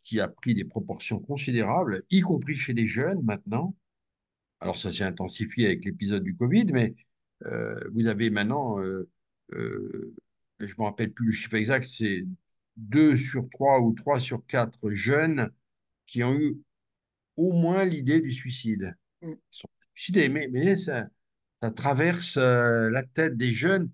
qui 0.01 0.19
a 0.19 0.27
pris 0.27 0.53
des 0.53 0.65
proportions 0.65 1.19
considérables, 1.19 2.03
y 2.09 2.21
compris 2.21 2.55
chez 2.55 2.73
les 2.73 2.87
jeunes 2.87 3.21
maintenant. 3.23 3.75
Alors 4.59 4.77
ça 4.77 4.91
s'est 4.91 5.03
intensifié 5.03 5.67
avec 5.67 5.85
l'épisode 5.85 6.23
du 6.23 6.35
Covid, 6.35 6.67
mais 6.71 6.95
euh, 7.45 7.79
vous 7.93 8.07
avez 8.07 8.29
maintenant, 8.29 8.79
euh, 8.81 9.09
euh, 9.53 10.15
je 10.59 10.65
ne 10.65 10.69
me 10.79 10.83
rappelle 10.83 11.11
plus 11.11 11.27
le 11.27 11.31
chiffre 11.33 11.55
exact, 11.55 11.85
c'est 11.85 12.25
2 12.77 13.15
sur 13.17 13.47
3 13.51 13.81
ou 13.81 13.93
3 13.93 14.19
sur 14.19 14.45
4 14.45 14.89
jeunes 14.91 15.49
qui 16.05 16.23
ont 16.23 16.33
eu 16.35 16.57
au 17.37 17.53
moins 17.53 17.85
l'idée 17.85 18.21
du 18.21 18.31
suicide. 18.31 18.95
Mm. 19.21 19.31
Ils 19.31 19.37
sont 19.49 19.69
suicidés, 19.95 20.29
mais, 20.29 20.47
mais 20.51 20.75
ça, 20.75 21.07
ça 21.61 21.71
traverse 21.71 22.37
euh, 22.37 22.89
la 22.89 23.03
tête 23.03 23.37
des 23.37 23.49
jeunes. 23.53 23.91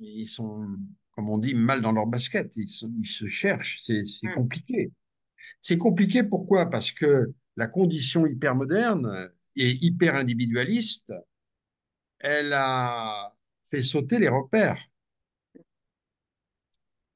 Ils 0.00 0.26
sont, 0.26 0.66
comme 1.12 1.28
on 1.28 1.38
dit, 1.38 1.54
mal 1.54 1.82
dans 1.82 1.92
leur 1.92 2.06
basket. 2.06 2.56
Ils, 2.56 2.68
sont- 2.68 2.92
ils 2.98 3.06
se 3.06 3.26
cherchent. 3.26 3.80
C'est 3.82 4.02
Mm. 4.22 4.34
compliqué. 4.34 4.92
C'est 5.60 5.78
compliqué 5.78 6.24
pourquoi? 6.24 6.70
Parce 6.70 6.92
que 6.92 7.32
la 7.56 7.66
condition 7.68 8.26
hypermoderne 8.26 9.30
et 9.56 9.72
hyper 9.84 10.16
individualiste, 10.16 11.12
elle 12.18 12.52
a 12.52 13.34
fait 13.70 13.82
sauter 13.82 14.18
les 14.18 14.28
repères. 14.28 14.82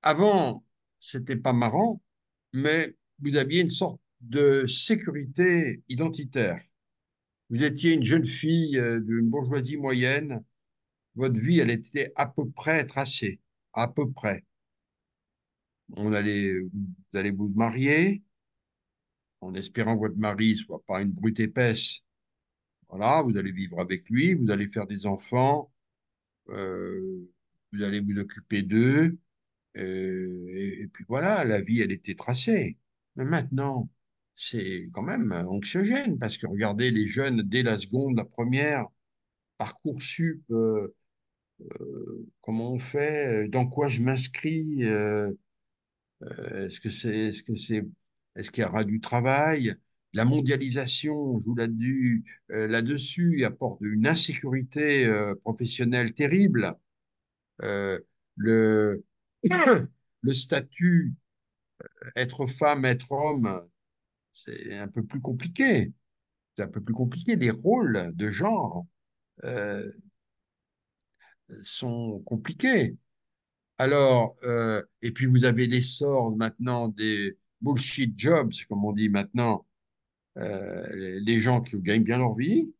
Avant, 0.02 0.64
c'était 0.98 1.36
pas 1.36 1.52
marrant, 1.52 2.02
mais 2.52 2.94
vous 3.20 3.36
aviez 3.36 3.62
une 3.62 3.70
sorte 3.70 4.00
de 4.20 4.66
sécurité 4.66 5.82
identitaire. 5.88 6.60
Vous 7.50 7.62
étiez 7.62 7.94
une 7.94 8.02
jeune 8.04 8.26
fille 8.26 8.78
euh, 8.78 9.00
d'une 9.00 9.30
bourgeoisie 9.30 9.76
moyenne, 9.76 10.44
votre 11.14 11.38
vie, 11.38 11.58
elle 11.58 11.70
était 11.70 12.12
à 12.14 12.26
peu 12.26 12.48
près 12.48 12.86
tracée, 12.86 13.40
à 13.72 13.88
peu 13.88 14.10
près. 14.10 14.44
On 15.96 16.12
allait, 16.12 16.60
vous 16.60 17.18
allez 17.18 17.30
vous 17.30 17.48
marier, 17.54 18.22
en 19.40 19.54
espérant 19.54 19.94
que 19.96 20.00
votre 20.00 20.18
mari 20.18 20.56
soit 20.56 20.84
pas 20.84 21.00
une 21.02 21.12
brute 21.12 21.40
épaisse. 21.40 22.02
Voilà, 22.88 23.22
vous 23.22 23.36
allez 23.36 23.52
vivre 23.52 23.80
avec 23.80 24.08
lui, 24.08 24.34
vous 24.34 24.50
allez 24.50 24.68
faire 24.68 24.86
des 24.86 25.06
enfants, 25.06 25.72
euh, 26.50 27.28
vous 27.72 27.82
allez 27.82 28.00
vous 28.00 28.18
occuper 28.18 28.62
d'eux, 28.62 29.18
euh, 29.78 30.46
et, 30.54 30.88
puis 30.92 31.04
voilà, 31.08 31.44
la 31.44 31.60
vie, 31.60 31.80
elle 31.80 31.92
était 31.92 32.14
tracée. 32.14 32.78
Mais 33.16 33.24
maintenant, 33.24 33.90
c'est 34.36 34.88
quand 34.92 35.02
même 35.02 35.32
anxiogène, 35.32 36.18
parce 36.18 36.38
que 36.38 36.46
regardez, 36.46 36.90
les 36.90 37.06
jeunes, 37.06 37.42
dès 37.42 37.62
la 37.62 37.78
seconde, 37.78 38.16
la 38.16 38.24
première, 38.24 38.86
Parcoursup, 39.58 40.42
euh, 40.52 40.94
euh, 41.60 42.26
comment 42.40 42.72
on 42.72 42.78
fait, 42.78 43.44
euh, 43.46 43.48
dans 43.48 43.66
quoi 43.66 43.88
je 43.88 44.02
m'inscris, 44.02 44.84
euh, 44.84 45.32
est-ce 46.54 46.80
que 46.80 46.90
c'est, 46.90 47.16
est-ce 47.28 47.42
que 47.42 47.54
c'est, 47.54 47.86
est-ce 48.36 48.50
qu'il 48.50 48.62
y 48.62 48.66
aura 48.66 48.84
du 48.84 49.00
travail? 49.00 49.74
La 50.12 50.24
mondialisation 50.24 51.40
joue 51.40 51.54
là-dessus, 51.54 52.24
là-dessus, 52.48 53.44
apporte 53.44 53.80
une 53.82 54.06
insécurité 54.06 55.06
professionnelle 55.44 56.14
terrible. 56.14 56.74
Le, 58.36 59.04
le 60.22 60.34
statut 60.34 61.14
être 62.16 62.46
femme, 62.46 62.84
être 62.84 63.12
homme, 63.12 63.60
c'est 64.32 64.76
un 64.76 64.88
peu 64.88 65.04
plus 65.04 65.20
compliqué. 65.20 65.92
C'est 66.56 66.62
un 66.62 66.68
peu 66.68 66.80
plus 66.80 66.94
compliqué. 66.94 67.36
Les 67.36 67.50
rôles 67.50 68.12
de 68.14 68.30
genre 68.30 68.86
euh, 69.44 69.90
sont 71.62 72.20
compliqués. 72.26 72.96
Alors, 73.78 74.36
euh, 74.42 74.82
et 75.02 75.12
puis 75.12 75.26
vous 75.26 75.44
avez 75.44 75.66
l'essor 75.66 76.36
maintenant 76.36 76.88
des 76.88 77.38
bullshit 77.60 78.18
jobs, 78.18 78.52
comme 78.68 78.84
on 78.84 78.92
dit 78.92 79.08
maintenant, 79.08 79.66
euh, 80.36 80.86
les 80.92 81.40
gens 81.40 81.60
qui 81.60 81.80
gagnent 81.80 82.02
bien 82.02 82.18
leur 82.18 82.34
vie, 82.34 82.72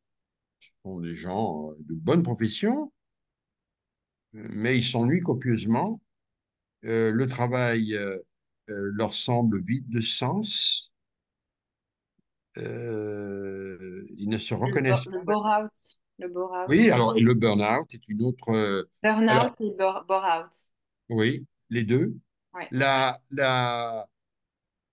sont 0.85 1.01
des 1.01 1.15
gens 1.15 1.71
euh, 1.71 1.75
de 1.81 1.95
bonne 1.95 2.23
profession, 2.23 2.93
mais 4.33 4.77
ils 4.77 4.85
s'ennuient 4.85 5.21
copieusement. 5.21 6.01
Euh, 6.85 7.11
le 7.11 7.27
travail 7.27 7.95
euh, 7.95 8.19
euh, 8.71 8.91
leur 8.95 9.15
semble 9.15 9.63
vide 9.63 9.89
de 9.89 10.01
sens. 10.01 10.93
Euh, 12.57 14.05
ils 14.17 14.29
ne 14.29 14.39
se 14.39 14.55
reconnaissent 14.55 15.07
le 15.07 15.25
pas. 15.25 15.69
Le 16.19 16.29
bore-out. 16.29 16.69
Oui, 16.69 16.91
alors 16.91 17.15
le 17.15 17.35
burn-out 17.35 17.95
est 17.95 18.09
une 18.09 18.23
autre. 18.23 18.85
Burn-out 19.03 19.61
et 19.61 19.71
bore- 19.79 20.05
bore-out. 20.09 20.51
oui, 21.11 21.47
les 21.71 21.85
deux. 21.85 22.17
Ouais. 22.55 22.69
La, 22.73 23.21
la, 23.31 24.07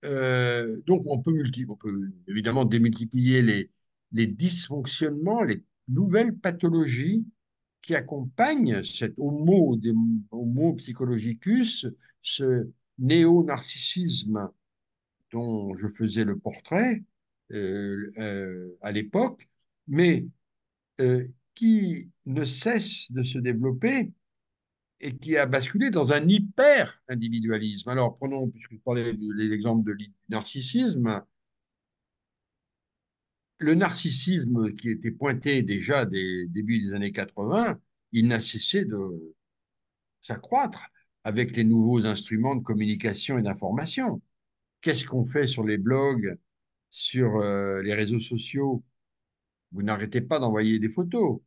donc, 0.04 1.04
on 1.08 1.22
peut, 1.22 1.34
on 1.68 1.76
peut 1.76 2.12
évidemment 2.28 2.66
démultiplier 2.66 3.42
les, 3.42 3.72
les 4.12 4.28
dysfonctionnements, 4.28 5.42
les 5.42 5.64
nouvelles 5.88 6.36
pathologies 6.36 7.26
qui 7.86 7.96
accompagnent 7.96 8.84
cet 8.84 9.14
homo, 9.18 9.80
homo 10.32 10.74
psychologicus, 10.74 11.88
ce 12.22 12.68
néo-narcissisme 12.98 14.50
dont 15.32 15.76
je 15.76 15.88
faisais 15.88 16.24
le 16.24 16.38
portrait 16.38 17.04
euh, 17.52 18.12
euh, 18.18 18.76
à 18.82 18.92
l'époque, 18.92 19.48
mais 19.88 20.26
euh, 21.00 21.28
qui 21.54 22.10
ne 22.26 22.44
cesse 22.44 23.12
de 23.12 23.22
se 23.22 23.38
développer 23.38 24.12
et 25.00 25.16
qui 25.16 25.38
a 25.38 25.46
basculé 25.46 25.92
dans 25.92 26.12
un 26.12 26.28
hyper-individualisme. 26.28 27.90
Alors, 27.90 28.16
prenons, 28.16 28.48
puisque 28.50 28.74
je 28.74 28.80
parlais 28.80 29.14
de 29.14 29.32
l'exemple 29.34 29.96
du 29.96 30.12
narcissisme, 30.30 31.24
le 33.58 33.76
narcissisme 33.76 34.74
qui 34.74 34.90
était 34.90 35.12
pointé 35.12 35.64
déjà 35.64 36.06
des 36.06 36.48
débuts 36.48 36.80
des 36.80 36.94
années 36.94 37.12
80, 37.12 37.80
il 38.12 38.28
n'a 38.28 38.42
cessé 38.42 38.86
de 38.86 39.36
s'accroître 40.22 40.90
avec 41.24 41.56
les 41.56 41.64
nouveaux 41.64 42.06
instruments 42.06 42.56
de 42.56 42.64
communication 42.64 43.38
et 43.38 43.42
d'information. 43.42 44.22
Qu'est-ce 44.82 45.06
qu'on 45.06 45.26
fait 45.26 45.48
sur 45.48 45.64
les 45.64 45.78
blogs, 45.78 46.38
sur 46.90 47.38
euh, 47.38 47.82
les 47.82 47.94
réseaux 47.94 48.20
sociaux? 48.20 48.84
Vous 49.72 49.84
n'arrêtez 49.84 50.22
pas 50.22 50.40
d'envoyer 50.40 50.80
des 50.80 50.90
photos. 50.90 51.40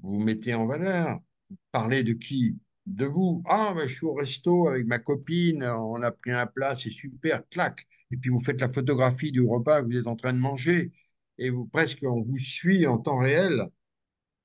Vous 0.00 0.12
vous 0.12 0.20
mettez 0.20 0.54
en 0.54 0.66
valeur. 0.66 1.20
Vous 1.50 1.56
parlez 1.72 2.02
de 2.04 2.12
qui? 2.12 2.58
De 2.86 3.06
vous. 3.06 3.42
Ah, 3.46 3.72
ben, 3.76 3.86
je 3.86 3.94
suis 3.94 4.06
au 4.06 4.14
resto 4.14 4.68
avec 4.68 4.86
ma 4.86 4.98
copine, 4.98 5.62
on 5.64 6.02
a 6.02 6.10
pris 6.10 6.32
un 6.32 6.46
plat, 6.46 6.74
c'est 6.74 6.90
super, 6.90 7.42
clac. 7.48 7.86
Et 8.10 8.16
puis 8.16 8.30
vous 8.30 8.40
faites 8.40 8.60
la 8.60 8.70
photographie 8.70 9.32
du 9.32 9.40
repas 9.42 9.82
que 9.82 9.86
vous 9.86 9.96
êtes 9.96 10.06
en 10.06 10.16
train 10.16 10.32
de 10.32 10.38
manger. 10.38 10.92
Et 11.38 11.50
vous, 11.50 11.66
presque, 11.66 12.02
on 12.02 12.22
vous 12.22 12.38
suit 12.38 12.86
en 12.86 12.98
temps 12.98 13.18
réel 13.18 13.68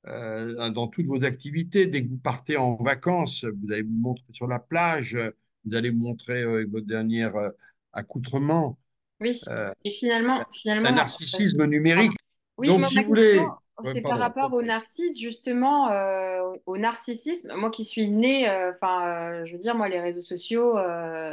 euh, 0.08 0.70
dans 0.72 0.88
toutes 0.88 1.06
vos 1.06 1.24
activités. 1.24 1.88
Dès 1.88 2.04
que 2.04 2.10
vous 2.10 2.18
partez 2.18 2.58
en 2.58 2.76
vacances, 2.78 3.44
vous 3.46 3.72
allez 3.72 3.84
vous 3.84 3.98
montrer 3.98 4.26
sur 4.32 4.48
la 4.48 4.60
plage, 4.60 5.18
vous 5.66 5.76
allez 5.76 5.90
vous 5.92 6.00
montrer 6.00 6.42
euh, 6.42 6.66
votre 6.72 6.88
dernier 6.88 7.26
euh, 7.26 7.52
accoutrement. 7.94 8.78
Oui. 9.22 9.40
Euh, 9.48 9.72
Et 9.84 9.92
finalement, 9.92 10.40
un 10.40 10.46
finalement, 10.54 10.90
euh, 10.90 10.94
narcissisme 10.94 11.66
numérique. 11.66 12.14
oui, 12.58 12.68
Donc, 12.68 12.88
si 12.88 13.00
vous 13.02 13.08
voulez. 13.08 13.40
Ouais, 13.82 13.94
c'est 13.94 14.02
par 14.02 14.18
rapport 14.18 14.54
au 14.54 14.62
narcisse, 14.62 15.18
justement, 15.20 15.90
euh, 15.90 16.42
au 16.66 16.78
narcissisme. 16.78 17.54
Moi 17.56 17.72
qui 17.72 17.86
suis 17.86 18.10
née, 18.10 18.50
enfin, 18.50 19.08
euh, 19.08 19.46
je 19.46 19.54
veux 19.54 19.60
dire, 19.60 19.76
moi, 19.76 19.88
les 19.88 20.02
réseaux 20.02 20.22
sociaux, 20.22 20.76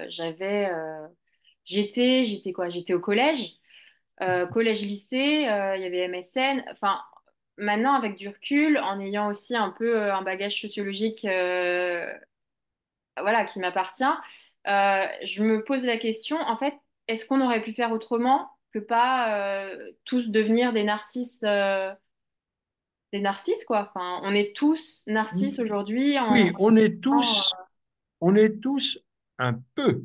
j'avais, 0.09 0.71
j'étais, 1.64 2.25
j'étais 2.25 2.53
quoi? 2.53 2.69
J'étais 2.69 2.95
au 2.95 3.01
collège, 3.01 3.57
collège-lycée, 4.20 5.48
euh, 5.48 5.76
il 5.76 5.83
y 5.83 5.87
avait 5.87 6.09
MSN. 6.09 6.64
Enfin, 6.72 7.00
maintenant, 7.59 7.94
avec 7.94 8.16
du 8.16 8.29
recul, 8.29 8.79
en 8.79 9.00
ayant 9.00 9.29
aussi 9.29 9.57
un 9.57 9.70
peu 9.70 9.96
euh, 9.96 10.14
un 10.14 10.22
bagage 10.22 10.61
sociologique, 10.61 11.24
euh, 11.24 12.07
voilà, 13.18 13.44
qui 13.44 13.61
m'appartient, 13.61 14.05
euh, 14.66 15.07
je 15.24 15.42
me 15.42 15.62
pose 15.62 15.85
la 15.85 15.96
question, 15.96 16.38
en 16.38 16.57
fait, 16.57 16.74
est-ce 17.09 17.26
qu'on 17.26 17.40
aurait 17.40 17.62
pu 17.62 17.72
faire 17.72 17.92
autrement 17.92 18.50
que 18.72 18.79
pas 18.79 19.35
euh, 19.35 19.92
tous 20.05 20.29
devenir 20.31 20.72
des 20.72 20.83
narcisses, 20.83 21.42
euh, 21.44 21.92
des 23.12 23.20
narcisses, 23.20 23.64
quoi? 23.64 23.90
Enfin, 23.94 24.20
on 24.24 24.35
est 24.35 24.55
tous 24.57 25.02
narcisses 25.07 25.59
aujourd'hui 25.61 26.18
en, 26.18 26.33
Oui, 26.33 26.52
on 26.59 26.74
est 26.76 27.00
tous, 27.00 27.52
on 28.20 28.35
est 28.35 28.61
tous 28.61 28.98
un 29.38 29.55
peu 29.74 30.02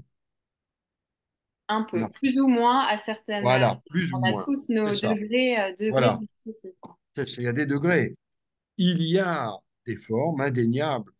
un 1.71 1.83
peu, 1.83 2.07
plus 2.09 2.39
ou 2.39 2.47
moins 2.47 2.85
à 2.87 2.97
certaines. 2.97 3.43
Voilà, 3.43 3.81
plus 3.89 4.11
ou 4.13 4.17
On 4.17 4.23
a 4.23 4.31
moins. 4.31 4.43
tous 4.45 4.69
nos 4.69 4.91
ça. 4.91 5.13
degrés, 5.13 5.59
euh, 5.59 5.71
degrés 5.71 5.89
Voilà. 5.91 6.13
de 6.21 6.21
narcissisme. 6.45 6.69
C'est- 7.15 7.25
c'est- 7.25 7.41
Il 7.41 7.45
y 7.45 7.47
a 7.47 7.53
des 7.53 7.65
degrés. 7.65 8.15
Il 8.77 9.01
y 9.03 9.19
a 9.19 9.51
des 9.85 9.95
formes 9.95 10.41
indéniables 10.41 11.11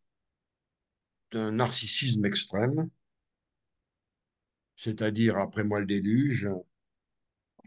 d'un 1.31 1.51
narcissisme 1.51 2.25
extrême, 2.25 2.89
c'est-à-dire 4.75 5.37
après 5.37 5.63
moi 5.63 5.79
le 5.79 5.85
déluge, 5.85 6.47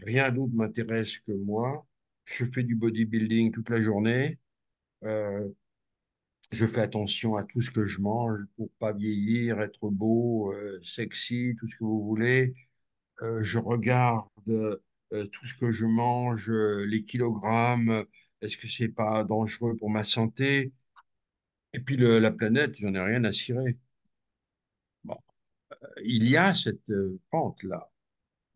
rien 0.03 0.31
d'autre 0.31 0.55
m'intéresse 0.55 1.18
que 1.18 1.33
moi. 1.33 1.87
Je 2.25 2.44
fais 2.44 2.62
du 2.62 2.75
bodybuilding 2.75 3.53
toute 3.53 3.68
la 3.70 3.81
journée. 3.81 4.38
Euh, 5.05 5.49
je 6.53 6.66
fais 6.66 6.81
attention 6.81 7.37
à 7.37 7.44
tout 7.44 7.61
ce 7.61 7.70
que 7.70 7.87
je 7.87 8.01
mange 8.01 8.40
pour 8.57 8.70
pas 8.79 8.92
vieillir, 8.92 9.61
être 9.61 9.88
beau, 9.90 10.53
euh, 10.53 10.81
sexy, 10.83 11.55
tout 11.59 11.66
ce 11.68 11.77
que 11.77 11.85
vous 11.85 12.05
voulez. 12.05 12.55
Euh, 13.24 13.42
je 13.42 13.58
regarde 13.58 14.28
euh, 14.48 15.26
tout 15.32 15.46
ce 15.46 15.54
que 15.54 15.72
je 15.72 15.87
mange, 15.87 16.50
euh, 16.50 16.84
les 16.87 17.02
kilogrammes, 17.04 18.04
est-ce 18.42 18.56
que 18.58 18.68
c'est 18.68 18.88
pas 18.88 19.24
dangereux 19.24 19.76
pour 19.76 19.88
ma 19.90 20.04
santé? 20.04 20.72
Et 21.74 21.80
puis 21.80 21.98
la 21.98 22.30
planète, 22.30 22.74
j'en 22.76 22.94
ai 22.94 23.00
rien 23.02 23.22
à 23.24 23.30
cirer. 23.32 23.76
Il 26.04 26.28
y 26.28 26.37
a 26.37 26.54
cette 26.54 26.92
pente-là 27.30 27.90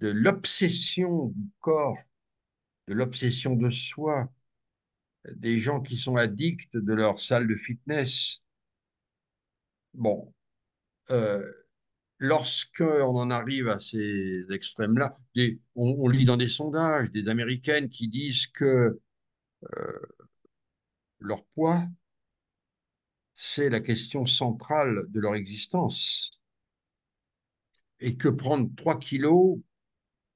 de 0.01 0.11
l'obsession 0.11 1.29
du 1.29 1.51
corps, 1.61 1.99
de 2.89 2.95
l'obsession 2.95 3.57
de 3.57 3.71
soi, 3.71 4.31
des 5.37 5.59
gens 5.61 5.81
qui 5.81 5.97
sont 5.97 6.17
addicts 6.17 6.77
de 6.77 6.93
leur 6.93 7.21
salle 7.21 7.47
de 7.49 7.55
fitness. 7.55 8.43
Bon, 9.95 10.33
lorsqu'on 12.19 13.17
en 13.17 13.31
arrive 13.31 13.69
à 13.69 13.79
ces 13.79 14.47
extrêmes-là, 14.51 15.13
on, 15.77 15.97
on 15.99 16.09
lit 16.09 16.25
dans 16.25 16.37
des 16.37 16.49
sondages 16.49 17.11
des 17.13 17.29
Américaines 17.29 17.89
qui 17.89 18.09
disent 18.09 18.47
que 18.49 19.01
leur 21.21 21.45
poids, 21.55 21.87
c'est 23.33 23.71
la 23.71 23.81
question 23.81 24.27
centrale 24.27 25.07
de 25.09 25.21
leur 25.21 25.35
existence 25.35 26.31
et 28.01 28.17
que 28.17 28.29
prendre 28.29 28.69
3 28.77 28.99
kilos, 28.99 29.59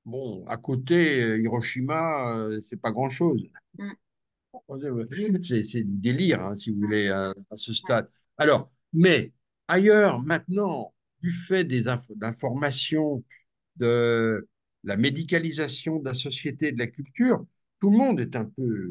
bon, 0.04 0.44
à 0.46 0.56
côté, 0.56 1.22
euh, 1.22 1.40
Hiroshima, 1.40 2.36
euh, 2.36 2.60
c'est 2.62 2.80
pas 2.80 2.92
grand-chose. 2.92 3.42
Mm. 3.78 3.92
C'est 5.42 5.64
c'est 5.64 5.84
du 5.84 5.96
délire, 5.98 6.42
hein, 6.42 6.56
si 6.56 6.70
vous 6.70 6.80
voulez, 6.80 7.08
à, 7.08 7.30
à 7.50 7.56
ce 7.56 7.72
stade. 7.72 8.08
Alors, 8.36 8.70
mais 8.92 9.32
ailleurs, 9.68 10.20
maintenant, 10.20 10.94
du 11.22 11.32
fait 11.32 11.64
des 11.64 11.84
inf- 11.84 12.16
d'informations, 12.16 13.24
de, 13.76 14.48
la 14.84 14.96
médicalisation 14.96 15.98
de 15.98 16.04
la 16.06 16.14
société 16.14 16.72
de 16.72 16.78
la 16.78 16.86
culture, 16.88 17.44
tout 17.80 17.90
le 17.90 17.98
monde 17.98 18.20
est 18.20 18.36
un 18.36 18.44
peu 18.44 18.90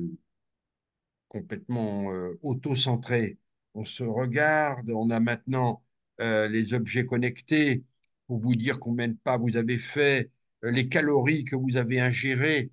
complètement 1.27 2.11
euh, 2.11 2.37
auto-centré. 2.41 3.37
On 3.73 3.85
se 3.85 4.03
regarde, 4.03 4.89
on 4.91 5.09
a 5.09 5.19
maintenant 5.19 5.83
euh, 6.19 6.47
les 6.47 6.73
objets 6.73 7.05
connectés 7.05 7.83
pour 8.27 8.39
vous 8.39 8.55
dire 8.55 8.79
combien 8.79 9.07
de 9.07 9.17
pas 9.23 9.37
vous 9.37 9.55
avez 9.57 9.77
fait, 9.77 10.29
euh, 10.63 10.71
les 10.71 10.89
calories 10.89 11.45
que 11.45 11.55
vous 11.55 11.77
avez 11.77 11.99
ingérées. 11.99 12.71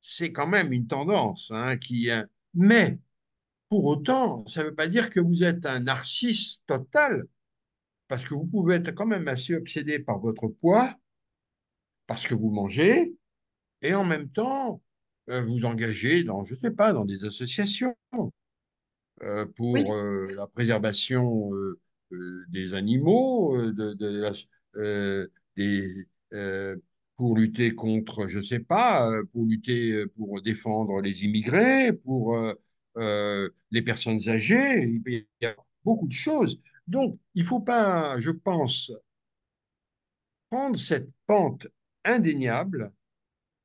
C'est 0.00 0.32
quand 0.32 0.46
même 0.46 0.72
une 0.72 0.86
tendance 0.86 1.50
hein, 1.52 1.76
qui. 1.76 2.08
Mais 2.54 2.98
pour 3.68 3.86
autant, 3.86 4.46
ça 4.46 4.62
ne 4.62 4.68
veut 4.68 4.74
pas 4.74 4.88
dire 4.88 5.10
que 5.10 5.20
vous 5.20 5.44
êtes 5.44 5.66
un 5.66 5.80
narcisse 5.80 6.62
total, 6.66 7.26
parce 8.10 8.24
que 8.24 8.34
vous 8.34 8.44
pouvez 8.44 8.74
être 8.74 8.90
quand 8.90 9.06
même 9.06 9.28
assez 9.28 9.54
obsédé 9.54 10.00
par 10.00 10.18
votre 10.18 10.48
poids, 10.48 10.96
parce 12.08 12.26
que 12.26 12.34
vous 12.34 12.50
mangez, 12.50 13.14
et 13.82 13.94
en 13.94 14.04
même 14.04 14.28
temps 14.28 14.82
euh, 15.28 15.42
vous 15.42 15.64
engager 15.64 16.24
dans, 16.24 16.44
je 16.44 16.54
ne 16.54 16.58
sais 16.58 16.72
pas, 16.72 16.92
dans 16.92 17.04
des 17.04 17.24
associations 17.24 17.96
euh, 19.22 19.46
pour 19.54 19.76
euh, 19.94 20.26
la 20.34 20.48
préservation 20.48 21.52
des 22.48 22.74
animaux, 22.74 23.56
de, 23.70 23.94
des, 25.56 26.08
pour 27.14 27.36
lutter 27.36 27.76
contre, 27.76 28.26
je 28.26 28.38
ne 28.38 28.42
sais 28.42 28.58
pas, 28.58 29.08
pour 29.32 29.44
lutter, 29.44 30.04
pour 30.16 30.42
défendre 30.42 31.00
les 31.00 31.24
immigrés, 31.24 31.92
pour 31.92 32.36
les 32.96 33.82
personnes 33.82 34.28
âgées. 34.28 34.82
Il 34.82 35.26
y 35.40 35.46
a 35.46 35.54
beaucoup 35.84 36.08
de 36.08 36.12
choses. 36.12 36.60
Donc, 36.90 37.20
il 37.36 37.42
ne 37.42 37.46
faut 37.46 37.60
pas, 37.60 38.20
je 38.20 38.32
pense, 38.32 38.90
prendre 40.50 40.76
cette 40.76 41.08
pente 41.24 41.68
indéniable 42.04 42.92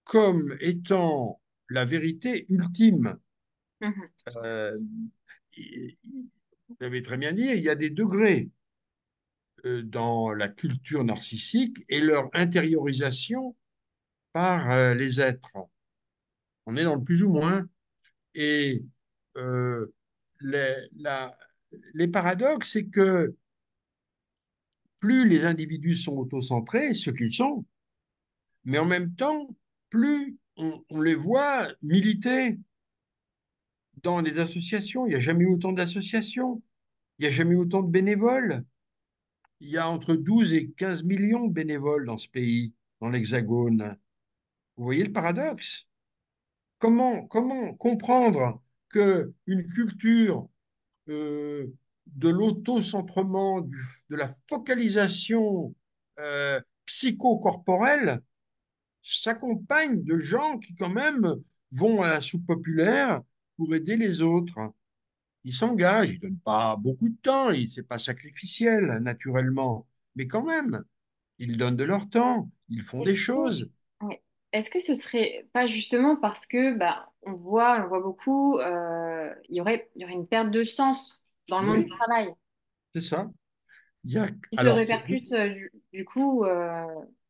comme 0.04 0.56
étant 0.60 1.42
la 1.70 1.86
vérité 1.86 2.46
ultime. 2.50 3.18
Mhm. 3.82 4.10
Euh, 4.36 4.78
vous 5.58 6.76
avez 6.82 7.02
très 7.02 7.18
bien 7.18 7.34
dit, 7.34 7.48
il 7.48 7.62
y 7.62 7.70
a 7.70 7.74
des 7.74 7.90
degrés 7.90 8.52
euh, 9.66 9.82
dans 9.82 10.32
la 10.32 10.48
culture 10.48 11.04
narcissique 11.04 11.78
et 11.90 12.02
leur 12.02 12.30
intériorisation 12.34 13.56
par 14.34 14.70
euh, 14.70 14.94
les 14.94 15.20
êtres. 15.20 15.58
On 16.68 16.78
est 16.78 16.84
dans 16.84 16.96
le 16.96 17.04
plus 17.04 17.24
ou 17.24 17.30
moins. 17.30 17.68
Et 18.36 18.86
les, 20.42 20.88
les 21.94 22.08
paradoxes, 22.08 22.74
c'est 22.74 22.86
que 22.86 23.36
plus 25.00 25.28
les 25.28 25.46
individus 25.46 25.96
sont 25.96 26.14
autocentrés, 26.14 26.94
ce 26.94 27.10
qu'ils 27.10 27.34
sont, 27.34 27.66
mais 28.64 28.80
en 28.80 28.86
même 28.86 29.14
temps, 29.16 29.56
plus 29.90 30.38
on, 30.58 31.02
les 31.02 31.16
voit 31.16 31.68
militer 31.82 32.58
dans 34.04 34.22
les 34.22 34.40
associations. 34.40 35.06
Il 35.06 35.10
n'y 35.10 35.16
a 35.16 35.20
jamais 35.20 35.44
eu 35.44 35.54
autant 35.54 35.72
d'associations. 35.72 36.62
Il 37.18 37.24
n'y 37.24 37.28
a 37.28 37.32
jamais 37.32 37.54
eu 37.54 37.60
autant 37.60 37.84
de 37.84 37.90
bénévoles. 37.90 38.66
Il 39.60 39.70
y 39.70 39.78
a 39.78 39.88
entre 39.88 40.16
12 40.16 40.54
et 40.54 40.72
15 40.72 41.04
millions 41.04 41.48
de 41.48 41.54
bénévoles 41.54 42.06
dans 42.06 42.18
ce 42.18 42.28
pays, 42.28 42.74
dans 43.00 43.10
l'Hexagone. 43.10 43.98
Vous 44.78 44.84
voyez 44.84 45.04
le 45.04 45.14
paradoxe? 45.14 45.88
Comment, 46.80 47.26
comment 47.28 47.74
comprendre 47.74 48.62
qu'une 48.90 49.68
culture 49.74 50.50
euh, 51.10 51.68
de 52.08 52.30
l'auto-centrement, 52.30 53.62
de 53.62 54.16
la 54.16 54.30
focalisation 54.50 55.74
euh, 56.20 56.62
psychocorporelle 56.86 58.22
s'accompagne 59.02 60.04
de 60.04 60.18
gens 60.18 60.58
qui 60.60 60.76
quand 60.76 60.90
même 60.90 61.36
vont 61.72 62.02
à 62.02 62.08
la 62.08 62.22
soupe 62.22 62.46
populaire 62.46 63.22
pour 63.58 63.74
aider 63.76 63.98
les 63.98 64.22
autres. 64.22 64.74
Ils 65.44 65.54
s'engagent, 65.54 66.10
ils 66.10 66.16
ne 66.16 66.30
donnent 66.30 66.40
pas 66.40 66.76
beaucoup 66.76 67.10
de 67.10 67.18
temps, 67.22 67.54
ce 67.54 67.80
n'est 67.80 67.86
pas 67.86 68.00
sacrificiel 68.00 68.86
naturellement, 69.02 69.86
mais 70.16 70.28
quand 70.28 70.44
même, 70.44 70.84
ils 71.38 71.58
donnent 71.58 71.78
de 71.78 71.84
leur 71.84 72.10
temps, 72.10 72.50
ils 72.70 72.82
font 72.82 73.04
des 73.04 73.16
choses. 73.16 73.70
Est-ce 74.52 74.70
que 74.70 74.80
ce 74.80 74.96
serait 74.96 75.48
pas 75.52 75.68
justement 75.68 76.16
parce 76.16 76.46
que 76.46 76.78
bah, 76.78 77.12
on 77.26 77.34
voit, 77.34 77.84
on 77.84 77.88
voit 77.88 78.02
beaucoup, 78.02 78.58
euh, 78.60 79.34
il 79.50 79.56
y 79.56 79.62
aurait, 79.62 79.90
il 79.96 80.02
y 80.02 80.06
aurait 80.06 80.14
une 80.14 80.28
perte 80.28 80.52
de 80.52 80.64
sens 80.64 81.24
dans 81.50 81.62
le 81.62 81.68
monde 81.68 81.84
du 81.84 81.90
travail. 81.90 82.34
C'est 82.94 83.02
ça. 83.02 83.30
Il 84.06 84.12
y 84.12 84.18
a... 84.18 84.28
Qui 84.28 84.58
se 84.58 84.68
répercute 84.68 85.32
euh, 85.34 85.54
du, 85.92 86.06
coup 86.06 86.46
euh, 86.46 86.86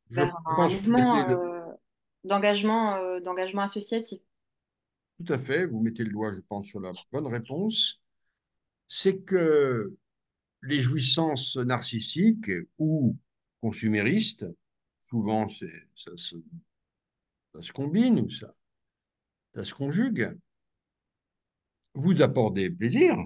vers 0.09 0.35
un 0.45 0.69
mouvement 0.69 1.27
d'engagement 2.23 2.95
euh, 2.95 3.19
d'engagement 3.19 3.61
associatif. 3.61 4.21
Tout 5.17 5.31
à 5.31 5.37
fait, 5.37 5.65
vous 5.65 5.79
mettez 5.79 6.03
le 6.03 6.11
doigt, 6.11 6.33
je 6.33 6.41
pense, 6.41 6.65
sur 6.65 6.81
la 6.81 6.91
bonne 7.11 7.27
réponse. 7.27 8.01
C'est 8.87 9.19
que 9.19 9.95
les 10.61 10.79
jouissances 10.79 11.55
narcissiques 11.55 12.51
ou 12.77 13.15
consuméristes, 13.61 14.45
souvent 15.01 15.47
ça 15.47 15.65
se, 16.15 16.35
ça 17.53 17.61
se 17.61 17.71
combine 17.71 18.19
ou 18.19 18.29
ça, 18.29 18.53
ça 19.55 19.63
se 19.63 19.73
conjugue, 19.73 20.37
vous 21.93 22.21
plaisirs. 22.69 23.17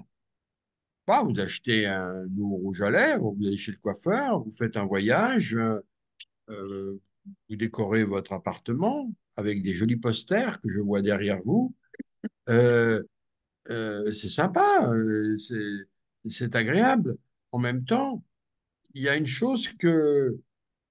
Pas, 1.06 1.24
vous 1.24 1.38
achetez 1.40 1.86
un 1.86 2.26
nouveau 2.26 2.56
rouge 2.56 2.82
à 2.82 2.90
lèvres, 2.90 3.34
vous 3.36 3.46
allez 3.46 3.56
chez 3.56 3.72
le 3.72 3.78
coiffeur, 3.78 4.44
vous 4.44 4.52
faites 4.52 4.76
un 4.76 4.84
voyage, 4.84 5.56
euh, 6.48 7.00
vous 7.48 7.56
décorez 7.56 8.04
votre 8.04 8.32
appartement 8.32 9.12
avec 9.36 9.62
des 9.62 9.72
jolis 9.72 9.96
posters 9.96 10.60
que 10.60 10.70
je 10.70 10.80
vois 10.80 11.02
derrière 11.02 11.42
vous. 11.44 11.74
Euh, 12.48 13.02
euh, 13.70 14.12
c'est 14.12 14.28
sympa, 14.28 14.90
euh, 14.92 15.36
c'est 16.28 16.54
agréable. 16.54 17.16
En 17.52 17.58
même 17.58 17.84
temps, 17.84 18.22
il 18.94 19.02
y 19.02 19.08
a 19.08 19.16
une 19.16 19.26
chose 19.26 19.68
que 19.68 20.38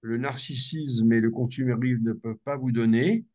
le 0.02 0.18
narcissisme 0.18 1.12
et 1.14 1.20
le 1.20 1.32
consumérisme 1.32 2.04
ne 2.04 2.14
peuvent 2.14 2.40
pas 2.44 2.58
vous 2.58 2.72
donner, 2.72 3.26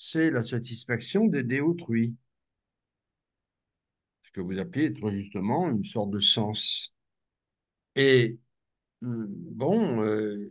c'est 0.00 0.30
la 0.30 0.44
satisfaction 0.44 1.26
d'aider 1.26 1.58
autrui. 1.60 2.14
Ce 4.22 4.30
que 4.30 4.40
vous 4.40 4.60
appelez 4.60 4.84
être 4.84 5.10
justement 5.10 5.68
une 5.68 5.82
sorte 5.82 6.10
de 6.10 6.20
sens. 6.20 6.94
Et 7.96 8.38
hum, 9.02 9.26
bon, 9.28 10.48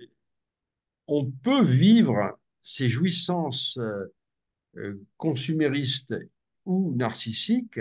on 1.08 1.32
peut 1.32 1.64
vivre 1.64 2.38
ces 2.62 2.90
jouissances 2.90 3.78
euh, 3.78 4.14
euh, 4.76 5.02
consuméristes 5.16 6.16
ou 6.66 6.94
narcissiques 6.98 7.80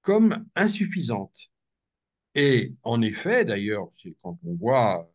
comme 0.00 0.46
insuffisantes. 0.54 1.50
Et 2.36 2.72
en 2.84 3.02
effet, 3.02 3.44
d'ailleurs, 3.44 3.88
c'est 3.92 4.14
quand 4.22 4.38
on 4.44 4.54
voit 4.54 5.12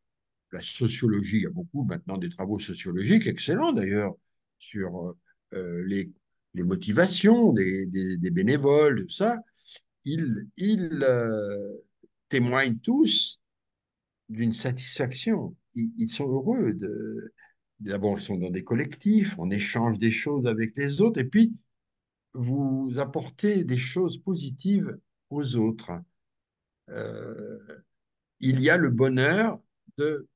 la 0.51 0.59
sociologie, 0.59 1.37
il 1.37 1.43
y 1.43 1.47
a 1.47 1.51
beaucoup 1.51 1.85
maintenant 1.85 2.17
des 2.17 2.29
travaux 2.29 2.59
sociologiques 2.59 3.27
excellents 3.27 3.71
d'ailleurs 3.71 4.13
sur 4.57 5.15
euh, 5.53 5.83
les, 5.85 6.11
motivations 6.55 7.53
des, 7.53 8.17
bénévoles, 8.31 9.05
tout 9.05 9.09
ça, 9.09 9.37
ils, 10.05 10.47
témoignent 12.29 12.79
tous 12.79 13.39
d'une 14.29 14.53
satisfaction 14.53 15.55
ils, 15.77 16.09
sont 16.09 16.27
heureux. 16.27 16.73
De, 16.73 17.33
D'abord, 17.79 18.17
ils 18.17 18.23
sont 18.23 18.37
dans 18.37 18.49
des 18.49 18.63
collectifs, 18.63 19.37
on 19.37 19.51
échange 19.51 19.99
des 19.99 20.09
choses 20.09 20.47
avec 20.47 20.75
les 20.75 21.01
autres, 21.01 21.19
et 21.19 21.25
puis 21.25 21.53
vous 22.33 22.93
apportez 22.97 23.63
des 23.63 23.77
choses 23.77 24.17
positives 24.17 24.97
aux 25.29 25.57
autres. 25.57 25.91
Euh, 26.89 27.59
il 28.39 28.61
y 28.61 28.69
a 28.69 28.77
le 28.77 28.89
bonheur 28.89 29.59
de 29.97 30.27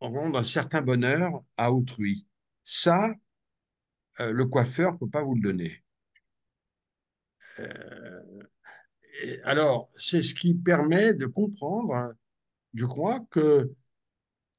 rendre 0.00 0.38
un 0.38 0.44
certain 0.44 0.80
bonheur 0.80 1.42
à 1.56 1.72
autrui. 1.72 2.26
Ça, 2.62 3.14
euh, 4.20 4.32
le 4.32 4.46
coiffeur 4.46 4.92
ne 4.92 4.98
peut 4.98 5.08
pas 5.08 5.22
vous 5.22 5.34
le 5.34 5.40
donner. 5.40 5.82
Euh, 7.58 8.22
alors, 9.44 9.90
c'est 9.98 10.22
ce 10.22 10.34
qui 10.34 10.54
permet 10.54 11.14
de 11.14 11.26
comprendre, 11.26 12.14
je 12.74 12.86
crois, 12.86 13.20
que 13.30 13.70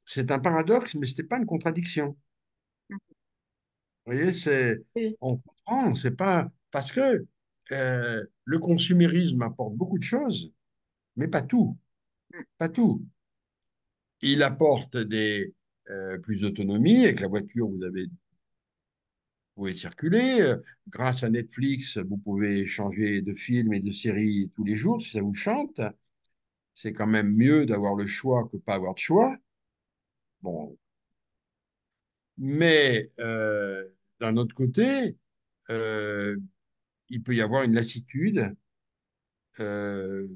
c'est 0.05 0.31
un 0.31 0.39
paradoxe, 0.39 0.95
mais 0.95 1.05
ce 1.05 1.13
n'était 1.13 1.23
pas 1.23 1.37
une 1.37 1.45
contradiction. 1.45 2.17
Vous 2.89 2.97
voyez, 4.13 4.31
c'est, 4.31 4.83
on 5.21 5.37
comprend, 5.37 5.95
c'est 5.95 6.11
pas 6.15 6.49
parce 6.71 6.91
que 6.91 7.25
euh, 7.71 8.23
le 8.43 8.59
consumérisme 8.59 9.41
apporte 9.43 9.75
beaucoup 9.75 9.97
de 9.97 10.03
choses, 10.03 10.51
mais 11.15 11.27
pas 11.27 11.41
tout, 11.41 11.77
pas 12.57 12.69
tout. 12.69 13.05
Il 14.21 14.43
apporte 14.43 14.97
des 14.97 15.53
euh, 15.89 16.17
plus 16.17 16.41
d'autonomie 16.41 17.05
avec 17.05 17.19
la 17.19 17.27
voiture, 17.27 17.67
vous 17.67 17.83
avez 17.83 18.07
pouvez 19.61 19.73
circuler. 19.75 20.55
Grâce 20.89 21.23
à 21.23 21.29
Netflix, 21.29 21.97
vous 21.97 22.17
pouvez 22.17 22.65
changer 22.65 23.21
de 23.21 23.33
film 23.33 23.73
et 23.73 23.79
de 23.79 23.91
série 23.91 24.51
tous 24.55 24.63
les 24.63 24.75
jours 24.75 25.01
si 25.01 25.11
ça 25.11 25.21
vous 25.21 25.33
chante. 25.33 25.81
C'est 26.73 26.93
quand 26.93 27.07
même 27.07 27.33
mieux 27.33 27.65
d'avoir 27.65 27.95
le 27.95 28.05
choix 28.07 28.49
que 28.51 28.57
pas 28.57 28.75
avoir 28.75 28.93
de 28.95 28.99
choix. 28.99 29.37
Bon, 30.41 30.77
Mais 32.37 33.11
euh, 33.19 33.87
d'un 34.19 34.37
autre 34.37 34.55
côté, 34.55 35.17
euh, 35.69 36.37
il 37.09 37.23
peut 37.23 37.35
y 37.35 37.41
avoir 37.41 37.63
une 37.63 37.75
lassitude, 37.75 38.55
euh, 39.59 40.27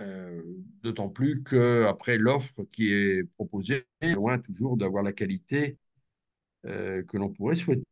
euh, 0.00 0.42
d'autant 0.82 1.08
plus 1.08 1.42
qu'après 1.44 2.18
l'offre 2.18 2.64
qui 2.64 2.92
est 2.92 3.24
proposée 3.36 3.86
loin 4.02 4.38
toujours 4.38 4.76
d'avoir 4.76 5.02
la 5.04 5.12
qualité 5.12 5.78
euh, 6.66 7.02
que 7.04 7.18
l'on 7.18 7.30
pourrait 7.32 7.56
souhaiter. 7.56 7.84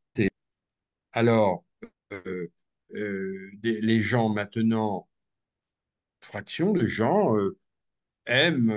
Alors, 1.12 1.64
euh, 2.12 2.48
euh, 2.94 3.50
les 3.62 4.00
gens 4.00 4.30
maintenant, 4.30 5.08
fraction 6.20 6.72
de 6.72 6.86
gens, 6.86 7.36
euh, 7.36 7.58
aiment 8.26 8.74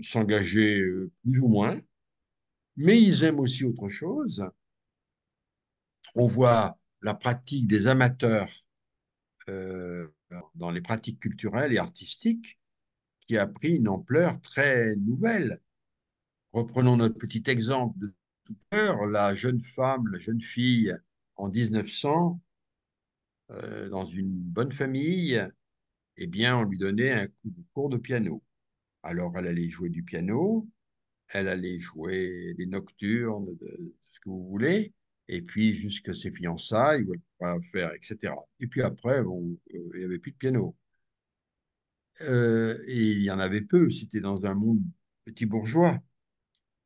s'engager 0.00 0.84
plus 1.22 1.40
ou 1.40 1.48
moins, 1.48 1.80
mais 2.76 3.00
ils 3.00 3.24
aiment 3.24 3.40
aussi 3.40 3.64
autre 3.64 3.88
chose. 3.88 4.44
On 6.14 6.26
voit 6.26 6.78
la 7.02 7.14
pratique 7.14 7.66
des 7.68 7.86
amateurs 7.86 8.50
dans 10.54 10.70
les 10.70 10.80
pratiques 10.80 11.20
culturelles 11.20 11.72
et 11.72 11.78
artistiques 11.78 12.58
qui 13.26 13.38
a 13.38 13.46
pris 13.46 13.76
une 13.76 13.88
ampleur 13.88 14.40
très 14.40 14.96
nouvelle. 14.96 15.60
Reprenons 16.52 16.96
notre 16.96 17.16
petit 17.16 17.42
exemple 17.46 17.98
de 17.98 18.14
tout 18.44 18.56
à 18.72 19.06
la 19.06 19.34
jeune 19.34 19.60
femme, 19.60 20.08
la 20.08 20.18
jeune 20.18 20.40
fille 20.40 20.94
en 21.36 21.50
1900, 21.50 22.40
euh, 23.50 23.88
dans 23.88 24.06
une 24.06 24.30
bonne 24.30 24.72
famille, 24.72 25.42
eh 26.16 26.26
bien, 26.26 26.56
on 26.58 26.64
lui 26.64 26.78
donnait 26.78 27.12
un 27.12 27.28
cours 27.72 27.90
de 27.90 27.98
piano. 27.98 28.42
Alors, 29.02 29.36
elle 29.38 29.46
allait 29.46 29.68
jouer 29.68 29.90
du 29.90 30.02
piano, 30.02 30.68
elle 31.28 31.48
allait 31.48 31.78
jouer 31.78 32.54
des 32.56 32.66
nocturnes, 32.66 33.56
de, 33.56 33.94
ce 34.12 34.20
que 34.20 34.30
vous 34.30 34.46
voulez, 34.48 34.92
et 35.28 35.42
puis 35.42 35.74
jusqu'à 35.74 36.14
ses 36.14 36.30
fiançailles, 36.30 37.04
où 37.04 37.14
elle 37.14 37.62
faire, 37.64 37.92
etc. 37.94 38.34
Et 38.60 38.66
puis 38.66 38.82
après, 38.82 39.22
bon, 39.22 39.58
euh, 39.74 39.90
il 39.94 39.98
n'y 39.98 40.04
avait 40.04 40.18
plus 40.18 40.32
de 40.32 40.36
piano. 40.36 40.76
Euh, 42.22 42.78
et 42.86 43.10
il 43.12 43.22
y 43.22 43.30
en 43.30 43.38
avait 43.40 43.60
peu, 43.62 43.90
c'était 43.90 44.20
dans 44.20 44.46
un 44.46 44.54
monde 44.54 44.80
petit 45.24 45.46
bourgeois. 45.46 46.00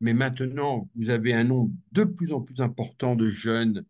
Mais 0.00 0.14
maintenant, 0.14 0.88
vous 0.96 1.10
avez 1.10 1.34
un 1.34 1.44
nombre 1.44 1.72
de 1.92 2.04
plus 2.04 2.32
en 2.32 2.40
plus 2.40 2.60
important 2.60 3.16
de 3.16 3.28
jeunes 3.28 3.84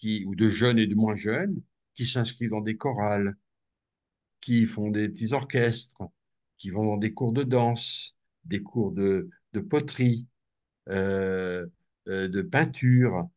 qui, 0.00 0.24
ou 0.26 0.34
de 0.34 0.48
jeunes 0.48 0.78
et 0.78 0.86
de 0.86 0.94
moins 0.94 1.16
jeunes 1.16 1.60
qui 1.94 2.06
s'inscrivent 2.06 2.50
dans 2.50 2.60
des 2.60 2.76
chorales, 2.76 3.36
qui 4.40 4.66
font 4.66 4.90
des 4.90 5.08
petits 5.08 5.32
orchestres, 5.32 6.02
qui 6.56 6.70
vont 6.70 6.84
dans 6.84 6.96
des 6.96 7.12
cours 7.12 7.32
de 7.32 7.42
danse, 7.42 8.16
des 8.44 8.62
cours 8.62 8.92
de, 8.92 9.28
de 9.52 9.60
poterie, 9.60 10.26
euh, 10.88 11.66
euh, 12.08 12.28
de 12.28 12.40
peinture, 12.42 13.28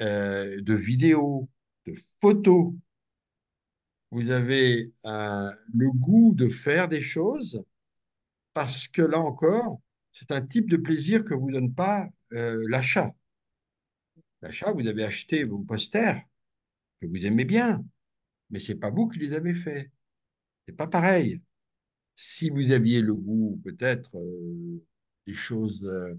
euh, 0.00 0.60
de 0.60 0.74
vidéo, 0.74 1.48
de 1.86 1.94
photos. 2.20 2.72
Vous 4.10 4.30
avez 4.30 4.92
le 5.04 5.90
goût 5.90 6.34
de 6.34 6.48
faire 6.48 6.88
des 6.88 7.00
choses 7.00 7.62
parce 8.52 8.86
que 8.88 9.02
là 9.02 9.18
encore, 9.18 9.80
c'est 10.12 10.30
un 10.32 10.42
type 10.42 10.68
de 10.68 10.76
plaisir 10.76 11.24
que 11.24 11.32
vous 11.32 11.50
donne 11.50 11.72
pas 11.74 12.08
l'achat. 12.30 13.14
L'achat, 14.42 14.72
vous 14.72 14.88
avez 14.88 15.04
acheté 15.04 15.44
vos 15.44 15.60
posters 15.60 16.20
que 17.00 17.06
vous 17.06 17.26
aimez 17.26 17.44
bien, 17.44 17.84
mais 18.50 18.58
c'est 18.58 18.74
pas 18.74 18.90
vous 18.90 19.08
qui 19.08 19.20
les 19.20 19.32
avez 19.34 19.54
faits. 19.54 19.90
C'est 20.66 20.76
pas 20.76 20.88
pareil. 20.88 21.40
Si 22.16 22.50
vous 22.50 22.72
aviez 22.72 23.00
le 23.00 23.14
goût 23.14 23.60
peut-être 23.64 24.16
euh, 24.16 24.82
des 25.26 25.32
choses 25.32 25.84
euh, 25.84 26.14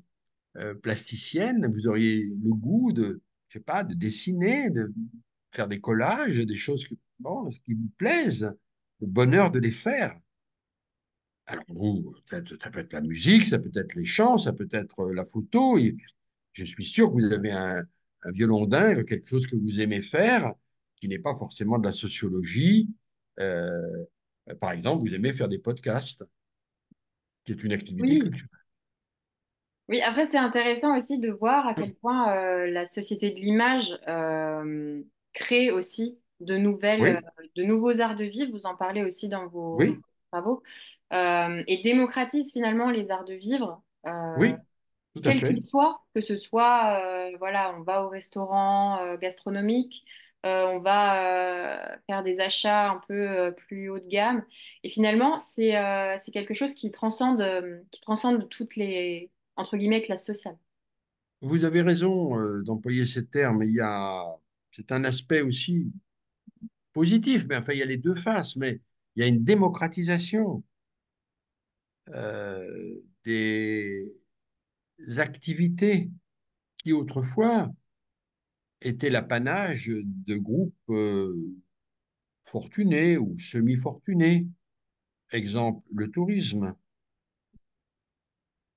euh, 0.57 0.73
plasticiennes, 0.73 1.71
vous 1.71 1.87
auriez 1.87 2.23
le 2.23 2.53
goût 2.53 2.93
de, 2.93 3.21
je 3.49 3.59
sais 3.59 3.63
pas, 3.63 3.83
de 3.83 3.93
dessiner, 3.93 4.69
de 4.69 4.93
faire 5.51 5.67
des 5.67 5.81
collages, 5.81 6.37
des 6.37 6.55
choses 6.55 6.85
qui 6.85 7.73
vous 7.73 7.91
plaisent, 7.97 8.53
le 9.01 9.07
bonheur 9.07 9.51
de 9.51 9.59
les 9.59 9.71
faire. 9.71 10.17
Alors, 11.45 11.65
vous, 11.67 12.15
ça 12.29 12.41
peut 12.41 12.79
être 12.79 12.93
la 12.93 13.01
musique, 13.01 13.47
ça 13.47 13.59
peut 13.59 13.71
être 13.75 13.95
les 13.95 14.05
chants, 14.05 14.37
ça 14.37 14.53
peut 14.53 14.69
être 14.71 15.11
la 15.11 15.25
photo. 15.25 15.77
Je 16.53 16.63
suis 16.63 16.85
sûr 16.85 17.09
que 17.09 17.13
vous 17.13 17.33
avez 17.33 17.51
un, 17.51 17.83
un 18.25 18.31
violon 18.31 18.65
dingue, 18.65 19.05
quelque 19.05 19.27
chose 19.27 19.47
que 19.47 19.55
vous 19.55 19.81
aimez 19.81 20.01
faire, 20.01 20.53
qui 20.97 21.07
n'est 21.07 21.19
pas 21.19 21.35
forcément 21.35 21.77
de 21.79 21.85
la 21.85 21.91
sociologie. 21.91 22.89
Euh, 23.39 23.69
par 24.59 24.71
exemple, 24.71 25.07
vous 25.07 25.15
aimez 25.15 25.33
faire 25.33 25.47
des 25.47 25.59
podcasts, 25.59 26.25
qui 27.45 27.51
est 27.51 27.63
une 27.63 27.73
activité 27.73 28.03
Oui, 28.03 28.19
culturelle. 28.19 28.49
oui. 29.89 30.01
Après, 30.01 30.27
c'est 30.27 30.37
intéressant 30.37 30.95
aussi 30.97 31.19
de 31.19 31.29
voir 31.29 31.67
à 31.67 31.73
quel 31.73 31.93
point 31.95 32.33
euh, 32.35 32.67
la 32.67 32.85
société 32.85 33.31
de 33.31 33.35
l'image 33.35 33.97
euh, 34.07 35.01
crée 35.33 35.71
aussi 35.71 36.19
de 36.39 36.57
nouvelles, 36.57 37.01
euh, 37.03 37.43
de 37.55 37.63
nouveaux 37.63 37.99
arts 38.01 38.15
de 38.15 38.25
vivre. 38.25 38.51
Vous 38.51 38.65
en 38.65 38.75
parlez 38.75 39.03
aussi 39.03 39.29
dans 39.29 39.47
vos, 39.47 39.77
oui, 39.77 39.97
travaux. 40.31 40.63
Et 41.11 41.81
démocratise 41.83 42.51
finalement 42.51 42.89
les 42.89 43.11
arts 43.11 43.25
de 43.25 43.35
vivre. 43.35 43.81
Oui, 44.37 44.53
quel 45.21 45.43
qu'il 45.43 45.61
soit, 45.61 46.01
que 46.15 46.21
ce 46.21 46.35
soit, 46.35 46.99
euh, 47.01 47.37
voilà, 47.37 47.75
on 47.77 47.83
va 47.83 48.03
au 48.03 48.09
restaurant 48.09 48.99
euh, 48.99 49.17
gastronomique, 49.17 50.03
euh, 50.45 50.65
on 50.65 50.79
va 50.79 51.97
faire 52.07 52.23
des 52.23 52.39
achats 52.39 52.91
un 52.91 53.01
peu 53.07 53.53
plus 53.55 53.89
haut 53.89 53.99
de 53.99 54.07
gamme. 54.07 54.43
Et 54.83 54.89
finalement, 54.89 55.39
c'est 55.39 55.73
c'est 56.19 56.31
quelque 56.31 56.53
chose 56.53 56.73
qui 56.73 56.91
transcende, 56.91 57.43
qui 57.91 58.01
transcende 58.01 58.49
toutes 58.49 58.75
les, 58.75 59.29
entre 59.55 59.77
guillemets, 59.77 60.01
classes 60.01 60.25
sociales. 60.25 60.57
Vous 61.41 61.63
avez 61.63 61.81
raison 61.81 62.35
d'employer 62.61 63.05
ces 63.05 63.25
termes. 63.25 63.63
Il 63.63 63.73
y 63.73 63.81
a, 63.81 64.23
c'est 64.71 64.91
un 64.91 65.03
aspect 65.05 65.41
aussi 65.41 65.91
positif, 66.91 67.45
mais 67.47 67.55
enfin, 67.55 67.73
il 67.73 67.79
y 67.79 67.83
a 67.83 67.85
les 67.85 67.97
deux 67.97 68.15
faces, 68.15 68.55
mais 68.57 68.81
il 69.15 69.21
y 69.21 69.25
a 69.25 69.27
une 69.27 69.43
démocratisation 69.43 70.63
des 73.23 74.13
activités 75.17 76.09
qui 76.77 76.93
autrefois 76.93 77.71
étaient 78.81 79.09
l'apanage 79.09 79.87
de 79.87 80.35
groupes 80.37 80.75
euh, 80.89 81.35
fortunés 82.43 83.17
ou 83.17 83.37
semi-fortunés. 83.37 84.47
Exemple, 85.31 85.87
le 85.93 86.11
tourisme. 86.11 86.75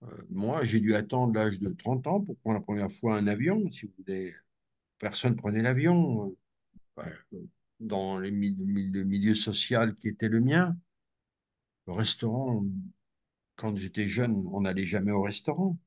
Euh, 0.02 0.06
moi, 0.30 0.64
j'ai 0.64 0.80
dû 0.80 0.94
attendre 0.94 1.34
l'âge 1.34 1.60
de 1.60 1.70
30 1.70 2.06
ans 2.06 2.20
pour 2.20 2.36
prendre 2.38 2.58
la 2.58 2.64
première 2.64 2.92
fois 2.92 3.16
un 3.16 3.26
avion. 3.26 3.70
Si 3.72 3.86
vous 3.86 3.92
voulez, 3.98 4.32
personne 4.98 5.36
prenait 5.36 5.62
l'avion. 5.62 6.36
Euh, 6.98 7.46
dans 7.80 8.18
le 8.18 8.30
milieu 8.30 9.34
social 9.34 9.94
qui 9.94 10.08
était 10.08 10.28
le 10.28 10.40
mien. 10.40 10.76
Le 11.86 11.92
restaurant, 11.92 12.64
quand 13.56 13.76
j'étais 13.76 14.08
jeune, 14.08 14.44
on 14.52 14.62
n'allait 14.62 14.84
jamais 14.84 15.12
au 15.12 15.22
restaurant. 15.22 15.78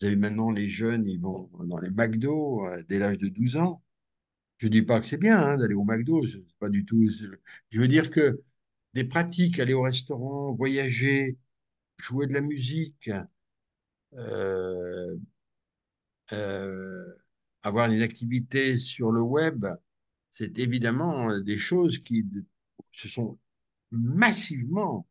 Vous 0.00 0.06
avez 0.06 0.16
maintenant 0.16 0.50
les 0.50 0.68
jeunes, 0.68 1.08
ils 1.08 1.20
vont 1.20 1.50
dans 1.64 1.78
les 1.78 1.90
McDo 1.90 2.66
euh, 2.66 2.82
dès 2.88 2.98
l'âge 2.98 3.18
de 3.18 3.28
12 3.28 3.56
ans. 3.56 3.82
Je 4.58 4.68
dis 4.68 4.82
pas 4.82 5.00
que 5.00 5.06
c'est 5.06 5.16
bien 5.18 5.38
hein, 5.38 5.56
d'aller 5.58 5.74
au 5.74 5.84
McDo, 5.84 6.26
c'est 6.26 6.42
pas 6.58 6.68
du 6.70 6.84
tout. 6.84 7.08
Je 7.70 7.80
veux 7.80 7.88
dire 7.88 8.10
que 8.10 8.42
des 8.94 9.04
pratiques, 9.04 9.60
aller 9.60 9.74
au 9.74 9.82
restaurant, 9.82 10.54
voyager, 10.54 11.38
jouer 11.98 12.26
de 12.26 12.32
la 12.34 12.40
musique, 12.42 13.10
euh, 14.14 15.16
euh, 16.32 17.14
avoir 17.62 17.88
des 17.88 18.02
activités 18.02 18.78
sur 18.78 19.12
le 19.12 19.20
web, 19.22 19.66
c'est 20.30 20.58
évidemment 20.58 21.38
des 21.40 21.58
choses 21.58 21.98
qui 21.98 22.26
se 22.92 23.08
sont 23.08 23.38
massivement 23.90 25.06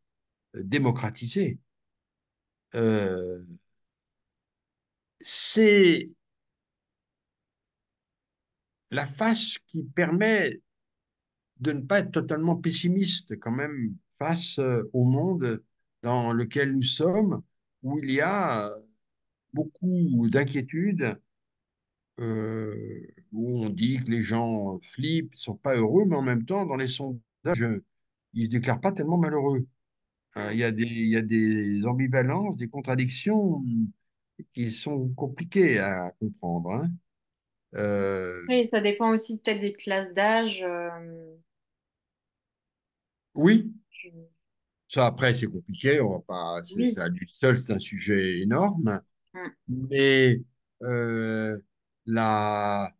démocratisées. 0.54 1.58
C'est 5.28 6.08
la 8.92 9.06
face 9.06 9.58
qui 9.66 9.82
permet 9.82 10.60
de 11.58 11.72
ne 11.72 11.80
pas 11.80 12.00
être 12.00 12.12
totalement 12.12 12.56
pessimiste 12.56 13.38
quand 13.40 13.50
même 13.50 13.96
face 14.10 14.60
euh, 14.60 14.88
au 14.92 15.04
monde 15.04 15.64
dans 16.02 16.32
lequel 16.32 16.74
nous 16.74 16.82
sommes, 16.82 17.42
où 17.82 17.98
il 17.98 18.12
y 18.12 18.20
a 18.20 18.70
beaucoup 19.52 20.28
d'inquiétudes, 20.30 21.20
euh, 22.20 23.06
où 23.32 23.64
on 23.64 23.70
dit 23.70 23.98
que 23.98 24.10
les 24.10 24.22
gens 24.22 24.78
flippent, 24.80 25.34
sont 25.34 25.56
pas 25.56 25.76
heureux, 25.76 26.04
mais 26.06 26.16
en 26.16 26.22
même 26.22 26.44
temps, 26.44 26.66
dans 26.66 26.76
les 26.76 26.88
sondages, 26.88 27.66
ils 28.32 28.44
se 28.46 28.50
déclarent 28.50 28.80
pas 28.80 28.92
tellement 28.92 29.18
malheureux. 29.18 29.66
Euh, 30.36 30.72
des, 30.72 30.84
il 30.84 31.08
y 31.08 31.16
a 31.16 31.22
des 31.22 31.86
ambivalences, 31.86 32.56
des 32.56 32.68
contradictions 32.68 33.64
qui 34.52 34.70
sont 34.70 35.08
compliquées 35.14 35.78
à 35.78 36.10
comprendre. 36.20 36.70
hein. 36.72 36.90
Euh, 37.76 38.42
Oui, 38.48 38.66
ça 38.72 38.80
dépend 38.80 39.10
aussi 39.12 39.38
peut-être 39.40 39.60
des 39.60 39.72
classes 39.72 40.12
d'âge. 40.14 40.60
euh, 40.62 41.36
oui, 43.34 43.72
ça 44.88 45.06
après 45.06 45.34
c'est 45.34 45.46
compliqué, 45.46 46.00
on 46.00 46.12
va 46.12 46.20
pas, 46.20 46.60
Oui. 46.76 46.86
ça 46.86 47.08
lui 47.08 47.28
seul 47.28 47.58
c'est 47.58 47.72
un 47.72 47.78
sujet 47.78 48.40
énorme, 48.40 49.00
Mm. 49.34 49.52
mais 49.68 50.40
euh, 50.82 51.58
la... 52.06 52.94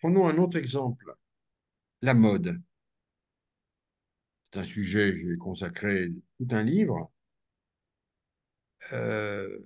Prenons 0.00 0.28
un 0.28 0.36
autre 0.38 0.58
exemple, 0.58 1.14
la 2.02 2.14
mode. 2.14 2.60
C'est 4.44 4.60
un 4.60 4.64
sujet, 4.64 5.16
j'ai 5.16 5.38
consacré 5.38 6.12
tout 6.38 6.46
un 6.50 6.62
livre. 6.62 7.10
Euh, 8.92 9.58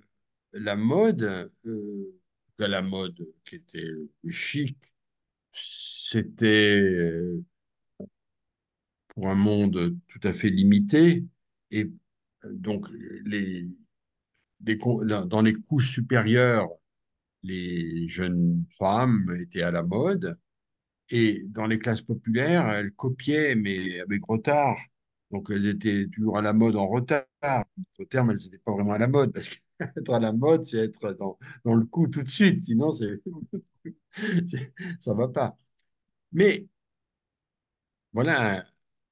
la 0.53 0.75
mode, 0.75 1.51
euh, 1.65 2.21
la 2.57 2.81
mode 2.81 3.17
qui 3.45 3.55
était 3.55 3.91
chic, 4.29 4.77
c'était 5.53 6.79
euh, 6.81 7.43
pour 9.09 9.29
un 9.29 9.35
monde 9.35 9.97
tout 10.07 10.19
à 10.23 10.33
fait 10.33 10.49
limité. 10.49 11.23
Et 11.71 11.89
donc, 12.51 12.87
les, 13.25 13.67
les, 14.61 14.75
dans 14.75 15.41
les 15.41 15.53
couches 15.53 15.91
supérieures, 15.91 16.69
les 17.43 18.07
jeunes 18.09 18.65
femmes 18.77 19.35
étaient 19.39 19.61
à 19.61 19.71
la 19.71 19.83
mode. 19.83 20.37
Et 21.09 21.43
dans 21.47 21.67
les 21.67 21.79
classes 21.79 22.01
populaires, 22.01 22.67
elles 22.67 22.91
copiaient, 22.91 23.55
mais 23.55 23.99
avec 23.99 24.25
retard. 24.25 24.77
Donc, 25.31 25.49
elles 25.49 25.65
étaient 25.67 26.07
toujours 26.11 26.37
à 26.37 26.41
la 26.41 26.53
mode 26.53 26.75
en 26.75 26.87
retard. 26.87 27.25
Au 27.99 28.05
terme, 28.05 28.31
elles 28.31 28.37
n'étaient 28.37 28.57
pas 28.59 28.71
vraiment 28.71 28.93
à 28.93 28.97
la 28.97 29.07
mode, 29.07 29.33
parce 29.33 29.49
qu'être 29.49 30.13
à 30.13 30.19
la 30.19 30.33
mode, 30.33 30.65
c'est 30.65 30.77
être 30.77 31.13
dans, 31.13 31.37
le 31.65 31.85
coup 31.85 32.07
tout 32.07 32.23
de 32.23 32.29
suite. 32.29 32.63
Sinon, 32.65 32.91
ça 32.91 33.05
ne 34.21 35.13
va 35.13 35.27
pas. 35.27 35.57
Mais 36.31 36.67
voilà 38.13 38.59
un 38.59 38.65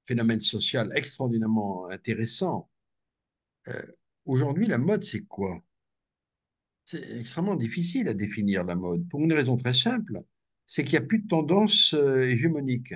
phénomène 0.04 0.40
social 0.40 0.92
extraordinairement 0.96 1.88
intéressant. 1.90 2.70
Euh, 3.68 3.84
aujourd'hui, 4.26 4.68
la 4.68 4.78
mode, 4.78 5.04
c'est 5.04 5.24
quoi? 5.26 5.62
C'est 6.86 7.20
extrêmement 7.20 7.56
difficile 7.56 8.08
à 8.10 8.14
définir 8.14 8.64
la 8.64 8.76
mode, 8.76 9.08
pour 9.10 9.22
une 9.22 9.34
raison 9.34 9.58
très 9.58 9.74
simple 9.74 10.24
c'est 10.66 10.84
qu'il 10.84 10.98
n'y 11.00 11.06
a 11.06 11.08
plus 11.08 11.20
de 11.20 11.28
tendance 11.28 11.94
euh, 11.94 12.24
hégémonique. 12.24 12.94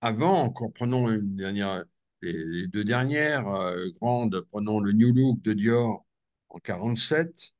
Avant, 0.00 0.44
encore 0.44 0.72
prenons 0.72 1.08
les, 1.08 2.68
deux 2.68 2.84
dernières 2.84 3.48
euh, 3.48 3.88
grandes, 4.00 4.40
prenons 4.50 4.80
le 4.80 4.92
New 4.92 5.12
Look 5.12 5.42
de 5.42 5.52
Dior 5.52 6.06
en 6.50 6.58
47, 6.58 7.52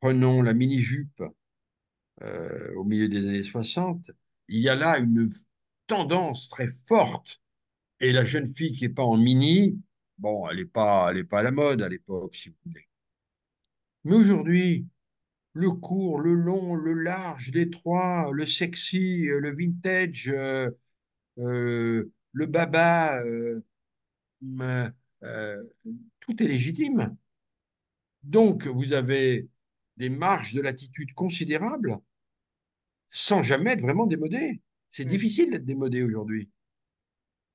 prenons 0.00 0.42
la 0.42 0.54
mini-jupe 0.54 1.22
euh, 2.22 2.74
au 2.76 2.84
milieu 2.84 3.08
des 3.08 3.28
années 3.28 3.42
60, 3.42 4.10
il 4.48 4.60
y 4.62 4.68
a 4.70 4.74
là 4.74 4.98
une 4.98 5.30
tendance 5.86 6.48
très 6.48 6.68
forte. 6.86 7.40
Et 8.00 8.12
la 8.12 8.24
jeune 8.24 8.54
fille 8.54 8.74
qui 8.74 8.84
n'est 8.84 8.94
pas 8.94 9.04
en 9.04 9.16
mini, 9.16 9.80
bon, 10.18 10.48
elle 10.48 10.58
n'est 10.58 10.64
pas, 10.64 11.12
pas 11.28 11.40
à 11.40 11.42
la 11.42 11.50
mode 11.50 11.82
à 11.82 11.88
l'époque, 11.88 12.34
si 12.34 12.50
vous 12.50 12.56
voulez. 12.66 12.88
Mais 14.04 14.14
aujourd'hui, 14.14 14.86
le 15.52 15.70
court, 15.72 16.20
le 16.20 16.34
long, 16.34 16.74
le 16.74 16.92
large, 16.94 17.50
l'étroit, 17.52 18.30
le 18.32 18.46
sexy, 18.46 19.24
le 19.26 19.54
vintage, 19.54 20.28
euh, 20.28 20.70
euh, 20.70 20.70
le 21.36 22.46
baba, 22.46 23.22
euh, 23.22 23.60
tout 26.20 26.42
est 26.42 26.48
légitime. 26.48 27.16
Donc, 28.22 28.66
vous 28.66 28.92
avez 28.92 29.48
des 29.96 30.08
marges 30.08 30.54
de 30.54 30.60
latitude 30.60 31.14
considérables 31.14 31.98
sans 33.08 33.42
jamais 33.42 33.72
être 33.72 33.82
vraiment 33.82 34.06
démodé. 34.06 34.60
C'est 34.90 35.04
mm. 35.04 35.08
difficile 35.08 35.50
d'être 35.50 35.64
démodé 35.64 36.02
aujourd'hui. 36.02 36.50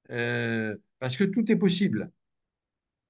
parce 0.07 1.17
que 1.17 1.23
tout 1.23 1.51
est 1.51 1.57
possible. 1.57 2.11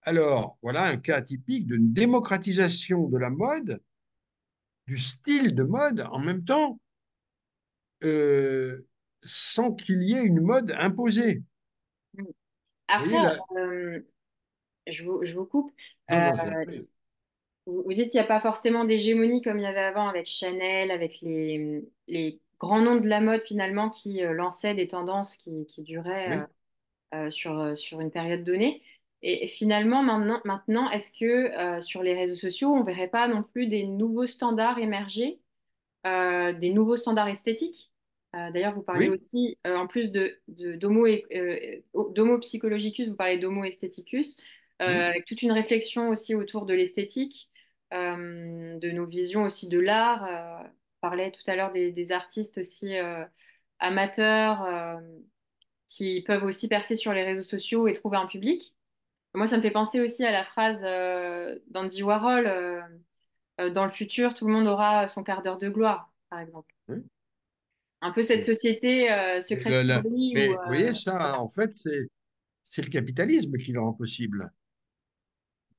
Alors, 0.03 0.57
voilà 0.61 0.85
un 0.85 0.97
cas 0.97 1.21
typique 1.21 1.67
d'une 1.67 1.93
démocratisation 1.93 3.07
de 3.07 3.17
la 3.17 3.29
mode 3.29 3.81
du 4.87 4.97
style 4.97 5.53
de 5.53 5.63
mode 5.63 6.01
en 6.11 6.19
même 6.19 6.43
temps, 6.43 6.79
euh, 8.03 8.85
sans 9.23 9.73
qu'il 9.73 10.03
y 10.03 10.13
ait 10.13 10.23
une 10.23 10.41
mode 10.41 10.73
imposée. 10.77 11.43
Après, 12.87 13.37
euh, 13.57 14.01
je, 14.87 15.03
vous, 15.03 15.23
je, 15.23 15.33
vous, 15.33 15.45
coupe. 15.45 15.71
Euh, 16.11 16.31
vous, 17.65 17.93
dites 17.93 18.11
qu'il 18.11 18.19
n'y 18.19 18.25
a 18.25 18.27
pas 18.27 18.41
forcément 18.41 18.83
d'hégémonie 18.83 19.41
comme 19.41 19.57
il 19.57 19.63
y 19.63 19.65
avait 19.65 19.79
avant 19.79 20.07
avec 20.07 20.25
Chanel, 20.25 20.91
avec 20.91 21.19
les, 21.21 21.83
les, 22.07 22.39
grands 22.59 22.81
noms 22.81 22.97
de 22.97 23.07
la 23.07 23.21
mode 23.21 23.41
finalement 23.41 23.89
qui 23.89 24.21
lançaient 24.21 24.75
des 24.75 24.87
tendances 24.87 25.35
qui, 25.35 25.65
qui 25.65 25.81
duraient 25.81 26.45
sur, 27.29 27.75
sur 27.75 28.01
une 28.01 28.11
période 28.11 28.43
donnée. 28.43 28.83
Et 29.23 29.47
finalement, 29.47 30.01
maintenant, 30.01 30.41
maintenant 30.45 30.89
est-ce 30.89 31.11
que 31.11 31.25
euh, 31.25 31.81
sur 31.81 32.01
les 32.01 32.15
réseaux 32.15 32.35
sociaux, 32.35 32.69
on 32.69 32.79
ne 32.79 32.85
verrait 32.85 33.07
pas 33.07 33.27
non 33.27 33.43
plus 33.43 33.67
des 33.67 33.85
nouveaux 33.85 34.25
standards 34.25 34.79
émerger, 34.79 35.39
euh, 36.07 36.53
des 36.53 36.73
nouveaux 36.73 36.97
standards 36.97 37.27
esthétiques? 37.27 37.90
euh, 37.90 37.90
D'ailleurs, 38.33 38.73
vous 38.73 38.81
parlez 38.81 39.09
aussi, 39.09 39.57
en 39.65 39.87
plus 39.87 40.09
de, 40.09 40.39
d'homo, 40.47 41.05
d'homo 41.93 42.39
psychologicus, 42.39 43.09
vous 43.09 43.15
parlez 43.15 43.37
d'homo 43.37 43.65
esthéticus, 43.65 44.37
avec 44.79 45.25
toute 45.25 45.41
une 45.41 45.51
réflexion 45.51 46.09
aussi 46.09 46.33
autour 46.33 46.65
de 46.65 46.73
l'esthétique, 46.73 47.49
de 47.91 48.91
nos 48.91 49.05
visions 49.05 49.43
aussi 49.43 49.67
de 49.67 49.79
l'art. 49.79 50.23
on 50.23 50.69
parlait 51.01 51.31
tout 51.31 51.43
à 51.47 51.55
l'heure 51.57 51.73
des, 51.73 51.91
des 51.91 52.11
artistes 52.13 52.57
aussi 52.57 52.93
amateurs 53.79 55.01
qui 55.91 56.21
peuvent 56.21 56.45
aussi 56.45 56.69
percer 56.69 56.95
sur 56.95 57.13
les 57.13 57.23
réseaux 57.23 57.43
sociaux 57.43 57.87
et 57.87 57.93
trouver 57.93 58.17
un 58.17 58.25
public. 58.25 58.73
Moi, 59.33 59.47
ça 59.47 59.57
me 59.57 59.61
fait 59.61 59.71
penser 59.71 59.99
aussi 59.99 60.25
à 60.25 60.31
la 60.31 60.43
phrase 60.43 60.79
euh, 60.83 61.59
d'Andy 61.67 62.01
Warhol 62.01 62.47
euh, 62.47 62.81
euh, 63.59 63.69
Dans 63.69 63.85
le 63.85 63.91
futur, 63.91 64.33
tout 64.33 64.47
le 64.47 64.53
monde 64.53 64.67
aura 64.67 65.07
son 65.07 65.23
quart 65.23 65.41
d'heure 65.41 65.57
de 65.57 65.69
gloire, 65.69 66.11
par 66.29 66.39
exemple. 66.39 66.73
Un 68.01 68.11
peu 68.11 68.23
cette 68.23 68.43
société 68.43 69.07
secrète. 69.41 69.85
mais 70.33 70.47
vous 70.47 70.57
voyez, 70.65 70.93
ça, 70.93 71.39
en 71.39 71.49
fait, 71.49 71.71
c'est 72.63 72.81
le 72.81 72.89
capitalisme 72.89 73.57
qui 73.57 73.71
le 73.71 73.81
rend 73.81 73.93
possible. 73.93 74.51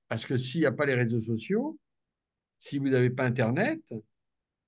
Parce 0.08 0.26
que 0.26 0.36
s'il 0.36 0.60
n'y 0.60 0.66
a 0.66 0.72
pas 0.72 0.86
les 0.86 0.94
réseaux 0.94 1.20
sociaux, 1.20 1.78
si 2.58 2.78
vous 2.78 2.90
n'avez 2.90 3.10
pas 3.10 3.24
Internet, 3.24 3.82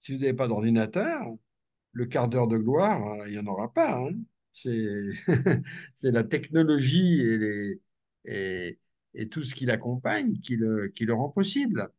si 0.01 0.15
vous 0.15 0.21
n'avez 0.21 0.33
pas 0.33 0.49
d'ordinateur, 0.49 1.23
le 1.93 2.07
quart 2.07 2.29
d'heure 2.29 2.49
de 2.49 2.59
gloire, 2.59 3.27
il 3.27 3.33
n'y 3.33 3.39
en 3.39 3.47
aura 3.47 3.73
pas. 3.73 3.99
Hein. 3.99 4.15
C'est 4.53 5.13
la 6.03 6.25
technologie 6.25 7.21
et 7.21 7.39
les, 8.25 8.79
et, 9.15 9.29
tout 9.29 9.43
ce 9.43 9.55
qui 9.55 9.67
l'accompagne 9.67 10.39
qui 10.41 10.57
le, 10.57 10.89
qui 10.89 11.05
le 11.05 11.13
rend 11.13 11.29
possible. 11.29 11.91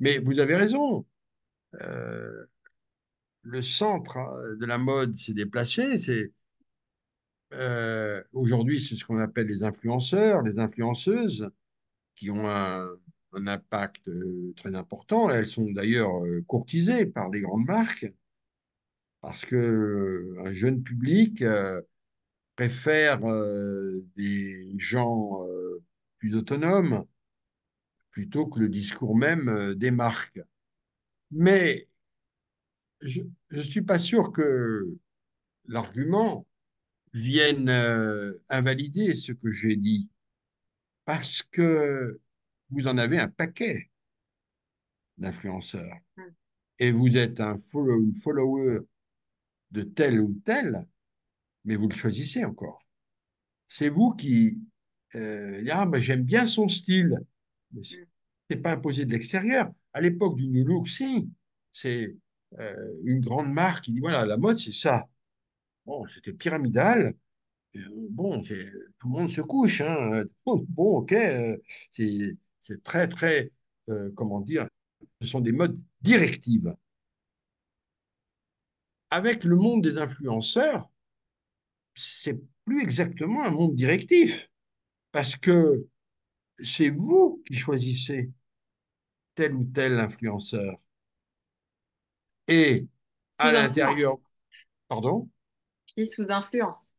Mais 0.00 0.18
vous 0.18 0.40
avez 0.40 0.56
raison. 0.56 1.06
Euh, 1.82 2.45
le 3.46 3.62
centre 3.62 4.18
de 4.58 4.66
la 4.66 4.78
mode 4.78 5.14
s'est 5.14 5.32
déplacé. 5.32 5.98
C'est 5.98 6.32
euh, 7.54 8.22
aujourd'hui, 8.32 8.80
c'est 8.80 8.96
ce 8.96 9.04
qu'on 9.04 9.18
appelle 9.18 9.46
les 9.46 9.62
influenceurs, 9.62 10.42
les 10.42 10.58
influenceuses, 10.58 11.50
qui 12.14 12.30
ont 12.30 12.48
un, 12.48 12.88
impact 13.46 14.08
très 14.56 14.74
important. 14.74 15.28
Elles 15.28 15.46
sont 15.46 15.70
d'ailleurs 15.72 16.22
courtisées 16.46 17.04
par 17.04 17.28
les 17.28 17.42
grandes 17.42 17.66
marques 17.66 18.06
parce 19.20 19.44
que 19.44 20.34
un 20.40 20.52
jeune 20.52 20.82
public 20.82 21.42
euh, 21.42 21.82
préfère 22.56 23.20
des 24.16 24.72
gens 24.78 25.46
plus 26.18 26.34
autonome 26.34 27.04
plutôt 28.16 28.46
que 28.46 28.60
le 28.60 28.70
discours 28.70 29.14
même 29.14 29.46
euh, 29.50 29.74
des 29.74 29.90
marques. 29.90 30.40
Mais 31.30 31.86
je 33.00 33.22
ne 33.52 33.62
suis 33.62 33.82
pas 33.82 33.98
sûr 33.98 34.32
que 34.32 34.86
l'argument 35.66 36.46
vienne 37.12 37.68
euh, 37.68 38.34
invalider 38.48 39.14
ce 39.14 39.32
que 39.32 39.50
j'ai 39.50 39.76
dit, 39.76 40.08
parce 41.04 41.42
que 41.42 42.20
vous 42.70 42.86
en 42.88 42.98
avez 42.98 43.18
un 43.18 43.28
paquet 43.28 43.90
d'influenceurs. 45.18 45.98
Hmm. 46.16 46.22
Et 46.78 46.92
vous 46.92 47.16
êtes 47.16 47.40
un 47.40 47.56
follower 47.58 48.80
de 49.70 49.82
tel 49.82 50.20
ou 50.20 50.40
tel, 50.44 50.86
mais 51.64 51.76
vous 51.76 51.88
le 51.88 51.94
choisissez 51.94 52.44
encore. 52.44 52.84
C'est 53.66 53.88
vous 53.88 54.10
qui 54.10 54.60
euh, 55.14 55.64
ah, 55.70 55.88
j'aime 55.96 56.22
bien 56.22 56.46
son 56.46 56.68
style. 56.68 57.18
Mais 57.72 57.82
c'est 58.50 58.56
pas 58.56 58.72
imposé 58.72 59.04
de 59.04 59.12
l'extérieur. 59.12 59.72
À 59.92 60.00
l'époque 60.00 60.36
du 60.36 60.48
New 60.48 60.64
Look, 60.64 60.88
si, 60.88 61.28
c'est 61.72 62.16
euh, 62.58 62.94
une 63.04 63.20
grande 63.20 63.52
marque 63.52 63.84
qui 63.84 63.92
dit 63.92 64.00
voilà, 64.00 64.24
la 64.26 64.36
mode, 64.36 64.58
c'est 64.58 64.72
ça. 64.72 65.08
Bon, 65.86 66.06
c'était 66.08 66.32
pyramidal. 66.32 67.14
Euh, 67.76 67.80
bon, 68.10 68.42
tout 68.42 68.54
le 69.08 69.10
monde 69.10 69.30
se 69.30 69.40
couche. 69.40 69.80
Hein. 69.80 70.24
Bon, 70.46 70.98
ok, 70.98 71.12
euh, 71.12 71.56
c'est 71.90 72.82
très, 72.82 73.08
très, 73.08 73.52
comment 74.14 74.40
dire, 74.40 74.68
ce 75.20 75.28
sont 75.28 75.40
des 75.40 75.52
modes 75.52 75.78
directives. 76.02 76.74
Avec 79.10 79.44
le 79.44 79.56
monde 79.56 79.82
des 79.82 79.98
influenceurs, 79.98 80.88
c'est 81.94 82.38
plus 82.64 82.82
exactement 82.82 83.44
un 83.44 83.50
monde 83.50 83.74
directif 83.74 84.50
parce 85.12 85.36
que 85.36 85.86
c'est 86.62 86.90
vous 86.90 87.42
qui 87.46 87.54
choisissez 87.54 88.30
tel 89.34 89.54
ou 89.54 89.64
tel 89.64 89.98
influenceur. 90.00 90.78
Et 92.48 92.86
à 93.38 93.52
l'intérieur, 93.52 94.18
pardon, 94.88 95.28
Puis 95.94 96.06
sous 96.06 96.26
influence. 96.30 96.92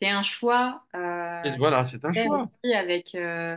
C'est 0.00 0.08
un 0.08 0.22
choix 0.22 0.84
euh, 0.94 1.42
et 1.44 1.56
voilà, 1.56 1.84
c'est 1.84 2.04
un 2.04 2.12
choix. 2.12 2.42
aussi 2.42 2.74
avec, 2.74 3.14
euh, 3.14 3.56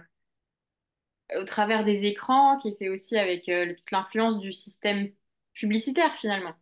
au 1.35 1.43
travers 1.43 1.83
des 1.85 2.05
écrans, 2.05 2.57
qui 2.59 2.69
est 2.69 2.77
fait 2.77 2.89
aussi 2.89 3.17
avec 3.17 3.47
euh, 3.49 3.73
toute 3.75 3.91
l'influence 3.91 4.39
du 4.39 4.51
système 4.51 5.09
publicitaire 5.53 6.13
finalement. 6.15 6.53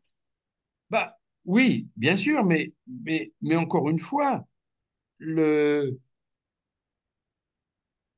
Bah, 0.89 1.17
oui, 1.45 1.89
bien 1.95 2.17
sûr, 2.17 2.43
mais, 2.43 2.73
mais, 2.87 3.33
mais 3.41 3.55
encore 3.55 3.89
une 3.89 3.99
fois, 3.99 4.45
le, 5.19 5.99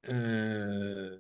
euh, 0.10 1.20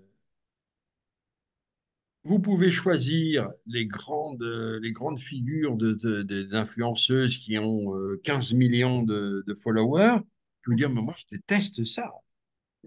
vous 2.24 2.40
pouvez 2.40 2.70
choisir 2.72 3.48
les 3.66 3.86
grandes, 3.86 4.44
les 4.82 4.92
grandes 4.92 5.20
figures 5.20 5.76
de, 5.78 5.94
de- 5.94 6.22
des 6.24 6.54
influenceuses 6.56 7.38
qui 7.38 7.58
ont 7.58 7.96
euh, 7.96 8.20
15 8.24 8.54
millions 8.54 9.04
de, 9.04 9.44
de 9.48 9.54
followers. 9.56 10.20
Je 10.64 10.72
veux 10.72 10.76
dire, 10.78 10.90
mais 10.90 11.02
moi, 11.02 11.16
je 11.18 11.26
déteste 11.38 11.84
ça. 11.86 12.12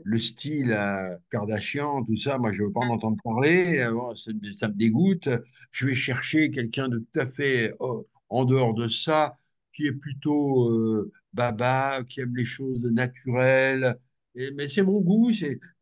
le 0.04 0.18
style 0.18 0.72
euh, 0.72 1.16
Kardashian, 1.30 2.04
tout 2.04 2.16
ça, 2.16 2.38
moi, 2.38 2.52
je 2.52 2.62
veux 2.64 2.72
pas 2.72 2.80
en 2.80 2.90
entendre 2.90 3.18
parler. 3.24 3.80
Euh, 3.80 4.14
ça, 4.54 4.68
me 4.68 4.74
dégoûte. 4.74 5.28
Je 5.70 5.86
vais 5.86 5.94
chercher 5.94 6.50
quelqu'un 6.50 6.88
de 6.88 6.98
tout 6.98 7.20
à 7.20 7.26
fait 7.26 7.74
oh, 7.80 8.06
en 8.28 8.44
dehors 8.44 8.74
de 8.74 8.88
ça, 8.88 9.38
qui 9.72 9.86
est 9.86 9.92
plutôt 9.92 10.70
euh, 10.70 11.12
baba, 11.32 12.02
qui 12.08 12.20
aime 12.20 12.36
les 12.36 12.44
choses 12.44 12.84
naturelles. 12.84 13.96
Mais 14.36 14.68
c'est 14.68 14.82
mon 14.82 15.00
goût. 15.00 15.30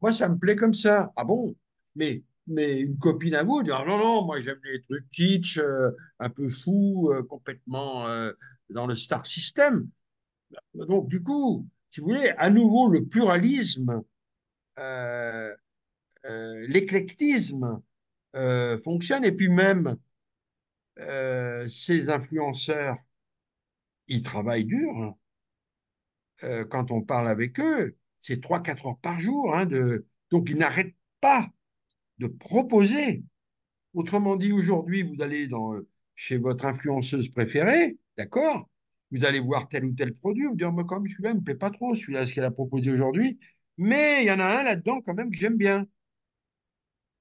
Moi, 0.01 0.13
ça 0.13 0.29
me 0.29 0.39
plaît 0.39 0.57
comme 0.57 0.75
ça. 0.75 1.13
Ah 1.17 1.25
bon? 1.25 1.55
Mais, 1.95 2.23
mais 2.51 2.81
une 2.81 2.99
copine 2.99 3.35
à 3.35 3.43
vous, 3.45 3.63
dit, 3.63 3.71
Ah 3.73 3.85
non, 3.87 3.99
non, 3.99 4.25
moi, 4.25 4.41
j'aime 4.41 4.61
les 4.65 4.83
trucs 4.83 5.09
kitsch, 5.11 5.59
euh, 5.59 5.91
un 6.19 6.31
peu 6.31 6.49
fous, 6.51 7.11
euh, 7.13 7.23
complètement 7.23 8.07
euh, 8.09 8.33
dans 8.71 8.87
le 8.87 8.95
star 8.97 9.27
system. 9.27 9.89
Donc, 10.75 11.09
du 11.09 11.23
coup, 11.23 11.67
si 11.91 12.01
vous 12.01 12.09
voulez, 12.09 12.33
à 12.39 12.51
nouveau, 12.51 12.89
le 12.89 13.05
pluralisme 13.07 14.03
euh, 14.79 15.55
l'éclectisme 16.69 17.81
fonctionne. 18.85 19.25
Et 19.25 19.33
puis 19.33 19.49
même, 19.49 19.97
ces 21.69 22.11
influenceurs, 22.11 22.97
ils 24.09 24.23
travaillent 24.23 24.67
dur. 24.67 25.17
hein. 26.43 26.65
Quand 26.71 26.91
on 26.91 27.03
parle 27.03 27.29
avec 27.29 27.61
eux, 27.61 27.97
c'est 28.21 28.41
trois 28.41 28.63
quatre 28.63 28.87
heures 28.87 28.99
par 29.01 29.21
jour. 29.21 29.55
hein. 29.55 29.67
Donc, 30.31 30.51
ils 30.51 30.57
n'arrêtent 30.57 30.95
pas 31.21 31.51
de 32.21 32.29
proposer. 32.29 33.25
Autrement 33.95 34.37
dit, 34.37 34.53
aujourd'hui, 34.53 35.03
vous 35.03 35.21
allez 35.23 35.49
dans, 35.49 35.75
euh, 35.75 35.89
chez 36.15 36.37
votre 36.37 36.67
influenceuse 36.67 37.31
préférée, 37.31 37.97
d'accord? 38.17 38.69
Vous 39.11 39.25
allez 39.25 39.41
voir 39.41 39.69
tel 39.69 39.85
ou 39.85 39.93
tel 39.93 40.15
produit, 40.15 40.47
vous 40.47 40.55
dire, 40.55 40.73
mais 40.73 40.85
comme 40.85 41.09
celui-là 41.09 41.35
ne 41.35 41.39
me 41.41 41.45
plaît 41.45 41.57
pas 41.57 41.71
trop, 41.71 41.95
celui-là, 41.97 42.27
ce 42.27 42.33
qu'elle 42.33 42.45
a 42.45 42.51
proposé 42.53 42.93
aujourd'hui, 42.93 43.39
mais 43.77 44.23
il 44.23 44.27
y 44.27 44.31
en 44.31 44.39
a 44.39 44.45
un 44.45 44.63
là-dedans 44.63 45.01
quand 45.01 45.15
même 45.15 45.31
que 45.31 45.37
j'aime 45.37 45.57
bien. 45.57 45.87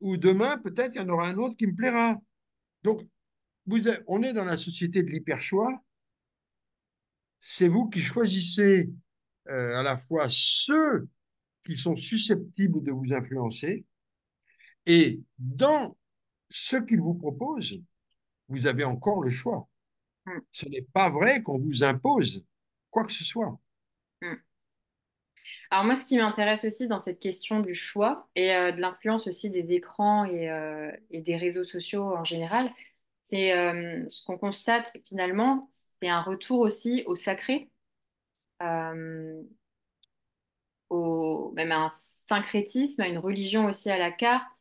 Ou 0.01 0.17
demain, 0.17 0.57
peut-être, 0.57 0.91
il 0.95 1.01
y 1.01 1.03
en 1.03 1.09
aura 1.09 1.27
un 1.27 1.37
autre 1.37 1.55
qui 1.57 1.65
me 1.65 1.75
plaira. 1.75 2.21
Donc, 2.83 3.01
vous 3.65 3.87
on 4.07 4.21
est 4.23 4.33
dans 4.33 4.45
la 4.45 4.57
société 4.57 5.03
de 5.03 5.09
l'hyperchoix. 5.09 5.81
C'est 7.41 7.67
vous 7.67 7.89
qui 7.89 8.01
choisissez 8.01 8.89
euh, 9.47 9.75
à 9.75 9.83
la 9.83 9.97
fois 9.97 10.27
ceux 10.29 11.07
qui 11.63 11.77
sont 11.77 11.95
susceptibles 11.95 12.83
de 12.83 12.91
vous 12.91 13.13
influencer 13.13 13.85
et 14.89 15.21
dans 15.37 15.95
ce 16.49 16.75
qu'ils 16.75 16.99
vous 16.99 17.13
proposent, 17.13 17.79
vous 18.47 18.65
avez 18.65 18.83
encore 18.83 19.21
le 19.21 19.29
choix. 19.29 19.69
Mm, 20.25 20.39
Ce 20.51 20.67
n'est 20.67 20.87
pas 20.93 21.09
vrai 21.09 21.43
qu'on 21.43 21.59
vous 21.59 21.83
impose 21.83 22.43
quoi 22.89 23.03
que 23.03 23.11
ce 23.11 23.23
soit. 23.23 23.59
mm. 24.21 24.33
Alors 25.69 25.85
moi, 25.85 25.95
ce 25.95 26.07
qui 26.07 26.17
m'intéresse 26.17 26.65
aussi 26.65 26.87
dans 26.87 26.97
cette 26.97 27.19
question 27.19 27.59
du 27.59 27.75
choix 27.75 28.27
et 28.35 28.53
euh, 28.53 28.71
de 28.71 28.81
l'influence 28.81 29.27
aussi 29.27 29.51
des 29.51 29.71
écrans 29.73 30.25
et, 30.25 30.49
euh, 30.49 30.91
et 31.11 31.21
des 31.21 31.37
réseaux 31.37 31.63
sociaux 31.63 32.03
en 32.15 32.23
général, 32.23 32.71
c'est 33.25 33.53
euh, 33.53 34.03
ce 34.09 34.23
qu'on 34.25 34.39
constate 34.39 34.91
finalement, 35.07 35.69
c'est 36.01 36.09
un 36.09 36.21
retour 36.21 36.59
aussi 36.61 37.03
au 37.05 37.15
sacré, 37.15 37.69
au, 40.89 41.51
même 41.55 41.71
à 41.71 41.85
un 41.85 41.91
syncrétisme, 42.27 43.01
à 43.01 43.07
une 43.07 43.19
religion 43.19 43.65
aussi 43.65 43.91
à 43.91 43.97
la 43.99 44.11
carte, 44.11 44.58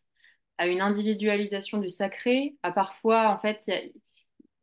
à 0.59 0.67
une 0.69 0.81
individualisation 0.81 1.79
du 1.79 1.89
sacré, 1.91 2.57
à 2.63 2.73
parfois, 2.73 3.31
en 3.31 3.39
fait, 3.41 3.63
il 3.69 3.71
y 3.75 3.77
a, 3.77 3.83
il 3.85 3.93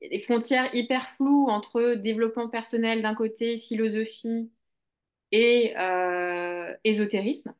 y 0.04 0.08
a 0.08 0.10
des 0.10 0.20
frontières 0.24 0.74
hyper 0.76 1.10
floues 1.16 1.48
entre 1.50 1.96
développement 1.96 2.50
personnel 2.50 3.02
d'un 3.04 3.16
côté, 3.16 3.60
philosophie 3.62 4.52
et 5.32 5.76
euh, 5.78 6.74
ésotérisme. 6.86 7.54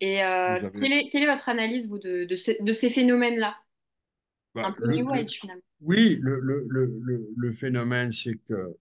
Et 0.00 0.22
euh, 0.24 0.60
quelle 0.76 0.92
est, 0.92 1.08
quelle 1.10 1.22
est 1.22 1.32
votre 1.32 1.48
analyse, 1.48 1.88
vous, 1.88 1.98
de, 1.98 2.24
de, 2.24 2.36
ce- 2.36 2.62
de 2.62 2.72
ces 2.72 2.90
phénomènes-là? 2.90 3.56
bah, 4.54 4.68
Un 4.68 4.72
peu 4.72 4.86
le, 4.86 4.96
New 4.96 5.10
Age, 5.12 5.38
finalement. 5.40 5.62
oui, 5.82 6.18
le- 6.22 6.40
le 7.36 7.52
phénomène, 7.52 8.12
c'est 8.12 8.36
que 8.48 8.76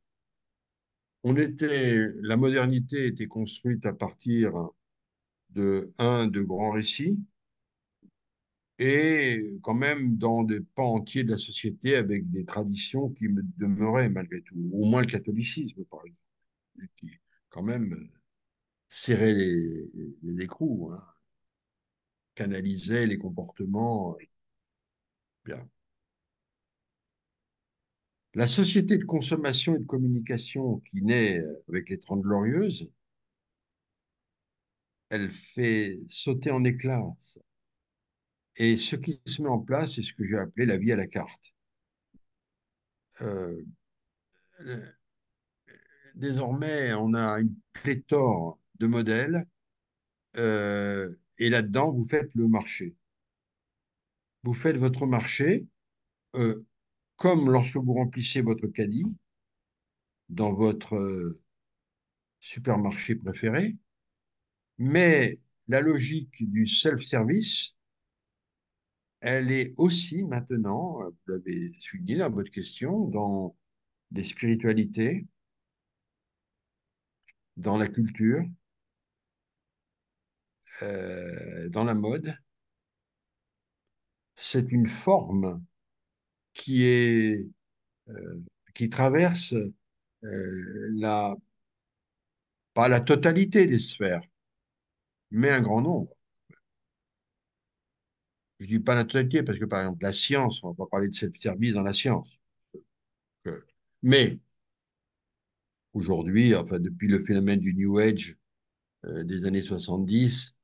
on 1.24 1.36
était, 1.36 2.06
la 2.22 2.38
modernité 2.38 3.08
était 3.08 3.28
construite 3.28 3.86
à 3.88 3.94
partir 3.94 4.54
de 5.52 5.94
un 5.98 6.28
de 6.28 6.42
grands 6.42 6.72
récits 6.72 7.20
et 8.80 9.60
quand 9.62 9.76
même 9.76 10.18
dans 10.18 10.44
des 10.44 10.60
pans 10.60 10.96
entiers 10.96 11.24
de 11.24 11.32
la 11.32 11.38
société 11.38 11.96
avec 11.96 12.30
des 12.32 12.46
traditions 12.46 13.10
qui 13.10 13.28
me 13.28 13.44
demeuraient 13.58 14.10
malgré 14.10 14.42
tout, 14.42 14.56
au 14.74 14.86
moins 14.86 15.02
le 15.02 15.08
catholicisme 15.08 15.84
par 15.86 16.02
exemple, 16.06 16.92
qui 16.96 17.12
quand 17.50 17.64
même 17.64 18.10
serrait 18.90 19.34
les, 19.34 19.90
les 20.24 20.44
écrous, 20.44 20.92
hein, 20.92 21.04
canalisait 22.36 23.06
les 23.06 23.18
comportements. 23.18 24.18
Bien. 25.46 25.68
La 28.34 28.48
société 28.48 28.98
de 28.98 29.04
consommation 29.04 29.76
et 29.76 29.80
de 29.80 29.86
communication 29.86 30.80
qui 30.80 31.02
naît 31.02 31.44
avec 31.68 31.90
les 31.90 32.00
Trente 32.00 32.22
Glorieuses, 32.22 32.90
elle 35.12 35.30
fait 35.32 36.00
sauter 36.08 36.52
en 36.52 36.64
éclats. 36.64 37.04
Et 38.56 38.78
ce 38.78 38.96
qui 38.96 39.22
se 39.26 39.42
met 39.42 39.50
en 39.50 39.60
place, 39.60 39.96
c'est 39.96 40.02
ce 40.04 40.14
que 40.14 40.26
j'ai 40.26 40.38
appelé 40.38 40.66
la 40.66 40.78
vie 40.78 40.94
à 40.94 40.96
la 40.96 41.08
carte. 41.08 41.54
Euh, 43.20 43.62
désormais, 46.16 46.94
on 46.94 47.14
a 47.14 47.42
une 47.42 47.54
pléthore 47.74 48.58
de 48.80 48.88
modèles 48.88 49.46
euh, 50.38 51.14
et 51.38 51.50
là-dedans, 51.50 51.92
vous 51.92 52.06
faites 52.06 52.34
le 52.34 52.48
marché. 52.48 52.96
Vous 54.44 54.54
faites 54.54 54.78
votre 54.78 55.06
marché 55.06 55.68
euh, 56.36 56.66
comme 57.18 57.52
lorsque 57.52 57.76
vous 57.76 57.94
remplissez 57.94 58.42
votre 58.42 58.68
caddie 58.68 59.18
dans 60.30 60.54
votre 60.54 61.36
supermarché 62.40 63.16
préféré, 63.16 63.76
mais 64.78 65.40
la 65.68 65.82
logique 65.82 66.50
du 66.52 66.66
self-service, 66.66 67.76
elle 69.22 69.52
est 69.52 69.74
aussi 69.78 70.24
maintenant, 70.24 71.00
vous 71.10 71.34
l'avez 71.34 71.72
souligné 71.80 72.18
dans 72.18 72.32
votre 72.32 72.52
question, 72.52 73.08
dans 73.08 73.56
des 74.12 74.24
spiritualités, 74.24 75.26
dans 77.58 77.78
la 77.78 77.88
culture, 77.88 78.44
euh, 80.82 81.70
dans 81.70 81.84
la 81.84 81.94
mode. 81.94 82.36
C'est 84.36 84.72
une 84.72 84.88
forme 84.88 85.64
qui 86.54 86.84
est 86.84 87.48
euh, 88.10 88.42
qui 88.76 88.90
traverse 88.90 89.54
euh, 90.24 90.90
la 90.96 91.36
pas 92.74 92.88
la 92.90 93.00
totalité 93.02 93.66
des 93.66 93.80
sphères, 93.80 94.22
mais 95.32 95.50
un 95.50 95.62
grand 95.62 95.82
nombre. 95.82 96.12
Je 98.62 98.66
dis 98.68 98.80
pas 98.80 98.96
la 98.96 99.04
totalité 99.04 99.44
parce 99.44 99.60
que 99.60 99.66
par 99.66 99.82
exemple 99.82 100.04
la 100.04 100.14
science, 100.14 100.64
on 100.64 100.70
va 100.70 100.86
pas 100.86 100.90
parler 100.90 101.10
de 101.10 101.14
self-service 101.14 101.74
dans 101.74 101.82
la 101.82 101.92
science. 101.92 102.40
Mais 104.04 104.40
aujourd'hui, 105.94 106.56
enfin 106.56 106.80
depuis 106.80 107.08
le 107.08 107.20
phénomène 107.20 107.60
du 107.60 107.74
New 107.74 107.98
Age 108.00 108.38
euh, 109.06 109.24
des 109.24 109.46
années 109.46 109.62
70, 109.62 110.56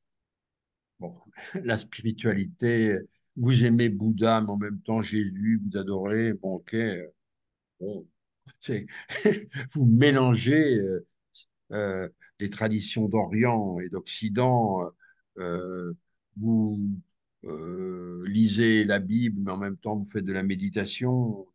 bon, 0.99 1.15
la 1.63 1.77
spiritualité, 1.77 2.97
vous 3.35 3.65
aimez 3.65 3.89
Bouddha, 3.89 4.41
mais 4.41 4.49
en 4.49 4.57
même 4.57 4.81
temps 4.81 5.01
Jésus, 5.01 5.61
vous 5.63 5.77
adorez, 5.77 6.33
bon, 6.33 6.55
ok, 6.55 6.73
euh, 6.75 7.07
bon, 7.79 8.07
vous 9.73 9.85
mélangez 9.85 10.77
euh, 11.71 12.09
les 12.39 12.49
traditions 12.49 13.07
d'Orient 13.07 13.79
et 13.79 13.89
d'Occident, 13.89 14.91
euh, 15.39 15.93
vous, 16.37 16.79
euh, 17.45 18.23
lisez 18.27 18.83
la 18.83 18.99
Bible, 18.99 19.41
mais 19.43 19.51
en 19.51 19.57
même 19.57 19.77
temps, 19.77 19.97
vous 19.97 20.05
faites 20.05 20.25
de 20.25 20.33
la 20.33 20.43
méditation. 20.43 21.47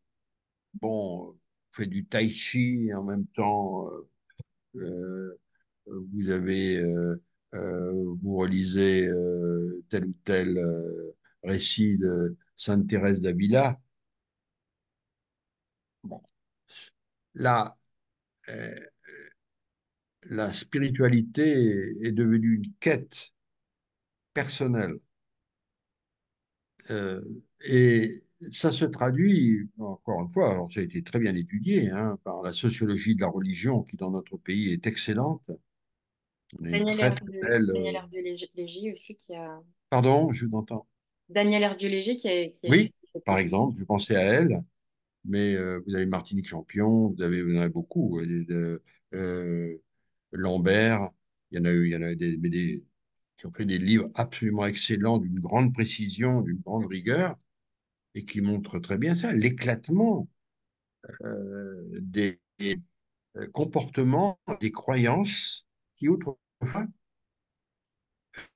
Bon, 0.81 1.27
vous 1.33 1.39
faites 1.73 1.91
du 1.91 2.07
tai 2.07 2.29
chi, 2.29 2.93
en 2.95 3.05
même 3.05 3.27
temps, 3.29 3.89
euh, 4.77 5.39
euh, 5.89 6.07
vous 6.13 6.31
avez, 6.31 6.79
euh, 6.79 7.23
euh, 7.55 7.93
vous 8.23 8.37
relisez 8.37 9.07
euh, 9.09 9.83
tel 9.91 10.07
ou 10.07 10.15
tel 10.25 10.59
euh, 10.59 11.13
récit 11.45 11.99
de 11.99 12.37
Sainte 12.57 12.89
Thérèse 12.89 13.21
d'Avila. 13.21 13.81
Bon, 16.05 16.23
là, 17.35 17.77
euh, 18.51 18.75
la 20.33 20.51
spiritualité 20.51 22.07
est 22.07 22.13
devenue 22.13 22.57
une 22.57 22.73
quête 22.81 23.33
personnelle. 24.33 24.99
Euh, 26.91 27.21
et 27.65 28.25
ça 28.51 28.71
se 28.71 28.87
traduit, 28.87 29.69
encore 29.79 30.23
une 30.23 30.31
fois, 30.31 30.51
alors 30.51 30.73
ça 30.73 30.81
a 30.81 30.83
été 30.83 31.03
très 31.03 31.19
bien 31.19 31.35
étudié 31.35 31.91
hein, 31.91 32.19
par 32.25 32.43
la 32.43 32.53
sociologie 32.53 33.15
de 33.15 33.21
la 33.21 33.29
religion 33.29 33.83
qui 33.83 33.97
dans 33.97 34.11
notre 34.11 34.39
pays 34.39 34.73
est 34.73 34.87
excellente. 34.87 35.43
On 36.59 36.65
Daniel 36.65 37.01
euh, 37.45 38.93
aussi 38.93 39.17
qui 39.17 39.35
a... 39.35 39.61
Pardon, 39.91 40.33
je 40.33 40.47
vous 40.47 40.57
entends. 40.57 40.87
Daniel 41.29 41.63
Hervieux-Léger 41.63 42.17
qui 42.17 42.29
a, 42.29 42.49
qui 42.49 42.67
a 42.67 42.69
écrit 42.69 42.93
Oui, 43.15 43.21
par 43.27 43.39
exemple, 43.39 43.79
je 43.79 43.85
pensais 43.85 44.17
à 44.17 44.23
elle, 44.23 44.63
mais 45.27 45.55
euh, 45.55 45.81
vous 45.87 45.95
avez 45.95 46.07
Martinique 46.07 46.49
Champion, 46.49 47.11
vous 47.11 47.23
avez, 47.23 47.43
vous 47.43 47.55
en 47.55 47.61
avez 47.61 47.69
beaucoup, 47.69 48.19
euh, 48.19 49.79
Lambert, 50.33 51.11
il 51.51 51.59
y 51.59 51.61
en 51.61 51.65
a 51.67 51.71
eu, 51.73 51.87
il 51.89 51.93
y 51.93 51.97
en 51.97 52.03
a 52.03 52.15
des, 52.15 52.37
mais 52.39 52.49
des- 52.51 52.85
qui 53.37 53.47
ont 53.47 53.53
fait 53.53 53.65
des 53.67 53.79
livres 53.79 54.11
absolument 54.15 54.67
excellents, 54.67 55.19
d'une 55.19 55.41
grande 55.41 55.75
précision, 55.75 56.43
d'une 56.43 56.61
grande 56.61 56.87
rigueur, 56.87 57.37
et 58.15 58.25
qui 58.25 58.41
montrent 58.43 58.79
très 58.81 58.99
bien 58.99 59.17
ça, 59.17 59.33
l'éclatement 59.33 60.29
euh, 61.25 61.89
des 62.01 62.41
euh, 62.63 63.49
comportements, 63.53 64.41
des 64.61 64.73
croyances 64.73 65.67
qui 65.97 66.09
autrefois 66.09 66.39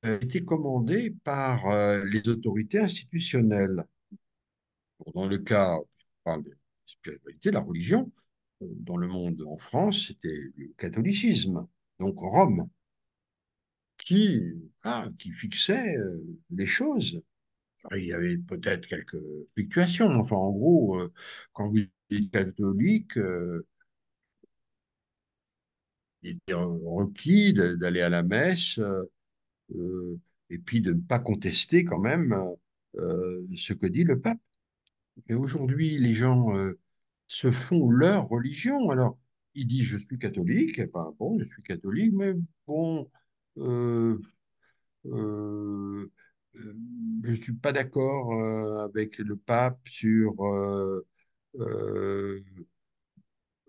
euh, 0.06 0.18
étaient 0.20 0.44
commandées 0.44 1.14
par 1.24 1.66
les 2.04 2.28
autorités 2.28 2.78
institutionnelles. 2.78 3.84
Dans 5.14 5.26
le 5.26 5.38
cas, 5.38 5.76
on 5.78 5.86
parle 6.24 6.42
de 6.44 6.56
spiritualité, 6.86 7.50
la 7.50 7.60
religion, 7.60 8.10
dans 8.60 8.96
le 8.96 9.08
monde 9.08 9.42
en 9.46 9.58
France, 9.58 10.08
c'était 10.08 10.40
le 10.56 10.68
catholicisme, 10.78 11.66
donc 11.98 12.18
Rome, 12.18 12.68
qui, 13.98 14.40
qui 15.18 15.32
fixait 15.32 15.96
euh, 15.96 16.24
les 16.50 16.66
choses. 16.66 17.22
Il 17.92 18.04
y 18.06 18.12
avait 18.12 18.36
peut-être 18.38 18.86
quelques 18.86 19.18
fluctuations, 19.54 20.08
mais 20.08 20.16
enfin, 20.16 20.36
en 20.36 20.52
gros, 20.52 21.00
euh, 21.00 21.12
quand 21.52 21.70
vous 21.70 21.78
êtes 22.10 22.30
catholique, 22.30 23.16
euh, 23.18 23.66
il 26.22 26.30
était 26.36 26.54
requis 26.54 27.52
d'aller 27.52 28.00
à 28.00 28.08
la 28.08 28.22
messe 28.22 28.80
et 30.50 30.58
puis 30.58 30.80
de 30.80 30.92
ne 30.92 31.00
pas 31.00 31.18
contester 31.18 31.84
quand 31.84 32.00
même 32.00 32.34
ce 32.94 33.72
que 33.72 33.86
dit 33.86 34.04
le 34.04 34.20
pape. 34.20 34.40
Mais 35.28 35.34
aujourd'hui, 35.34 35.98
les 35.98 36.14
gens 36.14 36.48
se 37.26 37.50
font 37.50 37.90
leur 37.90 38.28
religion. 38.28 38.90
Alors, 38.90 39.18
il 39.54 39.66
dit, 39.66 39.84
je 39.84 39.98
suis 39.98 40.18
catholique, 40.18 40.78
eh 40.78 40.86
ben, 40.86 41.14
bon, 41.18 41.38
je 41.38 41.44
suis 41.44 41.62
catholique, 41.62 42.12
mais 42.14 42.34
bon, 42.66 43.10
euh, 43.58 44.18
euh, 45.06 46.10
euh, 46.56 46.74
je 47.22 47.30
ne 47.30 47.36
suis 47.36 47.52
pas 47.54 47.72
d'accord 47.72 48.32
avec 48.82 49.18
le 49.18 49.36
pape 49.36 49.80
sur 49.88 50.34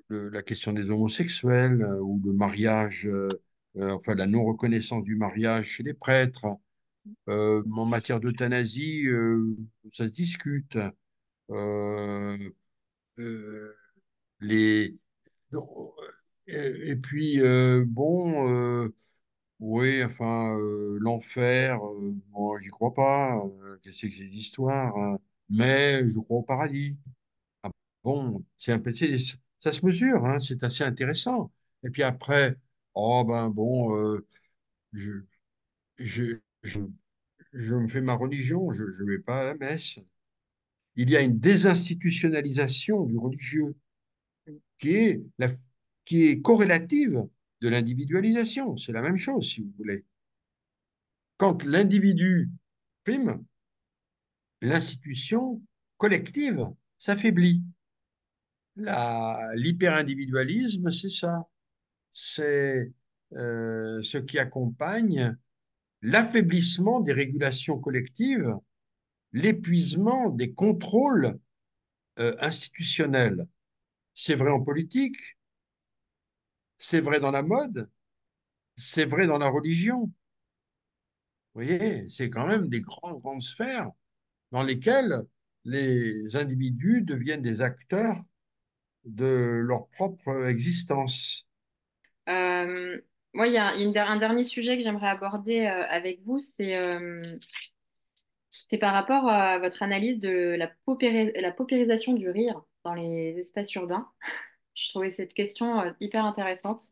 la 0.09 0.41
question 0.41 0.73
des 0.73 0.89
homosexuels 0.89 1.85
ou 2.01 2.21
le 2.25 2.33
mariage, 2.33 3.07
enfin 3.75 4.15
la 4.15 4.27
non-reconnaissance 4.27 5.03
du 5.03 5.15
mariage 5.15 5.65
chez 5.65 5.83
les 5.83 5.93
prêtres. 5.93 6.47
En 7.27 7.85
matière 7.85 8.19
d'euthanasie, 8.19 9.05
ça 9.91 10.07
se 10.07 10.11
discute. 10.13 10.77
Euh, 13.19 13.73
les, 14.41 14.97
euh, 15.53 15.59
et 16.47 16.95
puis, 16.95 17.41
euh, 17.41 17.85
bon, 17.87 18.89
oui, 19.59 20.03
enfin, 20.03 20.57
l'enfer, 21.01 21.79
moi, 22.31 22.59
j'y 22.61 22.69
crois 22.69 22.93
pas. 22.93 23.41
qu'est-ce 23.81 23.95
que 23.95 23.99
c'est 24.01 24.09
que 24.09 24.15
ces 24.17 24.35
histoires? 24.37 24.95
hein, 24.97 25.19
mais 25.49 26.01
je 26.09 26.19
crois 26.19 26.37
au 26.39 26.43
paradis. 26.43 26.99
Ah 27.63 27.71
bon, 28.03 28.45
c'est 28.57 28.73
un 28.73 28.81
c'est- 28.95 29.37
ça 29.59 29.73
se 29.73 29.85
mesure, 29.85 30.25
hein, 30.25 30.39
c'est 30.39 30.63
assez 30.63 30.83
intéressant. 30.85 31.51
Et 31.83 31.89
puis 31.91 32.03
après, 32.03 32.57
oh 32.95 33.23
ben 33.25 33.49
bon, 33.49 34.19
je, 34.93 35.11
je, 35.99 36.39
je, 36.63 36.81
je 37.53 37.75
me 37.75 37.87
fais 37.89 38.01
ma 38.01 38.15
religion, 38.15 38.71
je 38.73 38.83
ne 38.83 39.11
vais 39.11 39.19
pas 39.19 39.41
à 39.41 39.45
la 39.45 39.55
messe. 39.55 39.99
Il 40.97 41.09
y 41.11 41.15
a 41.15 41.21
une 41.21 41.39
désinstitutionnalisation 41.39 43.03
du 43.03 43.17
religieux 43.17 43.77
qui 44.79 44.95
est, 44.95 45.21
corrélative 46.41 47.23
de 47.61 47.69
l'individualisation. 47.69 48.75
C'est 48.77 48.91
la 48.91 49.03
même 49.03 49.15
chose, 49.15 49.47
si 49.47 49.61
vous 49.61 49.71
voulez. 49.77 50.03
Quand 51.37 51.63
l'individu 51.63 52.49
prime, 53.03 53.45
l'institution 54.61 55.61
collective 55.97 56.67
s'affaiblit. 56.97 57.63
L'hyper-individualisme, 58.75 60.91
c'est 60.91 61.09
ça. 61.09 61.47
C'est 62.11 62.91
euh, 63.33 64.01
ce 64.01 64.17
qui 64.17 64.39
accompagne 64.39 65.37
l'affaiblissement 66.01 67.01
des 67.01 67.13
régulations 67.13 67.77
collectives, 67.79 68.51
l'épuisement 69.37 70.29
des 70.29 70.53
contrôles 70.53 71.39
euh, 72.19 72.35
institutionnels. 72.39 73.47
C'est 74.13 74.35
vrai 74.35 74.49
en 74.49 74.61
politique, 74.61 75.17
c'est 76.77 76.99
vrai 76.99 77.19
dans 77.19 77.31
la 77.31 77.43
mode, 77.43 77.89
c'est 78.75 79.05
vrai 79.05 79.27
dans 79.27 79.37
la 79.37 79.49
religion. 79.49 80.11
Vous 81.53 81.63
voyez, 81.63 82.09
c'est 82.09 82.29
quand 82.29 82.47
même 82.47 82.67
des 82.69 82.81
grandes, 82.81 83.21
grandes 83.21 83.41
sphères 83.41 83.91
dans 84.51 84.63
lesquelles 84.63 85.23
les 85.65 86.35
individus 86.35 87.01
deviennent 87.01 87.41
des 87.41 87.61
acteurs 87.61 88.17
de 89.05 89.61
leur 89.63 89.87
propre 89.89 90.47
existence. 90.47 91.47
Euh, 92.27 92.99
moi, 93.33 93.47
il 93.47 93.53
y 93.53 93.57
a 93.57 94.07
un 94.07 94.17
dernier 94.17 94.43
sujet 94.43 94.77
que 94.77 94.83
j'aimerais 94.83 95.09
aborder 95.09 95.67
euh, 95.67 95.85
avec 95.89 96.21
vous, 96.25 96.39
c'est 96.39 96.75
c'est 98.69 98.77
par 98.77 98.93
rapport 98.93 99.27
à 99.29 99.59
votre 99.59 99.83
analyse 99.83 100.19
de 100.19 100.55
la, 100.57 100.67
paupéri- 100.85 101.31
la 101.39 101.51
paupérisation 101.51 102.13
du 102.13 102.29
rire 102.29 102.61
dans 102.83 102.93
les 102.93 103.37
espaces 103.39 103.73
urbains. 103.75 104.09
Je 104.75 104.89
trouvais 104.89 105.11
cette 105.11 105.33
question 105.33 105.81
euh, 105.81 105.91
hyper 105.99 106.25
intéressante. 106.25 106.83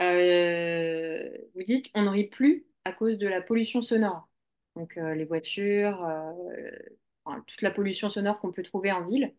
Euh, 0.00 1.28
vous 1.54 1.62
dites, 1.62 1.90
on 1.94 2.02
ne 2.02 2.08
rit 2.10 2.28
plus 2.28 2.66
à 2.84 2.92
cause 2.92 3.18
de 3.18 3.26
la 3.28 3.42
pollution 3.42 3.82
sonore. 3.82 4.28
Donc, 4.76 4.96
euh, 4.98 5.14
les 5.14 5.24
voitures, 5.24 6.06
toute 7.46 7.62
la 7.62 7.70
pollution 7.70 8.10
sonore 8.10 8.40
qu'on 8.40 8.50
peut 8.52 8.62
trouver 8.64 8.90
en 8.92 9.04
ville. 9.04 9.32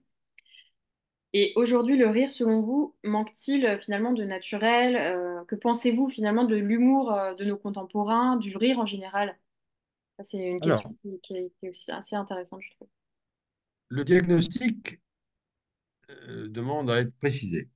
Et 1.33 1.53
aujourd'hui, 1.55 1.97
le 1.97 2.07
rire, 2.07 2.31
selon 2.33 2.61
vous, 2.61 2.95
manque-t-il 3.03 3.79
finalement 3.83 4.13
de 4.13 4.23
naturel? 4.23 5.43
Que 5.47 5.55
pensez-vous 5.55 6.09
finalement 6.09 6.43
de 6.45 6.55
l'humour 6.55 7.11
de 7.37 7.45
nos 7.45 7.57
contemporains, 7.57 8.37
du 8.37 8.55
rire 8.57 8.79
en 8.79 8.85
général? 8.85 9.35
C'est 10.23 10.37
une 10.37 10.61
question 10.61 10.93
qui, 10.93 11.19
qui 11.21 11.35
est, 11.35 11.51
qui 11.59 11.65
est 11.65 11.69
aussi 11.69 11.91
assez 11.91 12.15
intéressante, 12.15 12.61
je 12.61 12.69
trouve. 12.75 12.89
le 13.89 14.03
diagnostic 14.03 14.99
euh, 16.11 16.47
demande 16.49 16.89
à 16.91 16.99
être 16.99 17.15
précisé. 17.17 17.69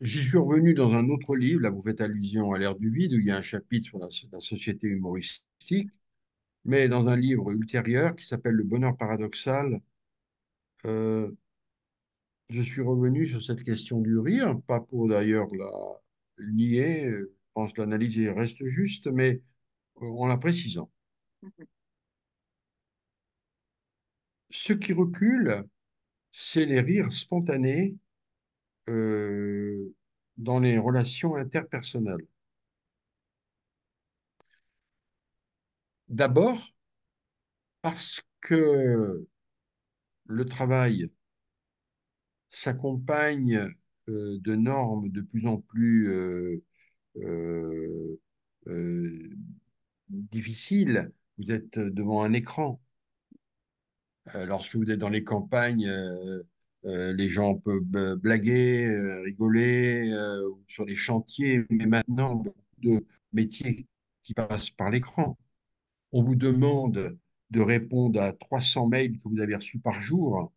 J'y 0.00 0.24
suis 0.24 0.38
revenu 0.38 0.72
dans 0.72 0.94
un 0.94 1.08
autre 1.10 1.36
livre, 1.36 1.60
là 1.60 1.68
vous 1.70 1.82
faites 1.82 2.00
allusion 2.00 2.52
à 2.54 2.58
l'ère 2.58 2.76
du 2.76 2.90
vide, 2.90 3.12
où 3.12 3.18
il 3.18 3.26
y 3.26 3.30
a 3.30 3.36
un 3.36 3.42
chapitre 3.42 3.86
sur 3.88 3.98
la, 3.98 4.08
la 4.32 4.40
société 4.40 4.86
humoristique, 4.88 5.90
mais 6.64 6.88
dans 6.88 7.06
un 7.08 7.16
livre 7.16 7.50
ultérieur 7.52 8.16
qui 8.16 8.26
s'appelle 8.26 8.54
Le 8.54 8.64
bonheur 8.64 8.96
paradoxal, 8.96 9.80
euh, 10.86 11.30
je 12.50 12.62
suis 12.62 12.82
revenu 12.82 13.26
sur 13.28 13.42
cette 13.42 13.62
question 13.62 14.00
du 14.00 14.18
rire, 14.18 14.60
pas 14.66 14.80
pour 14.80 15.08
d'ailleurs 15.08 15.48
la 15.54 15.70
nier, 16.48 17.06
euh, 17.06 17.32
je 17.32 17.52
pense 17.54 17.72
que 17.72 17.80
l'analyse 17.82 18.18
reste 18.30 18.64
juste, 18.66 19.06
mais 19.08 19.42
en 20.00 20.26
la 20.26 20.36
précisant. 20.36 20.90
Ce 24.50 24.72
qui 24.72 24.92
recule, 24.92 25.64
c'est 26.32 26.66
les 26.66 26.80
rires 26.80 27.12
spontanés 27.12 27.96
euh, 28.88 29.94
dans 30.36 30.60
les 30.60 30.78
relations 30.78 31.36
interpersonnelles. 31.36 32.26
D'abord, 36.08 36.74
Parce 37.80 38.20
que 38.42 39.26
le 40.26 40.44
travail 40.44 41.10
s'accompagne 42.50 43.70
euh, 44.08 44.38
de 44.40 44.54
normes 44.54 45.10
de 45.10 45.20
plus 45.20 45.46
en 45.46 45.58
plus 45.58 46.08
euh, 46.08 46.62
euh, 50.12 50.16
euh, 50.16 50.22
difficiles. 50.30 51.12
Vous 51.38 51.52
êtes 51.52 51.78
devant 51.78 52.22
un 52.22 52.32
écran. 52.32 52.80
Euh, 54.34 54.46
lorsque 54.46 54.76
vous 54.76 54.90
êtes 54.90 54.98
dans 54.98 55.08
les 55.08 55.24
campagnes, 55.24 55.86
euh, 55.86 56.42
euh, 56.84 57.12
les 57.12 57.28
gens 57.28 57.54
peuvent 57.54 58.16
blaguer, 58.16 58.86
euh, 58.86 59.22
rigoler 59.22 60.10
euh, 60.12 60.50
sur 60.68 60.84
les 60.84 60.96
chantiers, 60.96 61.64
mais 61.70 61.86
maintenant, 61.86 62.36
beaucoup 62.36 62.64
de 62.82 63.06
métiers 63.32 63.86
qui 64.22 64.34
passent 64.34 64.70
par 64.70 64.90
l'écran. 64.90 65.38
On 66.12 66.22
vous 66.24 66.36
demande 66.36 67.18
de 67.50 67.60
répondre 67.60 68.20
à 68.20 68.32
300 68.32 68.88
mails 68.88 69.18
que 69.18 69.28
vous 69.28 69.40
avez 69.40 69.56
reçus 69.56 69.78
par 69.80 69.94
jour 70.02 70.52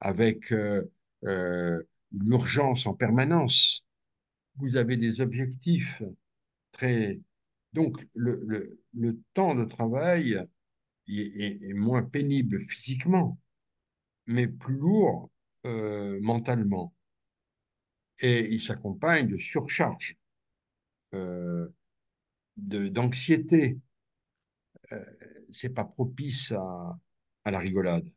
avec 0.00 0.52
euh, 0.52 0.84
euh, 1.24 1.82
l'urgence 2.12 2.86
en 2.86 2.94
permanence. 2.94 3.84
Vous 4.56 4.76
avez 4.76 4.96
des 4.96 5.20
objectifs 5.20 6.02
très... 6.72 7.20
Donc, 7.74 8.06
le, 8.14 8.78
temps 9.34 9.56
de 9.56 9.64
travail 9.64 10.46
est, 11.08 11.74
moins 11.74 12.04
pénible 12.04 12.60
physiquement, 12.60 13.38
mais 14.26 14.46
plus 14.46 14.76
lourd 14.76 15.30
euh, 15.66 16.20
mentalement. 16.22 16.94
Et 18.20 18.48
il 18.48 18.62
s'accompagne 18.62 19.26
de 19.26 19.36
surcharge, 19.36 20.16
euh, 21.14 21.68
d'anxiété. 22.56 23.80
Euh, 24.92 25.04
c'est 25.50 25.74
pas 25.74 25.84
propice 25.84 26.52
à, 26.52 27.50
la 27.50 27.58
rigolade. 27.58 28.08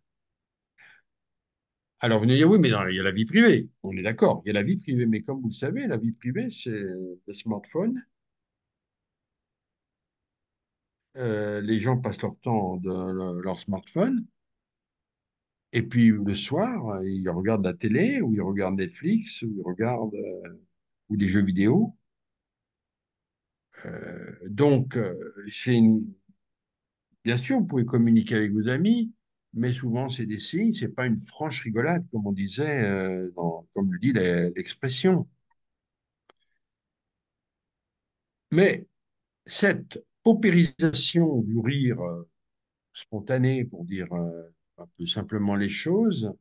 Alors, 2.00 2.20
vous 2.20 2.26
allez 2.26 2.36
dire, 2.36 2.50
oui, 2.50 2.60
mais 2.60 2.68
il 2.68 2.96
y 2.96 3.00
a 3.00 3.04
la 3.04 3.12
vie 3.12 3.26
privée. 3.26 3.70
On 3.82 3.98
est 3.98 4.04
d'accord, 4.04 4.44
il 4.46 4.50
y 4.50 4.52
a 4.52 4.54
la 4.54 4.62
vie 4.62 4.78
privée. 4.78 5.08
Mais 5.08 5.24
comme 5.24 5.42
vous 5.42 5.48
le 5.50 5.54
savez, 5.54 5.88
la 5.88 5.98
vie 5.98 6.12
privée, 6.12 6.52
c'est 6.52 6.70
le 6.70 7.34
smartphone. 7.34 8.04
Euh, 11.18 11.60
les 11.62 11.80
gens 11.82 11.98
passent 11.98 12.22
leur 12.22 12.38
temps 12.40 12.80
le- 12.84 13.42
leur 13.42 13.60
smartphone. 13.60 14.26
Et 15.72 15.82
puis, 15.82 16.10
le 16.10 16.36
soir, 16.36 17.02
ils 17.06 17.30
regardent 17.30 17.64
la 17.66 17.74
télé, 17.74 18.22
ou 18.22 18.34
ils 18.34 18.42
regardent 18.42 18.76
Netflix, 18.80 19.42
ou 19.44 19.54
ils 19.58 19.64
regardent, 19.64 20.14
euh, 20.16 20.60
ou 21.10 21.18
des 21.18 21.28
jeux 21.28 21.44
vidéo. 21.44 21.96
Euh, 23.86 24.32
donc, 24.50 24.98
c'est 25.52 25.76
une- 25.76 26.14
bien 27.24 27.38
sûr, 27.38 27.60
vous 27.60 27.66
pouvez 27.66 27.86
communiquer 27.86 28.36
avec 28.36 28.52
vos 28.54 28.68
amis, 28.70 29.12
mais 29.54 29.72
souvent, 29.74 30.10
c'est 30.10 30.26
des 30.26 30.40
signes, 30.40 30.74
c'est 30.74 30.90
pas 30.90 31.06
une 31.06 31.18
franche 31.20 31.62
rigolade, 31.64 32.06
comme 32.12 32.26
on 32.28 32.32
disait, 32.32 33.30
comme 33.74 33.92
le 33.94 34.00
dit 34.00 34.14
l'expression. 34.14 35.28
Mais 38.52 38.86
cette 39.46 40.04
paupérisation 40.28 41.42
du 41.44 41.58
rire 41.58 42.02
euh, 42.02 42.30
spontané, 42.92 43.64
pour 43.64 43.86
dire 43.86 44.12
euh, 44.12 44.44
un 44.78 44.86
peu 44.98 45.06
simplement 45.06 45.56
les 45.56 45.70
choses, 45.70 46.34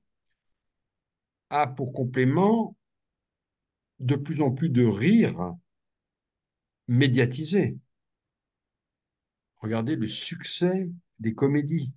a 1.51 1.69
pour 1.69 1.93
complément 1.93 2.77
de 4.01 4.17
plus 4.17 4.43
en 4.43 4.51
plus 4.51 4.71
de 4.71 4.85
rire 4.85 5.55
médiatisé. 6.89 7.79
Regardez 9.59 9.95
le 9.95 10.09
succès 10.09 10.91
des 11.21 11.37
comédies, 11.37 11.95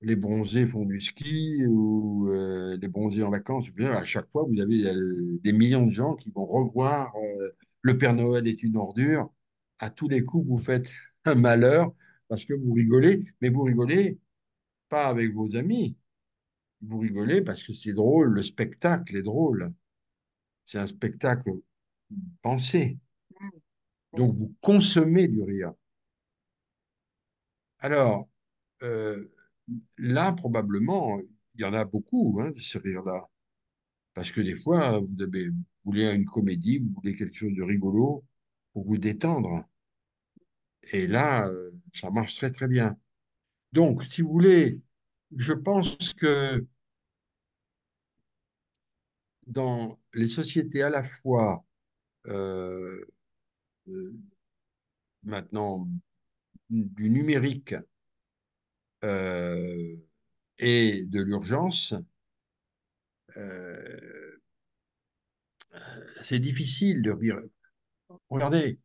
les 0.05 0.17
bronzés 0.17 0.67
font 0.67 0.85
du 0.85 1.01
ski 1.01 1.65
ou 1.67 2.29
euh, 2.29 2.77
les 2.77 2.89
bronzés 2.89 3.23
en 3.23 3.31
vacances, 3.31 3.69
à 3.81 4.05
chaque 4.05 4.31
fois, 4.31 4.45
vous 4.45 4.61
avez 4.61 4.85
euh, 4.87 5.41
des 5.43 5.53
millions 5.53 5.87
de 5.87 5.91
gens 5.91 6.15
qui 6.15 6.31
vont 6.31 6.45
revoir 6.45 7.15
euh, 7.17 7.51
Le 7.83 7.99
Père 7.99 8.15
Noël 8.15 8.47
est 8.47 8.63
une 8.63 8.77
ordure. 8.77 9.33
À 9.79 9.91
tous 9.91 10.09
les 10.09 10.25
coups, 10.25 10.47
vous 10.49 10.59
faites 10.59 10.91
un 11.25 11.35
malheur 11.35 11.93
parce 12.29 12.45
que 12.45 12.55
vous 12.55 12.73
rigolez, 12.73 13.25
mais 13.41 13.49
vous 13.49 13.63
rigolez 13.63 14.19
pas 14.89 15.07
avec 15.09 15.33
vos 15.33 15.57
amis. 15.57 15.97
Vous 16.83 16.99
rigolez 16.99 17.43
parce 17.43 17.63
que 17.63 17.73
c'est 17.73 17.93
drôle, 17.95 18.29
le 18.35 18.43
spectacle 18.43 19.17
est 19.17 19.23
drôle. 19.23 19.73
C'est 20.67 20.79
un 20.79 20.87
spectacle 20.87 21.51
pensé. 22.43 22.99
Donc, 24.17 24.35
vous 24.37 24.55
consommez 24.61 25.29
du 25.29 25.43
rire. 25.43 25.73
Alors, 27.79 28.29
euh, 28.83 29.34
là, 29.99 30.33
probablement, 30.33 31.21
il 31.55 31.61
y 31.63 31.65
en 31.65 31.75
a 31.75 31.85
beaucoup, 31.85 32.39
hein, 32.41 32.51
de 32.51 32.61
ce 32.61 32.79
rire-là. 32.79 33.29
Parce 34.15 34.33
que 34.33 34.41
des 34.41 34.57
fois, 34.57 35.01
vous 35.01 35.23
avez- 35.23 35.49
vous 35.49 35.57
voulez 35.85 36.11
une 36.13 36.25
comédie, 36.25 36.79
vous 36.79 36.93
voulez 36.95 37.15
quelque 37.15 37.35
chose 37.35 37.55
de 37.55 37.63
rigolo 37.63 38.25
pour 38.73 38.87
vous 38.87 38.99
détendre. 38.99 39.65
Et 40.93 41.07
là, 41.07 41.49
euh, 41.49 41.71
ça 41.93 42.11
marche 42.11 42.37
très, 42.37 42.51
très 42.51 42.69
bien. 42.69 42.97
Donc, 43.73 44.05
si 44.05 44.23
vous 44.23 44.31
voulez, 44.31 44.81
je 45.37 45.53
pense 45.53 45.97
que 46.15 46.65
dans 49.47 49.99
les 50.15 50.27
sociétés 50.27 50.83
à 50.83 50.91
la 50.91 51.03
fois 51.03 51.65
euh, 52.27 53.05
euh, 53.89 54.13
maintenant 55.23 55.89
du 56.71 57.11
numérique 57.11 57.75
euh, 59.05 59.97
et 60.59 61.07
de 61.07 61.23
l'urgence, 61.23 61.95
euh, 63.37 64.41
c'est 66.23 66.39
difficile 66.41 67.03
de 67.03 67.11
rire. 67.13 67.39
Regardez, 68.31 68.81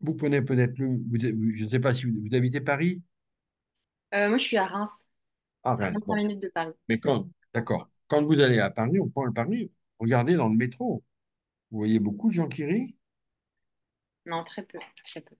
vous 0.00 0.14
prenez 0.14 0.40
peut-être 0.42 0.78
le, 0.78 0.86
vous- 0.88 1.52
je 1.54 1.64
ne 1.64 1.68
sais 1.70 1.80
pas 1.80 1.92
si 1.94 2.06
vous, 2.06 2.20
vous 2.22 2.34
habitez 2.34 2.60
Paris? 2.62 3.02
Euh, 4.14 4.28
moi, 4.28 4.38
je 4.38 4.44
suis 4.44 4.56
à 4.56 4.66
Reims, 4.66 4.90
Ah, 5.64 5.74
à 5.80 5.88
Reims, 5.88 6.00
25 6.00 6.06
bon. 6.06 6.18
minutes 6.18 6.42
de 6.42 6.48
Paris. 6.48 6.74
Mais 6.88 6.98
quand, 7.00 7.28
d'accord, 7.54 7.90
quand 8.08 8.24
vous 8.24 8.40
allez 8.40 8.58
à 8.60 8.70
Paris, 8.70 9.00
on 9.00 9.10
prend 9.10 9.24
le 9.26 9.32
Paris, 9.34 9.72
regardez 10.00 10.36
dans 10.36 10.48
le 10.48 10.56
métro. 10.56 11.04
Vous 11.70 11.78
voyez 11.78 12.00
beaucoup 12.00 12.28
de 12.30 12.34
gens 12.34 12.48
qui 12.48 12.64
rient, 12.64 12.98
Non, 14.26 14.44
très 14.44 14.62
peu, 14.62 14.78
très 15.04 15.22
peu. 15.22 15.34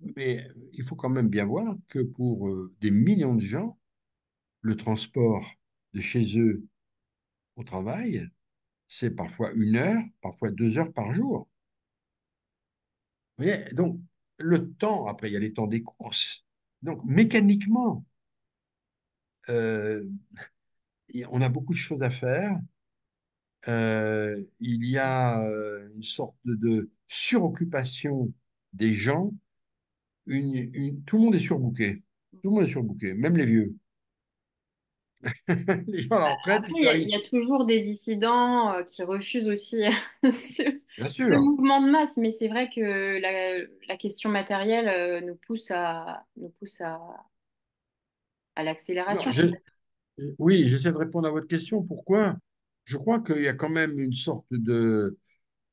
Mais 0.00 0.46
il 0.72 0.84
faut 0.84 0.96
quand 0.96 1.08
même 1.08 1.28
bien 1.28 1.46
voir 1.46 1.74
que 1.88 2.00
pour 2.00 2.48
euh, 2.48 2.70
des 2.80 2.90
millions 2.90 3.34
de 3.34 3.40
gens, 3.40 3.78
le 4.60 4.76
transport 4.76 5.44
de 5.94 6.00
chez 6.00 6.38
eux 6.38 6.66
au 7.56 7.64
travail, 7.64 8.28
c'est 8.88 9.10
parfois 9.10 9.52
une 9.52 9.76
heure, 9.76 10.02
parfois 10.20 10.50
deux 10.50 10.78
heures 10.78 10.92
par 10.92 11.14
jour. 11.14 11.48
Donc, 13.72 14.00
le 14.38 14.72
temps, 14.74 15.06
après, 15.06 15.30
il 15.30 15.32
y 15.34 15.36
a 15.36 15.40
les 15.40 15.52
temps 15.52 15.66
des 15.66 15.82
courses. 15.82 16.44
Donc, 16.82 17.02
mécaniquement, 17.04 18.04
euh, 19.48 20.04
on 21.30 21.40
a 21.40 21.48
beaucoup 21.48 21.72
de 21.72 21.78
choses 21.78 22.02
à 22.02 22.10
faire. 22.10 22.58
Euh, 23.68 24.42
il 24.60 24.84
y 24.84 24.98
a 24.98 25.38
une 25.94 26.02
sorte 26.02 26.36
de 26.44 26.90
suroccupation 27.06 28.32
des 28.72 28.92
gens. 28.92 29.32
Une, 30.26 30.54
une- 30.74 31.02
tout 31.04 31.16
le 31.18 31.24
monde 31.24 31.34
est 31.34 31.40
surbooké. 31.40 32.02
Tout 32.42 32.50
le 32.50 32.56
monde 32.56 32.64
est 32.64 32.70
surbooké, 32.72 33.14
même 33.14 33.36
les 33.36 33.46
vieux. 33.46 33.76
Les 35.88 36.02
gens 36.02 36.16
à 36.16 36.18
la 36.20 36.28
retraite, 36.28 36.64
Après, 36.64 36.72
il 36.74 36.84
y, 36.84 36.88
a 36.88 36.94
il 36.96 37.08
arrivent. 37.08 37.10
y 37.10 37.14
a 37.14 37.20
toujours 37.28 37.66
des 37.66 37.80
dissidents 37.80 38.72
euh, 38.74 38.82
qui 38.84 39.02
refusent 39.02 39.48
aussi 39.48 39.82
ce, 40.24 40.62
Bien 40.98 41.08
ce 41.08 41.34
mouvement 41.34 41.80
de 41.82 41.90
masse, 41.90 42.16
mais 42.16 42.32
c'est 42.32 42.48
vrai 42.48 42.70
que 42.70 43.18
la, 43.20 43.64
la 43.88 43.96
question 43.96 44.30
matérielle 44.30 44.88
euh, 44.88 45.20
nous 45.20 45.36
pousse 45.36 45.70
à, 45.70 46.24
nous 46.36 46.50
pousse 46.50 46.80
à, 46.80 46.98
à 48.54 48.64
Non, 49.08 49.24
l'accélération. 49.28 49.32
oui, 50.38 50.66
j'essaie 50.68 50.92
de 50.92 50.96
répondre 50.96 51.28
à 51.28 51.30
votre 51.30 51.46
question. 51.48 51.82
Pourquoi? 51.82 52.36
Je 52.84 52.96
crois 52.96 53.20
qu'il 53.20 53.42
y 53.42 53.48
a 53.48 53.54
quand 53.54 53.68
même 53.68 53.98
une 53.98 54.12
sorte 54.12 54.46
de... 54.50 55.18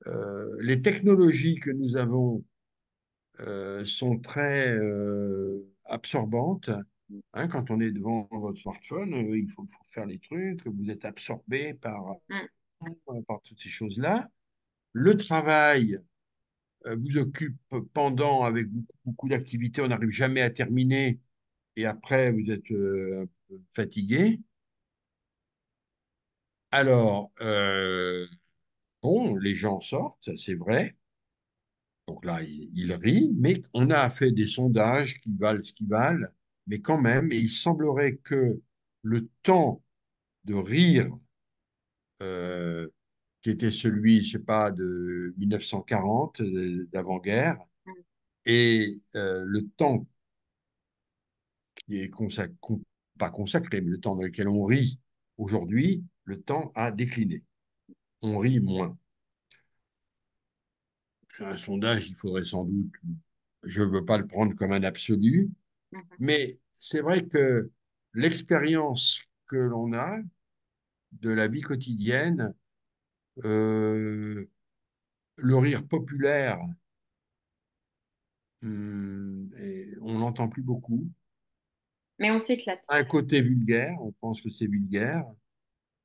euh, 0.07 0.57
les 0.61 0.81
technologies 0.81 1.55
que 1.57 1.71
nous 1.71 1.97
avons 1.97 2.37
euh, 2.39 2.43
sont 3.86 4.19
très 4.19 4.71
euh, 4.77 5.65
absorbantes. 5.86 6.69
Hein, 7.34 7.47
quand 7.47 7.69
on 7.71 7.79
est 7.79 7.91
devant 7.91 8.27
votre 8.31 8.59
smartphone, 8.59 9.13
euh, 9.13 9.38
il 9.38 9.49
faut, 9.49 9.65
faut 9.65 9.84
faire 9.91 10.05
les 10.05 10.19
trucs, 10.19 10.65
vous 10.65 10.89
êtes 10.89 11.05
absorbé 11.05 11.73
par, 11.75 12.15
Mm. 12.29 13.21
par 13.27 13.41
toutes 13.41 13.61
ces 13.61 13.69
choses-là. 13.69 14.29
Le 14.93 15.17
travail 15.17 15.97
euh, 16.88 16.95
vous 16.97 17.17
occupe 17.17 17.57
pendant 17.93 18.43
avec 18.43 18.69
beaucoup, 18.69 18.97
beaucoup 19.05 19.29
d'activités, 19.29 19.81
on 19.81 19.89
n'arrive 19.89 20.09
jamais 20.11 20.41
à 20.41 20.49
terminer 20.49 21.19
et 21.77 21.86
après 21.86 22.31
vous 22.31 22.51
êtes 22.51 22.71
euh, 22.71 23.27
fatigué. 23.73 24.39
Alors, 26.71 27.31
euh, 27.41 28.27
bon, 29.03 29.36
les 29.38 29.55
gens 29.55 29.79
sortent, 29.81 30.23
ça 30.25 30.34
c'est 30.38 30.55
vrai. 30.55 30.95
Donc 32.07 32.25
là, 32.25 32.41
il, 32.43 32.69
il 32.73 32.93
rit, 32.93 33.31
mais 33.35 33.61
on 33.73 33.89
a 33.89 34.09
fait 34.09 34.31
des 34.31 34.47
sondages 34.47 35.19
qui 35.19 35.33
valent 35.37 35.61
ce 35.61 35.73
qu'ils 35.73 35.87
valent, 35.87 36.27
mais 36.67 36.79
quand 36.81 36.99
même, 36.99 37.31
il 37.31 37.49
semblerait 37.49 38.17
que 38.17 38.61
le 39.03 39.27
temps 39.43 39.83
de 40.45 40.55
rire, 40.55 41.09
euh, 42.21 42.87
qui 43.41 43.49
était 43.51 43.71
celui, 43.71 44.23
je 44.23 44.33
sais 44.33 44.39
pas, 44.43 44.71
de 44.71 45.33
1940, 45.37 46.41
euh, 46.41 46.87
d'avant-guerre, 46.91 47.57
et 48.45 49.01
euh, 49.15 49.43
le 49.45 49.67
temps 49.77 50.07
qui 51.75 51.99
est 51.99 52.09
consacré, 52.09 52.53
pas 53.17 53.29
consacré, 53.29 53.81
mais 53.81 53.91
le 53.91 53.99
temps 53.99 54.15
dans 54.15 54.23
lequel 54.23 54.47
on 54.47 54.63
rit 54.65 54.99
aujourd'hui, 55.37 56.03
le 56.25 56.41
temps 56.41 56.71
a 56.75 56.91
décliné. 56.91 57.43
On 58.21 58.39
rit 58.39 58.59
moins. 58.61 58.97
Un 61.39 61.57
sondage, 61.57 62.07
il 62.09 62.15
faudrait 62.15 62.43
sans 62.43 62.63
doute, 62.65 62.93
je 63.63 63.81
ne 63.81 63.88
veux 63.88 64.05
pas 64.05 64.17
le 64.17 64.27
prendre 64.27 64.55
comme 64.55 64.71
un 64.71 64.84
absolu, 64.84 65.49
Mhm. 65.91 66.03
mais 66.19 66.59
c'est 66.73 67.01
vrai 67.01 67.25
que 67.25 67.71
l'expérience 68.13 69.21
que 69.47 69.57
l'on 69.57 69.93
a 69.93 70.19
de 71.13 71.29
la 71.31 71.47
vie 71.47 71.61
quotidienne, 71.61 72.53
euh, 73.45 74.45
le 75.38 75.57
rire 75.57 75.88
populaire, 75.88 76.59
hum, 78.61 79.49
et 79.59 79.93
on 80.01 80.19
n'entend 80.19 80.47
plus 80.47 80.63
beaucoup. 80.63 81.07
Mais 82.19 82.31
on 82.31 82.39
s'éclate. 82.39 82.81
Un 82.89 83.03
côté 83.03 83.41
vulgaire, 83.41 83.95
on 84.01 84.11
pense 84.13 84.41
que 84.41 84.49
c'est 84.49 84.67
vulgaire. 84.67 85.25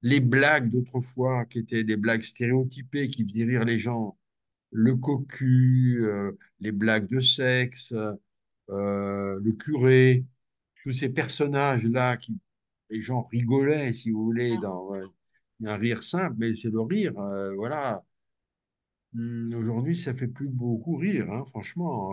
Les 0.02 0.20
blagues 0.20 0.70
d'autrefois, 0.70 1.46
qui 1.46 1.60
étaient 1.60 1.84
des 1.84 1.96
blagues 1.96 2.22
stéréotypées, 2.22 3.10
qui 3.10 3.26
faisaient 3.28 3.46
rire 3.46 3.64
les 3.64 3.78
gens, 3.78 4.17
le 4.72 4.94
cocu, 4.96 5.98
euh, 6.04 6.32
les 6.60 6.72
blagues 6.72 7.08
de 7.08 7.20
sexe, 7.20 7.92
euh, 8.70 9.40
le 9.42 9.52
curé, 9.52 10.24
tous 10.82 10.92
ces 10.92 11.08
personnages-là 11.10 12.16
qui 12.18 12.38
les 12.90 13.00
gens 13.00 13.24
rigolaient, 13.32 13.92
si 13.94 14.10
vous 14.10 14.24
voulez, 14.24 14.56
dans 14.58 14.88
ouais, 14.88 15.02
un 15.64 15.76
rire 15.76 16.02
simple, 16.02 16.36
mais 16.38 16.56
c'est 16.56 16.70
le 16.70 16.80
rire, 16.82 17.18
euh, 17.18 17.54
voilà. 17.56 18.04
Hum, 19.14 19.52
Aujourd'hui, 19.54 19.96
ça 19.96 20.14
fait 20.14 20.28
plus 20.28 20.48
beaucoup 20.48 20.96
rire, 20.96 21.30
hein, 21.32 21.44
franchement. 21.46 22.12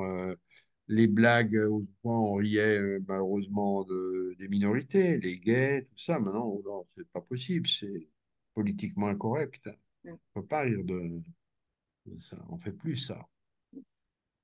Les 0.87 1.07
blagues, 1.07 1.55
autrefois, 1.55 2.19
on 2.19 2.35
riait 2.35 2.99
malheureusement 3.07 3.83
de, 3.85 4.35
des 4.39 4.47
minorités, 4.47 5.17
les 5.19 5.39
gays, 5.39 5.83
tout 5.85 5.97
ça. 5.97 6.19
Maintenant, 6.19 6.45
oh 6.65 6.87
c'est 6.95 7.07
pas 7.09 7.21
possible, 7.21 7.67
c'est 7.67 8.07
politiquement 8.53 9.07
incorrect. 9.07 9.69
On 10.05 10.17
peut 10.35 10.45
pas 10.45 10.61
rire 10.61 10.83
de 10.83 11.17
on 12.49 12.57
fait 12.57 12.71
plus 12.71 12.95
ça. 12.95 13.27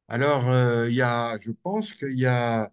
Alors, 0.08 0.50
euh, 0.50 0.90
je 0.90 1.52
pense 1.52 1.94
qu'il 1.94 2.18
y 2.20 2.26
a, 2.26 2.72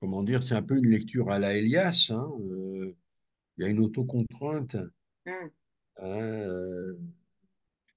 comment 0.00 0.22
dire, 0.22 0.42
c'est 0.42 0.54
un 0.54 0.62
peu 0.62 0.76
une 0.76 0.90
lecture 0.90 1.30
à 1.30 1.38
la 1.38 1.54
Elias, 1.56 2.10
hein, 2.10 2.30
euh, 2.40 2.96
il 3.56 3.64
y 3.64 3.66
a 3.66 3.68
une 3.68 3.80
autocontrainte 3.80 4.76
hein, 5.26 5.50
euh, 6.02 6.94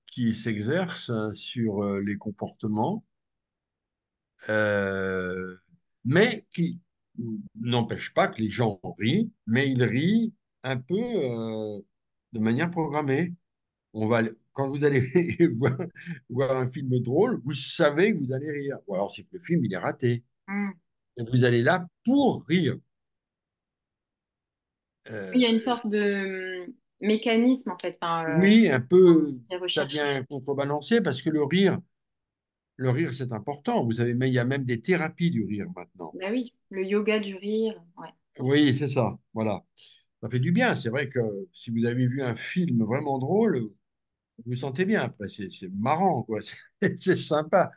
qui 0.07 0.33
s'exerce 0.33 1.09
hein, 1.09 1.31
sur 1.35 1.83
les 1.99 2.17
comportements, 2.17 3.03
mais 6.03 6.45
qui 6.51 6.79
n'empêche 7.55 8.13
pas 8.13 8.27
que 8.27 8.41
les 8.41 8.49
gens 8.49 8.79
rient, 8.97 9.31
mais 9.45 9.69
ils 9.71 9.83
rient 9.83 10.33
un 10.63 10.77
peu 10.77 10.95
de 12.33 12.39
manière 12.39 12.71
programmée. 12.71 13.35
On 13.93 14.07
va, 14.07 14.21
quand 14.53 14.69
vous 14.69 14.83
allez 14.85 15.01
voir, 15.59 15.77
voir 16.29 16.57
un 16.57 16.67
film 16.69 16.99
drôle, 16.99 17.41
vous 17.45 17.53
savez 17.53 18.13
que 18.13 18.19
vous 18.19 18.33
allez 18.33 18.51
rire. 18.51 18.77
Ou 18.87 18.95
alors 18.95 19.13
c'est 19.15 19.23
que 19.23 19.29
le 19.33 19.39
film 19.39 19.65
il 19.65 19.73
est 19.73 19.77
raté. 19.77 20.23
Mm. 20.47 20.71
Et 21.17 21.23
vous 21.23 21.43
allez 21.45 21.63
là 21.63 21.87
pour 22.05 22.45
rire. 22.47 22.77
Il 25.33 25.41
y 25.41 25.45
a 25.45 25.49
une 25.49 25.59
Euh, 25.59 25.59
sorte 25.59 25.87
de 25.87 26.65
hum, 26.67 26.73
mécanisme, 27.01 27.71
en 27.71 27.77
fait, 27.77 27.97
enfin, 28.01 28.25
euh, 28.29 28.41
oui, 28.41 28.69
un 28.69 28.81
peu, 28.81 29.27
ça 29.67 29.85
vient 29.85 30.23
contrebalancer 30.23 31.01
parce 31.01 31.21
que 31.21 31.29
le 31.29 31.43
rire, 31.43 31.79
le 32.77 32.89
rire 32.91 33.13
c'est 33.13 33.31
important. 33.33 33.85
Vous 33.85 33.93
savez, 33.93 34.13
mais 34.15 34.29
il 34.29 34.33
y 34.33 34.39
a 34.39 34.45
même 34.45 34.65
des 34.65 34.81
thérapies 34.81 35.31
du 35.31 35.45
rire 35.45 35.67
maintenant. 35.75 36.13
Bah 36.13 36.27
oui, 36.31 36.55
le 36.69 36.85
yoga 36.85 37.19
du 37.19 37.35
rire, 37.35 37.81
ouais. 37.97 38.13
Oui, 38.39 38.75
c'est 38.77 38.87
ça. 38.87 39.17
Voilà. 39.33 39.63
Ça 40.21 40.29
fait 40.29 40.39
du 40.39 40.51
bien. 40.51 40.75
C'est 40.75 40.89
vrai 40.89 41.09
que 41.09 41.19
si 41.53 41.71
vous 41.71 41.85
avez 41.85 42.07
vu 42.07 42.21
un 42.21 42.35
film 42.35 42.83
vraiment 42.83 43.19
drôle, 43.19 43.69
vous 44.45 44.51
vous 44.51 44.55
sentez 44.57 44.85
bien 44.85 45.03
après. 45.03 45.27
C'est 45.29 45.69
marrant, 45.73 46.23
quoi. 46.23 46.39
C'est 46.97 47.15
sympa. 47.15 47.71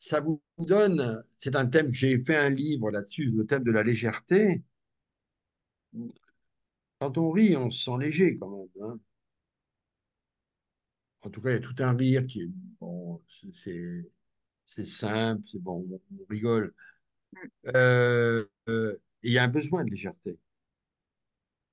Ça 0.00 0.18
vous 0.18 0.42
donne. 0.58 1.22
C'est 1.38 1.54
un 1.54 1.66
thème 1.66 1.92
j'ai 1.92 2.18
fait 2.24 2.36
un 2.36 2.50
livre 2.50 2.90
là-dessus, 2.90 3.30
le 3.30 3.44
thème 3.46 3.62
de 3.62 3.70
la 3.70 3.84
légèreté. 3.84 4.62
Quand 7.00 7.18
on 7.18 7.32
rit, 7.32 7.56
on 7.56 7.72
se 7.72 7.82
sent 7.86 7.98
léger 7.98 8.38
quand 8.38 8.50
même. 8.50 8.68
hein. 8.88 9.00
En 11.22 11.30
tout 11.30 11.40
cas, 11.40 11.50
il 11.50 11.54
y 11.54 11.56
a 11.56 11.60
tout 11.60 11.74
un 11.80 11.94
rire 11.96 12.26
qui 12.26 12.42
est 12.42 12.50
bon. 12.80 13.22
c'est 13.52 14.04
c'est- 14.66 14.84
simple, 14.86 15.42
c'est 15.50 15.58
bon, 15.62 15.86
on, 15.90 16.00
rigole. 16.30 16.74
Mm. 17.32 17.38
Euh, 17.76 18.46
euh, 18.70 18.96
il 19.24 19.32
y 19.32 19.38
a 19.38 19.44
un 19.44 19.48
besoin 19.48 19.84
de 19.84 19.90
légèreté. 19.90 20.38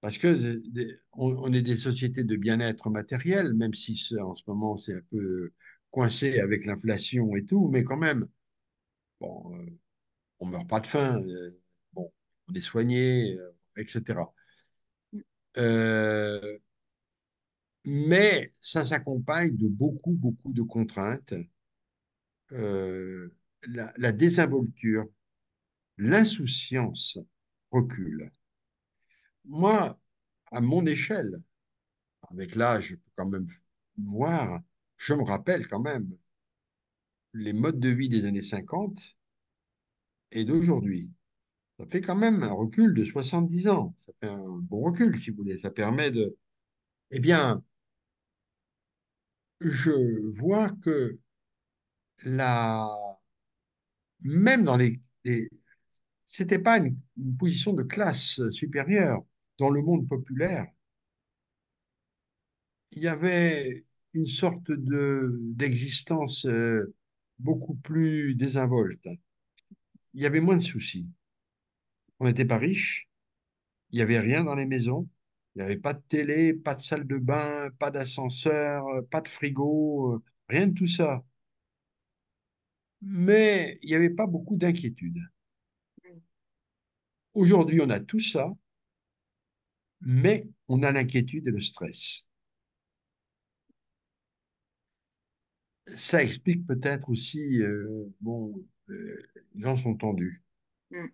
Parce 0.06 0.20
que 0.20 0.28
euh, 0.28 1.01
on, 1.14 1.51
est 1.51 1.64
des 1.64 1.76
sociétés 1.78 2.24
de 2.24 2.36
bien-être 2.36 2.91
matériel, 2.91 3.56
même 3.56 3.74
si 3.74 3.99
en 4.22 4.36
ce 4.36 4.43
moment 4.45 4.78
c'est 4.78 4.93
un 4.93 5.01
peu 5.10 5.51
coincé 5.89 6.39
avec 6.39 6.68
l'inflation 6.68 7.36
et 7.36 7.43
tout, 7.43 7.70
mais 7.70 7.84
quand 7.84 7.97
même, 7.97 8.28
bon, 9.20 9.58
euh, 9.58 9.66
on 10.39 10.45
meurt 10.45 10.70
pas 10.70 10.80
de 10.80 10.86
faim, 10.88 11.20
euh, 11.24 11.51
bon, 11.93 12.14
on 12.47 12.53
est 12.53 12.62
soigné, 12.62 13.36
etc. 13.78 14.32
Euh, 15.58 16.60
mais 17.86 18.53
ça 18.60 18.86
s'accompagne 18.86 19.58
de 19.58 19.68
beaucoup, 19.68 20.12
beaucoup 20.14 20.53
de 20.53 20.62
contraintes, 20.62 21.34
euh, 22.51 23.34
la, 23.64 23.91
la 23.97 24.12
désinvolture, 24.12 25.08
l'insouciance 25.97 27.18
recule. 27.72 28.32
Moi, 29.48 29.98
à 30.52 30.62
mon 30.62 30.86
échelle, 30.86 31.41
avec 32.32 32.56
l'âge, 32.56 32.88
je 32.89 32.96
peux 32.98 33.12
quand 33.16 33.30
même 33.30 33.48
voir, 33.98 34.62
je 34.98 35.14
me 35.16 35.24
rappelle 35.24 35.68
quand 35.68 35.82
même 35.82 36.10
les 37.36 37.54
modes 37.54 37.80
de 37.80 37.89
vie 37.89 38.10
des 38.10 38.26
années 38.26 38.41
50 38.41 39.16
et 40.32 40.46
d'aujourd'hui. 40.46 41.12
Ça 41.80 41.86
fait 41.88 42.02
quand 42.02 42.16
même 42.16 42.43
un 42.43 42.54
recul 42.54 42.93
de 42.93 43.06
70 43.06 43.68
ans. 43.70 43.93
Ça 43.98 44.14
fait 44.22 44.30
un 44.30 44.60
bon 44.60 44.82
recul, 44.82 45.20
si 45.20 45.32
vous 45.32 45.38
voulez. 45.38 45.58
Ça 45.58 45.72
permet 45.72 46.12
de... 46.12 46.38
Eh 47.12 47.20
bien, 47.20 47.64
je 49.60 49.91
vois 50.39 50.70
que 50.82 51.20
la... 52.26 52.89
même 54.22 54.64
dans 54.64 54.78
les... 54.78 55.02
les... 55.24 55.50
C'était 56.26 56.60
pas 56.60 56.78
une, 56.80 56.98
une 57.18 57.38
position 57.38 57.74
de 57.74 57.84
classe 57.84 58.41
supérieure. 58.52 59.24
Dans 59.58 59.70
le 59.70 59.82
monde 59.82 60.08
populaire, 60.08 60.68
il 62.91 63.03
y 63.03 63.08
avait 63.08 63.84
une 64.14 64.26
sorte 64.28 64.72
de 64.72 65.38
d'existence 65.53 66.45
euh, 66.47 66.93
beaucoup 67.39 67.76
plus 67.76 68.34
désinvolte. 68.36 69.08
Il 70.16 70.22
y 70.22 70.26
avait 70.26 70.41
moins 70.41 70.56
de 70.56 70.64
soucis. 70.64 71.12
On 72.20 72.26
n'était 72.26 72.43
pas 72.45 72.58
riche, 72.58 73.10
il 73.91 73.97
n'y 73.97 74.01
avait 74.03 74.20
rien 74.20 74.43
dans 74.43 74.56
les 74.56 74.66
maisons, 74.68 75.10
il 75.56 75.60
n'y 75.60 75.66
avait 75.66 75.78
pas 75.78 75.93
de 75.93 76.01
télé, 76.10 76.53
pas 76.53 76.76
de 76.76 76.82
salle 76.82 77.08
de 77.08 77.18
bain, 77.20 77.70
pas 77.80 77.91
d'ascenseur, 77.91 78.86
pas 79.12 79.22
de 79.22 79.30
frigo, 79.30 80.16
euh, 80.16 80.24
rien 80.49 80.68
de 80.68 80.74
tout 80.74 80.88
ça. 80.88 81.24
Mais 83.01 83.78
il 83.84 83.88
n'y 83.88 83.95
avait 83.95 84.10
pas 84.10 84.28
beaucoup 84.28 84.58
d'inquiétude. 84.58 85.20
Aujourd'hui, 87.36 87.82
on 87.82 87.89
a 87.91 87.99
tout 87.99 88.20
ça, 88.20 88.51
mais 90.06 90.47
on 90.70 90.84
a 90.84 90.91
l'inquiétude 90.93 91.47
et 91.47 91.51
le 91.51 91.60
stress. 91.60 92.26
Ça 95.95 96.22
explique 96.24 96.66
peut-être 96.68 97.10
aussi, 97.10 97.60
euh, 97.64 98.14
bon, 98.22 98.53
euh, 98.89 99.24
les 99.56 99.62
gens 99.64 99.76
sont 99.76 99.95
tendus. 99.95 100.43
Mm. 100.91 101.08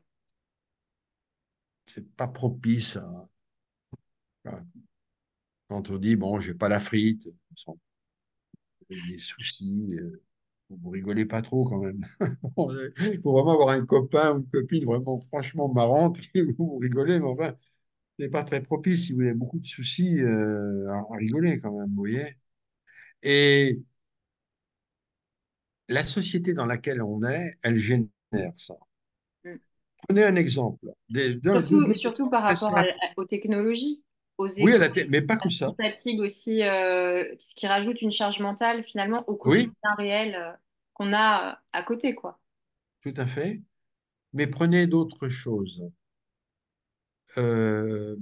C'est 1.85 2.09
pas 2.15 2.27
propice 2.27 2.95
à, 2.97 3.29
quand 5.69 5.89
on 5.89 5.97
dit, 5.97 6.15
bon, 6.15 6.39
j'ai 6.39 6.53
pas 6.53 6.69
la 6.69 6.79
frite, 6.79 7.27
des 8.89 9.17
soucis, 9.17 9.95
euh, 9.99 10.21
vous 10.69 10.89
rigolez 10.89 11.25
pas 11.25 11.41
trop 11.41 11.65
quand 11.65 11.79
même. 11.79 12.03
Il 13.13 13.21
faut 13.23 13.33
vraiment 13.33 13.53
avoir 13.53 13.69
un 13.69 13.85
copain 13.85 14.33
ou 14.33 14.37
une 14.39 14.47
copine 14.49 14.85
vraiment 14.85 15.19
franchement 15.19 15.71
marrante, 15.73 16.19
vous, 16.35 16.53
vous 16.67 16.77
rigolez, 16.77 17.19
mais 17.19 17.25
enfin, 17.27 17.55
c'est 18.19 18.29
pas 18.29 18.43
très 18.43 18.61
propice 18.61 19.05
si 19.07 19.13
vous 19.13 19.21
avez 19.21 19.33
beaucoup 19.33 19.59
de 19.59 19.65
soucis 19.65 20.19
euh, 20.21 20.87
à, 20.91 20.97
à 21.13 21.17
rigoler 21.17 21.59
quand 21.59 21.71
même, 21.77 21.89
vous 21.89 21.95
voyez. 21.95 22.37
Et 23.23 23.81
la 25.89 26.03
société 26.03 26.55
dans 26.55 26.65
laquelle 26.65 27.03
on 27.03 27.21
est, 27.21 27.55
elle 27.61 27.75
génère 27.77 28.09
ça. 28.55 28.73
Mm. 29.45 29.57
Prenez 30.07 30.23
un 30.25 30.35
exemple. 30.35 30.87
Des- 31.09 31.35
Surtout, 31.49 31.81
de- 31.81 31.93
de- 31.93 31.97
surtout 31.97 32.29
par 32.29 32.43
rapport 32.43 32.75
à- 32.77 32.83
aux 33.17 33.25
technologies, 33.25 34.03
aux 34.37 34.47
Oui, 34.57 34.73
à 34.73 34.77
la 34.77 34.89
mais 35.09 35.21
pas 35.21 35.37
que 35.37 35.49
ça. 35.49 35.75
fatigue 35.77 36.19
aussi, 36.21 36.63
euh, 36.63 37.35
ce 37.39 37.55
qui 37.55 37.67
rajoute 37.67 38.01
une 38.01 38.11
charge 38.11 38.39
mentale 38.39 38.83
finalement 38.83 39.23
au 39.27 39.35
Oui, 39.45 39.71
quotidien 39.71 39.93
réel 39.97 40.35
euh, 40.35 40.51
qu'on 40.93 41.13
a 41.13 41.61
à 41.73 41.83
côté, 41.83 42.15
quoi. 42.15 42.39
tout 43.01 43.13
à 43.17 43.25
fait. 43.27 43.61
Mais 44.33 44.47
prenez 44.47 44.87
d'autres 44.87 45.29
choses. 45.29 45.83
Euh, 47.37 48.15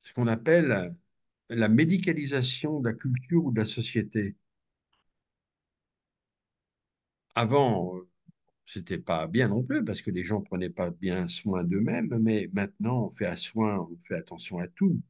ce 0.00 0.12
qu'on 0.12 0.26
appelle 0.26 0.94
la 1.48 1.68
médicalisation 1.68 2.80
de 2.80 2.90
la 2.90 2.94
culture 2.94 3.44
ou 3.46 3.52
de 3.52 3.60
la 3.60 3.64
société. 3.66 4.36
Avant, 7.34 7.94
c'était 8.66 8.98
pas 8.98 9.26
bien 9.26 9.48
non 9.48 9.62
plus 9.64 9.84
parce 9.84 10.02
que 10.02 10.10
les 10.12 10.24
gens 10.24 10.42
prenaient 10.42 10.70
pas 10.70 10.90
bien 10.90 11.28
soin 11.28 11.64
d'eux-mêmes, 11.64 12.18
mais 12.20 12.48
maintenant 12.52 13.06
on 13.06 13.10
fait 13.10 13.26
à 13.26 13.36
soin, 13.36 13.80
on 13.90 13.98
fait 14.00 14.16
attention 14.16 14.58
à 14.58 14.68
tout. 14.68 15.00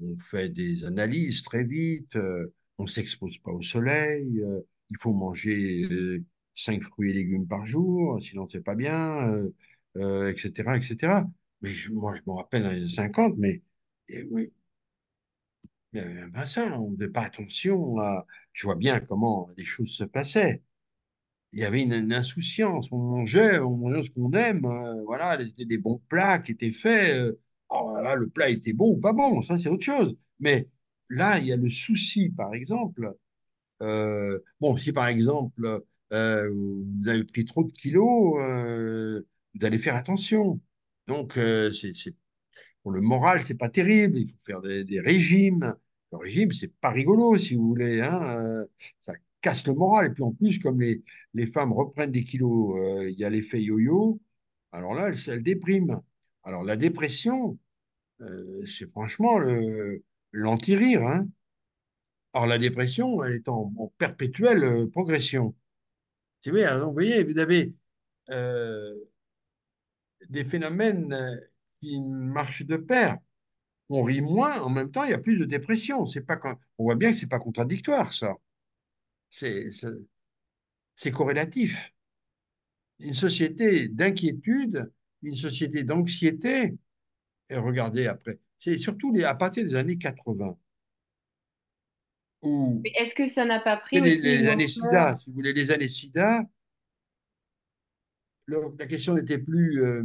On 0.00 0.18
fait 0.18 0.48
des 0.48 0.84
analyses 0.84 1.42
très 1.42 1.62
vite, 1.64 2.16
euh, 2.16 2.52
on 2.78 2.86
s'expose 2.86 3.38
pas 3.38 3.52
au 3.52 3.62
soleil, 3.62 4.40
euh, 4.40 4.60
il 4.90 4.96
faut 4.98 5.12
manger 5.12 6.20
euh, 6.56 6.62
cinq 6.62 6.82
fruits 6.84 7.10
et 7.10 7.14
légumes 7.14 7.46
par 7.46 7.66
jour, 7.66 8.20
sinon 8.22 8.48
c'est 8.48 8.62
pas 8.62 8.74
bien, 8.74 9.28
euh, 9.28 9.50
euh, 9.96 10.32
etc., 10.32 10.76
etc. 10.76 11.24
Mais 11.62 11.70
je- 11.70 11.92
moi, 11.92 12.14
je 12.14 12.22
me 12.26 12.32
rappelle 12.36 12.62
dans 12.64 12.70
les 12.70 12.78
années 12.82 12.88
50, 12.88 13.34
mais 13.38 13.62
oui, 14.30 14.52
il 15.92 15.98
y 15.98 16.02
avait 16.02 16.20
un 16.20 16.28
bassin, 16.28 16.72
on 16.78 16.90
ne 16.90 16.96
faisait 16.96 17.08
pas 17.10 17.22
attention. 17.22 17.96
Je 18.52 18.66
vois 18.66 18.74
bien 18.76 19.00
comment 19.00 19.48
les 19.56 19.64
choses 19.64 19.90
se 19.90 20.04
passaient. 20.04 20.62
Il 21.52 21.60
y 21.60 21.64
avait 21.64 21.82
une, 21.82 22.12
insouciance, 22.14 22.92
on 22.92 22.98
mangeait, 22.98 23.58
on 23.60 23.76
mangeait 23.78 24.02
ce 24.04 24.10
qu'on 24.10 24.32
aime, 24.32 24.64
euh, 24.66 25.02
voilà, 25.04 25.38
c'était 25.44 25.64
des 25.66 25.78
bons 25.78 26.00
plats 26.08 26.38
qui 26.40 26.52
étaient 26.52 26.72
faits. 26.72 27.34
oh 27.70 27.96
le 28.16 28.28
plat 28.28 28.50
était 28.50 28.72
bon 28.74 28.92
ou 28.96 28.98
pas 29.00 29.12
bon, 29.12 29.42
ça 29.42 29.58
c'est 29.58 29.68
autre 29.70 29.84
chose. 29.84 30.16
Mais 30.40 30.68
là, 31.10 31.38
il 31.40 31.46
y 31.46 31.52
a 31.52 31.56
le 31.56 31.68
souci, 31.70 32.30
par 32.30 32.54
exemple. 32.54 33.14
bon, 34.60 34.76
si 34.76 34.92
par 34.92 35.08
exemple, 35.08 35.82
euh, 36.12 36.50
vous 36.52 37.08
avez 37.08 37.24
pris 37.24 37.44
trop 37.44 37.64
de 37.64 37.72
kilos, 37.72 38.38
euh, 38.40 39.22
vous 39.54 39.66
allez 39.66 39.78
faire 39.78 39.96
attention. 39.96 40.60
Donc, 41.06 41.36
euh, 41.38 41.70
pour 42.82 42.92
le 42.92 43.00
moral, 43.00 43.42
c'est 43.44 43.54
pas 43.54 43.68
terrible. 43.68 44.18
Il 44.18 44.28
faut 44.28 44.38
faire 44.38 44.60
des, 44.60 45.00
régimes. 45.00 45.74
Le 46.12 46.18
régime, 46.18 46.52
c'est 46.52 46.72
pas 46.80 46.90
rigolo, 46.90 47.36
si 47.38 47.54
vous 47.56 47.68
voulez. 47.68 48.00
Hein. 48.00 48.22
euh, 48.38 48.66
Ça 49.00 49.14
casse 49.40 49.66
le 49.66 49.74
moral. 49.74 50.06
Et 50.08 50.10
puis 50.10 50.22
en 50.22 50.32
plus, 50.32 50.58
comme 50.58 50.80
les, 50.80 51.02
les 51.34 51.46
femmes 51.46 51.72
reprennent 51.72 52.12
des 52.12 52.24
kilos, 52.24 52.76
il 53.10 53.18
y 53.18 53.24
a 53.24 53.30
l'effet 53.30 53.62
yo-yo. 53.62 54.20
Alors 54.72 54.94
là, 54.94 55.08
elles, 55.08 55.16
elles 55.28 55.42
dépriment. 55.42 56.00
Alors 56.44 56.64
la 56.64 56.76
dépression, 56.76 57.58
c'est 58.66 58.88
franchement 58.90 59.38
le, 59.38 60.02
l'anti-rire. 60.32 61.02
Hein. 61.02 61.28
Or 62.32 62.46
la 62.46 62.58
dépression, 62.58 63.24
elle 63.24 63.34
est 63.36 63.48
en, 63.48 63.72
perpétuelle 63.98 64.88
progression. 64.90 65.54
Vous 66.50 66.92
voyez, 66.92 67.24
vous 67.24 67.38
avez 67.38 67.74
euh, 68.30 68.94
des 70.28 70.44
phénomènes 70.44 71.12
euh, 71.12 71.36
qui 71.80 72.00
marchent 72.00 72.66
de 72.66 72.76
pair. 72.76 73.18
on 73.88 74.02
rit 74.02 74.20
moins, 74.20 74.60
en 74.60 74.70
même 74.70 74.90
temps, 74.90 75.04
il 75.04 75.10
y 75.10 75.14
a 75.14 75.18
plus 75.18 75.38
de 75.38 75.44
dépression. 75.44 76.04
On 76.78 76.84
voit 76.84 76.94
bien 76.96 77.10
que 77.10 77.16
c'est 77.16 77.26
pas 77.26 77.38
contradictoire, 77.38 78.12
ça. 78.12 78.34
C'est, 79.30 79.68
corrélatif. 81.12 81.92
Une 82.98 83.14
société 83.14 83.88
d'inquiétude, 83.88 84.90
une 85.22 85.36
société 85.36 85.84
d'anxiété, 85.84 86.76
et 87.50 87.56
regardez 87.56 88.06
après, 88.06 88.38
c'est 88.58 88.78
surtout 88.78 89.14
à 89.24 89.34
partir 89.34 89.64
des 89.64 89.74
années 89.74 89.98
80, 89.98 90.56
où 92.42 92.86
est-ce 92.94 93.14
que 93.14 93.26
ça 93.26 93.44
n'a 93.44 93.60
pas 93.60 93.76
pris 93.76 94.00
les, 94.00 94.00
aussi 94.00 94.38
les 94.38 94.48
années? 94.48 94.68
SIDA, 94.68 95.14
si 95.16 95.30
vous 95.30 95.34
voulez, 95.36 95.52
les 95.52 95.70
années 95.72 95.88
SIDA, 95.88 96.42
le- 98.46 98.74
la 98.78 98.86
question 98.86 99.14
n'était 99.14 99.38
plus 99.38 99.82
euh, 99.84 100.02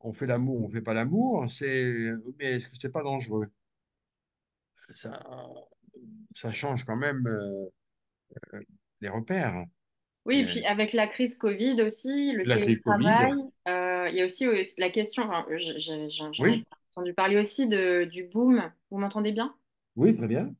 on 0.00 0.12
fait 0.12 0.26
l'amour, 0.26 0.64
on 0.64 0.68
fait 0.68 0.80
pas 0.82 0.92
l'amour, 0.94 1.48
c'est 1.50 1.94
mais 2.38 2.54
est-ce 2.54 2.68
que 2.68 2.76
c'est 2.80 2.90
pas 2.92 3.02
dangereux? 3.04 3.48
Ça, 4.94 5.10
ça 6.34 6.50
change 6.52 6.84
quand 6.84 6.96
même 6.96 7.26
euh, 7.26 7.66
les 9.00 9.08
repères. 9.08 9.64
Oui, 10.24 10.40
et 10.40 10.44
puis 10.46 10.64
avec 10.64 10.92
la 10.92 11.06
crise 11.06 11.36
Covid 11.36 11.80
aussi, 11.82 12.32
le 12.32 12.48
télétravail, 12.48 13.32
euh, 13.68 14.08
il 14.10 14.14
y 14.16 14.20
a 14.20 14.24
aussi 14.26 14.46
euh, 14.46 14.62
la 14.76 14.90
question, 14.90 15.22
enfin, 15.24 15.46
je- 15.56 15.78
je- 15.78 16.08
j'en 16.10 16.32
j'en 16.32 16.50
ai 16.50 16.52
oui, 16.52 16.66
entendu 16.92 17.14
parler 17.14 17.38
aussi 17.38 17.66
de, 17.66 18.04
du 18.04 18.24
boom. 18.24 18.70
Vous 18.90 18.98
m'entendez 18.98 19.32
bien? 19.32 19.54
oui, 19.96 20.16
très 20.16 20.26
bien. 20.28 20.54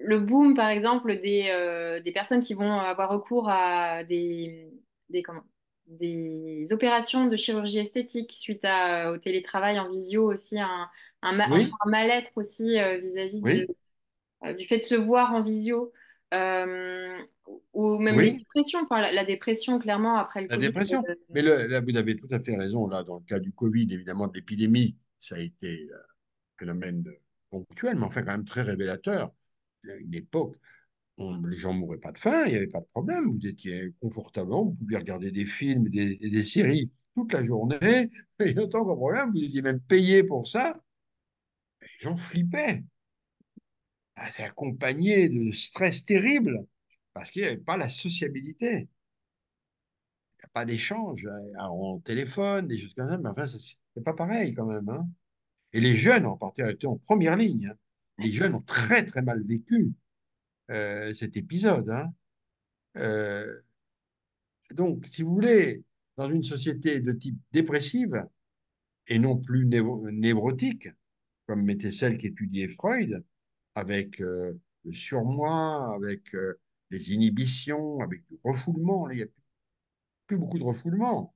Le 0.00 0.20
boom, 0.20 0.56
par 0.56 0.70
exemple, 0.70 1.20
des, 1.20 1.48
euh, 1.50 2.00
des 2.00 2.12
personnes 2.12 2.40
qui 2.40 2.54
vont 2.54 2.72
avoir 2.80 3.10
recours 3.10 3.48
à 3.50 4.04
des, 4.04 4.72
des, 5.10 5.22
comment, 5.22 5.42
des 5.86 6.66
opérations 6.72 7.26
de 7.28 7.36
chirurgie 7.36 7.78
esthétique 7.80 8.32
suite 8.32 8.64
à, 8.64 9.12
au 9.12 9.18
télétravail 9.18 9.78
en 9.78 9.90
visio 9.90 10.32
aussi, 10.32 10.58
un, 10.60 10.88
un, 11.22 11.32
ma- 11.34 11.50
Oui, 11.50 11.78
un 11.84 11.90
mal-être 11.90 12.32
aussi 12.36 12.78
euh, 12.80 12.98
vis-à-vis 12.98 13.42
oui, 13.42 13.70
euh, 14.46 14.54
du 14.54 14.66
fait 14.66 14.78
de 14.78 14.82
se 14.82 14.94
voir 14.94 15.34
en 15.34 15.42
visio, 15.42 15.92
euh, 16.34 17.18
ou 17.74 17.98
même 17.98 18.20
oui, 18.20 18.38
dépressions, 18.38 18.80
enfin, 18.84 19.00
la, 19.00 19.12
la 19.12 19.24
dépression, 19.24 19.78
clairement, 19.78 20.16
après 20.16 20.42
le 20.42 20.48
la 20.48 20.58
Covid. 20.58 20.72
dépression. 20.72 21.04
euh, 21.08 21.14
Mais 21.32 21.42
le- 21.42 21.66
là, 21.66 21.80
vous 21.80 21.96
avez 21.96 22.16
tout 22.16 22.28
à 22.30 22.38
fait 22.38 22.56
raison. 22.56 22.88
Là, 22.88 23.04
dans 23.04 23.18
le 23.18 23.24
cas 23.24 23.38
du 23.40 23.52
Covid, 23.52 23.86
évidemment, 23.92 24.26
de 24.28 24.34
l'épidémie, 24.34 24.96
ça 25.18 25.36
a 25.36 25.38
été 25.38 25.88
un 25.92 25.98
phénomène 26.58 27.04
ponctuel, 27.50 27.96
mais 27.98 28.06
enfin 28.06 28.22
quand 28.22 28.32
même 28.32 28.44
très 28.44 28.62
révélateur. 28.62 29.32
Une 29.84 30.14
époque, 30.14 30.56
on- 31.18 31.42
les 31.46 31.58
gens 31.58 31.72
mouraient 31.74 31.98
pas 31.98 32.12
de 32.12 32.18
faim, 32.18 32.44
il 32.46 32.50
n'y 32.52 32.56
avait 32.56 32.66
pas 32.68 32.80
de 32.80 32.86
problème. 32.92 33.32
Vous 33.38 33.46
étiez 33.46 33.94
confortablement, 34.00 34.64
vous 34.66 34.74
pouviez 34.74 34.98
regarder 34.98 35.30
des 35.32 35.46
films 35.46 35.88
et 35.94 36.30
des 36.30 36.44
séries 36.44 36.90
toute 37.16 37.32
la 37.32 37.44
journée, 37.44 38.10
et 38.40 38.58
autant 38.58 38.86
qu'un 38.86 38.96
problème, 38.96 39.30
vous 39.32 39.44
étiez 39.44 39.62
même 39.62 39.80
payé 39.80 40.24
pour 40.24 40.48
ça. 40.48 40.80
Les 41.82 41.88
gens 41.98 42.16
flippaient. 42.16 42.82
Ah, 44.14 44.30
C'est 44.30 44.44
accompagné 44.44 45.28
de 45.28 45.50
stress 45.50 46.04
terrible 46.04 46.64
parce 47.12 47.30
qu'il 47.32 47.42
n'y 47.42 47.48
avait 47.48 47.56
pas 47.58 47.76
la 47.76 47.88
sociabilité. 47.88 48.66
Il 48.72 50.42
n'y 50.42 50.44
a 50.44 50.48
pas 50.52 50.64
d'échange 50.64 51.24
euh, 51.26 51.58
en 51.60 51.98
téléphone, 52.00 52.68
des 52.68 52.78
choses 52.78 52.94
comme 52.94 53.08
ça, 53.08 53.18
mais 53.18 53.28
enfin, 53.30 53.46
c'est 53.46 54.04
pas 54.04 54.12
pareil 54.14 54.52
quand 54.54 54.66
même. 54.66 54.88
hein. 54.88 55.08
Et 55.72 55.80
les 55.80 55.96
jeunes, 55.96 56.26
en 56.26 56.36
particulier, 56.36 56.72
étaient 56.74 56.86
en 56.86 56.98
première 56.98 57.36
ligne. 57.36 57.68
hein. 57.72 57.76
Les 58.20 58.30
jeunes 58.30 58.54
ont 58.54 58.62
très, 58.62 59.04
très 59.04 59.22
mal 59.22 59.42
vécu 59.42 59.92
euh, 60.70 61.12
cet 61.14 61.36
épisode. 61.36 61.88
hein. 61.90 62.12
Euh, 62.96 63.60
donc, 64.72 65.06
si 65.06 65.22
vous 65.22 65.32
voulez, 65.32 65.82
dans 66.16 66.30
une 66.30 66.44
société 66.44 67.00
de 67.00 67.12
type 67.12 67.38
dépressive 67.52 68.26
et 69.06 69.18
non 69.18 69.38
plus 69.38 69.64
névrotique, 69.64 70.88
comme 71.46 71.68
était 71.70 71.90
celle 71.90 72.18
qu'étudiait 72.18 72.68
Freud, 72.68 73.24
avec 73.74 74.20
euh, 74.20 74.52
le 74.84 74.92
surmoi, 74.92 75.94
avec 75.94 76.36
les 76.90 77.12
inhibitions, 77.12 78.00
avec 78.00 78.22
du 78.28 78.36
refoulement, 78.44 79.08
il 79.10 79.16
n'y 79.16 79.22
a 79.22 79.26
plus 80.26 80.36
beaucoup 80.36 80.58
de 80.58 80.64
refoulement. 80.64 81.34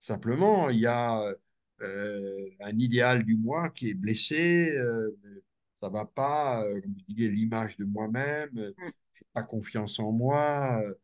Simplement, 0.00 0.68
il 0.68 0.78
y 0.80 0.86
a 0.86 1.34
un 1.80 2.78
idéal 2.78 3.24
du 3.24 3.36
moi 3.36 3.70
qui 3.70 3.90
est 3.90 3.94
blessé, 3.94 4.76
ça 5.80 5.88
va 5.88 6.04
pas, 6.06 6.62
euh, 6.64 6.80
comme 6.80 6.92
vous 6.94 7.02
disiez, 7.08 7.30
l'image 7.30 7.76
de 7.76 7.84
moi-même, 7.84 8.50
euh, 8.58 8.72
j'ai 9.14 9.26
pas 9.34 9.42
confiance 9.42 9.98
en 10.00 10.12
moi, 10.12 10.80
euh, 10.84 10.94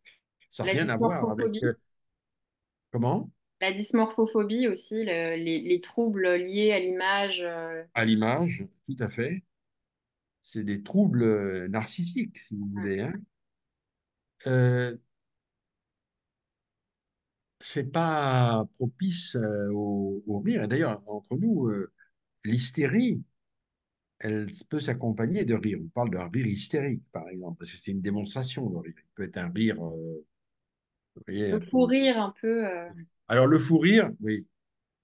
ça 0.51 0.65
n'a 0.65 0.71
rien 0.71 0.89
à 0.91 0.97
voir 0.99 1.31
avec 1.31 1.61
comment? 2.91 3.31
La 3.63 3.73
dysmorphophobie 3.73 4.69
aussi, 4.69 5.05
le- 5.05 5.37
les, 5.37 5.61
les 5.63 5.81
troubles 5.81 6.35
liés 6.35 6.73
à 6.73 6.79
l'image. 6.81 7.43
À 7.95 8.05
l'image, 8.05 8.69
tout 8.87 8.97
à 8.99 9.09
fait. 9.09 9.43
C'est 10.43 10.65
des 10.65 10.83
troubles 10.85 11.67
narcissiques, 11.69 12.39
si 12.39 12.55
vous 12.57 12.69
voulez, 12.69 13.01
hein. 13.01 13.15
Euh, 14.47 14.97
c'est 17.61 17.85
pas 17.93 18.65
propice 18.79 19.37
au, 19.73 20.23
au 20.27 20.41
rire. 20.41 20.65
Et 20.65 20.69
D'ailleurs, 20.69 21.03
entre 21.09 21.37
nous, 21.37 21.69
euh, 21.69 21.93
l'hystérie, 22.45 23.23
elle 24.23 24.47
peut 24.71 24.81
s'accompagner 24.81 25.45
de 25.45 25.55
rire. 25.55 25.79
On 25.83 25.89
parle 25.89 26.11
d'un 26.11 26.29
rire 26.29 26.47
hystérique, 26.47 27.03
par 27.13 27.29
exemple, 27.29 27.59
parce 27.59 27.71
que 27.73 27.77
c'est 27.79 27.91
une 27.93 28.01
démonstration 28.03 28.69
de 28.71 28.77
rire. 28.79 28.95
Il 28.97 29.05
peut 29.15 29.25
être 29.25 29.37
un 29.39 29.51
rire, 29.51 29.85
euh, 29.85 30.25
voyez, 31.27 31.51
le 31.51 31.61
fou 31.61 31.85
rire 31.85 32.19
un 32.21 32.35
peu. 32.41 32.67
euh, 32.67 32.89
Alors, 33.29 33.47
le 33.47 33.59
fou 33.59 33.79
rire, 33.79 34.11
oui. 34.21 34.47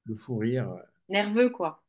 le 0.06 0.14
fou 0.14 0.38
rire. 0.38 0.72
Nerveux, 1.08 1.50
quoi. 1.50 1.82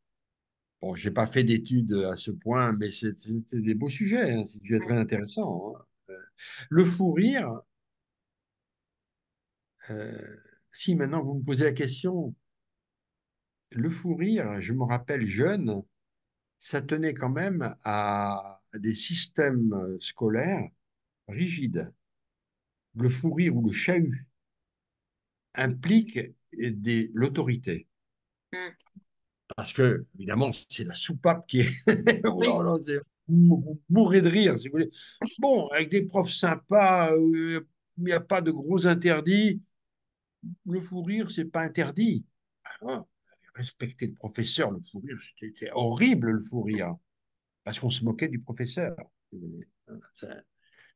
Bon, 0.82 0.96
j'ai 0.96 1.12
pas 1.12 1.28
fait 1.28 1.44
d'études 1.44 1.94
à 1.94 2.16
ce 2.16 2.32
point, 2.32 2.74
mais 2.78 2.90
c'était 2.90 3.62
des 3.62 3.76
beaux 3.76 3.90
sujets, 3.90 4.32
hein, 4.34 4.44
c'est 4.46 4.60
sujets 4.60 4.80
très 4.80 4.98
intéressants. 4.98 5.74
hein. 5.78 5.86
Euh, 6.10 6.18
Le 6.70 6.86
fou 6.86 7.12
rire, 7.14 7.62
euh, 9.90 10.38
si 10.72 10.96
maintenant 10.96 11.24
vous 11.24 11.36
me 11.36 11.44
posez 11.44 11.64
la 11.66 11.74
question, 11.74 12.34
le 13.72 13.90
fou 13.90 14.14
rire, 14.16 14.62
je 14.62 14.74
me 14.74 14.84
rappelle 14.84 15.26
jeune, 15.26 15.82
ça 16.60 16.82
tenait 16.84 17.14
quand 17.16 17.30
même 17.30 17.76
à 17.84 18.62
des 18.76 18.94
systèmes 18.94 19.98
scolaires 20.00 20.70
rigides. 21.28 21.94
Le 22.94 23.10
fou 23.10 23.34
rire 23.34 23.56
ou 23.58 23.66
le 23.66 23.72
chahut 23.72 24.14
implique 25.56 26.20
des- 26.54 27.12
l'autorité. 27.14 27.88
Mm. 28.54 28.58
Parce 29.56 29.74
que, 29.74 30.06
évidemment, 30.16 30.52
c'est 30.54 30.84
la 30.84 30.94
soupape 30.94 31.48
qui 31.48 31.62
est. 31.62 31.70
Oh 32.26 32.36
Oui. 32.38 32.48
là 32.48 32.64
là, 32.64 32.78
c'est- 32.86 33.02
vous 33.28 33.62
vous 33.62 33.82
mourrez 33.90 34.22
de 34.22 34.30
rire, 34.30 34.58
si 34.58 34.68
vous 34.68 34.74
voulez. 34.74 34.90
Bon, 35.40 35.68
avec 35.68 35.90
des 35.90 36.04
profs 36.06 36.32
sympas, 36.34 37.12
euh, 37.14 37.62
il 37.98 38.04
n'y 38.06 38.12
a 38.12 38.20
pas 38.20 38.42
de 38.42 38.52
gros 38.52 38.88
interdits. 38.88 39.62
Le 40.66 40.80
fou 40.80 41.02
rire, 41.04 41.30
c'est 41.32 41.46
pas 41.46 41.62
interdit. 41.64 42.26
Ah, 42.82 43.06
respecter 43.60 44.08
le 44.08 44.14
professeur, 44.16 44.72
le 44.72 44.82
fou 44.82 45.00
rire, 45.00 45.18
c'était 45.40 45.72
horrible, 45.74 46.32
le 46.32 46.42
fou 46.42 46.64
rire. 46.64 46.96
Parce 47.64 47.80
qu'on 47.80 47.92
se 47.92 48.06
moquait 48.06 48.30
du 48.30 48.40
professeur. 48.40 48.96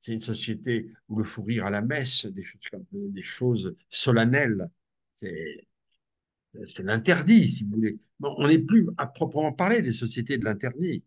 C'est 0.01 0.13
une 0.13 0.21
société 0.21 0.91
où 1.09 1.17
le 1.17 1.23
fou 1.23 1.43
rire 1.43 1.65
à 1.65 1.69
la 1.71 1.81
messe, 1.81 2.25
des 2.27 3.21
choses 3.23 3.75
solennelles, 3.89 4.67
c'est 5.13 5.67
l'interdit, 6.79 7.51
si 7.51 7.63
vous 7.63 7.75
voulez. 7.75 7.99
Bon, 8.19 8.33
on 8.37 8.47
n'est 8.47 8.59
plus 8.59 8.87
à 8.97 9.07
proprement 9.07 9.53
parler 9.53 9.81
des 9.81 9.93
sociétés 9.93 10.37
de 10.37 10.45
l'interdit. 10.45 11.05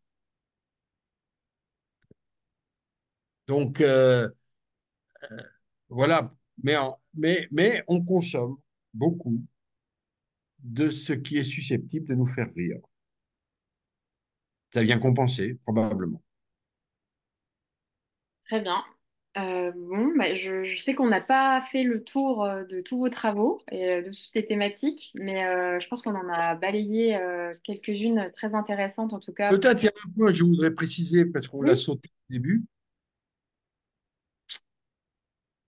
Donc, 3.47 3.81
euh, 3.81 4.29
voilà. 5.89 6.29
En- 6.69 6.97
mais, 7.15 7.49
mais 7.51 7.85
on 7.89 8.03
consomme 8.05 8.57
beaucoup 8.95 9.43
de 10.67 10.91
ce 10.91 11.15
qui 11.15 11.39
est 11.39 11.45
susceptible 11.45 12.09
de 12.09 12.15
nous 12.15 12.27
faire 12.27 12.53
rire. 12.55 12.79
Ça 14.73 14.85
vient 14.85 15.01
compenser, 15.01 15.55
probablement. 15.65 16.23
Très 18.47 18.61
bien. 18.61 18.83
Euh, 19.39 19.71
bon, 19.77 20.13
bah, 20.17 20.35
je, 20.35 20.65
je 20.65 20.79
sais 20.79 20.95
qu'on 20.95 21.09
n'a 21.09 21.21
pas 21.21 21.61
fait 21.71 21.83
le 21.83 22.03
tour 22.03 22.45
euh, 22.45 22.65
de 22.65 22.81
tous 22.81 22.97
vos 22.97 23.11
travaux 23.11 23.61
et 23.71 23.87
euh, 23.91 24.03
de 24.03 24.09
toutes 24.09 24.31
les 24.35 24.47
thématiques, 24.47 25.13
mais 25.15 25.45
euh, 25.45 25.79
je 25.79 25.89
pense 25.89 26.01
qu'on 26.01 26.15
en 26.15 26.29
a 26.31 26.55
balayé 26.55 27.17
euh, 27.17 27.53
quelques-unes 27.63 28.31
très 28.33 28.55
intéressantes 28.55 29.13
en 29.13 29.21
tout 29.21 29.33
cas. 29.33 29.51
Peut-être 29.51 29.83
il 29.83 29.87
y 29.87 29.89
a 29.89 29.93
un 30.07 30.11
point 30.13 30.29
que 30.29 30.33
je 30.35 30.45
voudrais 30.45 30.71
préciser, 30.73 31.27
parce 31.27 31.49
qu'on 31.49 31.63
l'a 31.63 31.77
sauté 31.77 32.09
au 32.31 32.33
début. 32.33 32.65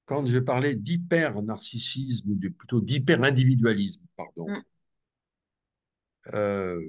Quand 0.07 0.27
je 0.27 0.39
parlais 0.39 0.75
d'hyper-narcissisme, 0.75 2.31
ou 2.31 2.35
de- 2.37 2.49
plutôt 2.49 2.81
d'hyper-individualisme, 2.81 4.01
pardon, 4.17 4.49
Mm. 4.49 4.63
Euh, 6.35 6.81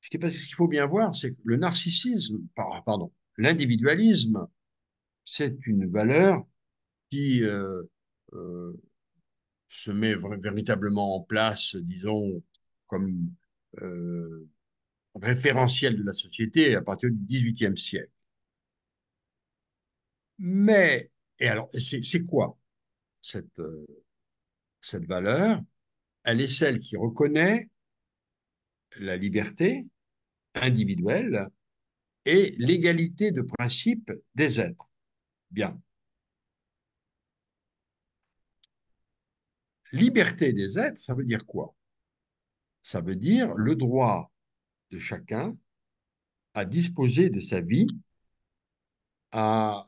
ce 0.00 0.08
qu'il 0.08 0.54
faut 0.54 0.68
bien 0.68 0.86
voir, 0.86 1.14
c'est 1.14 1.32
que 1.32 1.40
le 1.44 1.56
narcissisme, 1.56 2.38
par- 2.54 2.82
pardon, 2.84 3.12
l'individualisme, 3.38 4.46
c'est 5.24 5.56
une 5.66 5.90
valeur 5.90 6.44
qui 7.10 7.42
euh, 7.44 7.82
euh, 8.34 8.74
se 9.68 9.90
met 9.92 10.14
véritablement 10.42 11.16
en 11.16 11.22
place, 11.22 11.76
disons, 11.76 12.42
comme 12.88 13.30
référentiel 15.20 15.96
de 15.96 16.04
la 16.04 16.12
société 16.12 16.76
à 16.76 16.80
partir 16.80 17.10
du 17.10 17.16
XVIIIe 17.26 17.76
siècle. 17.76 18.12
Mais, 20.38 21.10
et 21.38 21.48
alors, 21.48 21.68
c'est 21.78 22.24
quoi 22.24 22.58
cette, 23.22 23.60
cette 24.80 25.04
valeur? 25.06 25.60
Elle 26.24 26.40
est 26.42 26.48
celle 26.48 26.80
qui 26.80 26.96
reconnaît 26.96 27.70
la 29.00 29.16
liberté 29.16 29.86
individuelle 30.54 31.48
et 32.24 32.54
l'égalité 32.58 33.30
de 33.30 33.42
principe 33.42 34.12
des 34.34 34.60
êtres. 34.60 34.90
Bien. 35.50 35.80
Liberté 39.92 40.52
des 40.52 40.78
êtres, 40.78 40.98
ça 40.98 41.14
veut 41.14 41.24
dire 41.24 41.46
quoi? 41.46 41.74
Ça 42.82 43.00
veut 43.00 43.16
dire 43.16 43.54
le 43.54 43.76
droit 43.76 44.32
de 44.90 44.98
chacun 44.98 45.56
à 46.54 46.64
disposer 46.64 47.30
de 47.30 47.40
sa 47.40 47.60
vie, 47.60 47.88
à, 49.32 49.86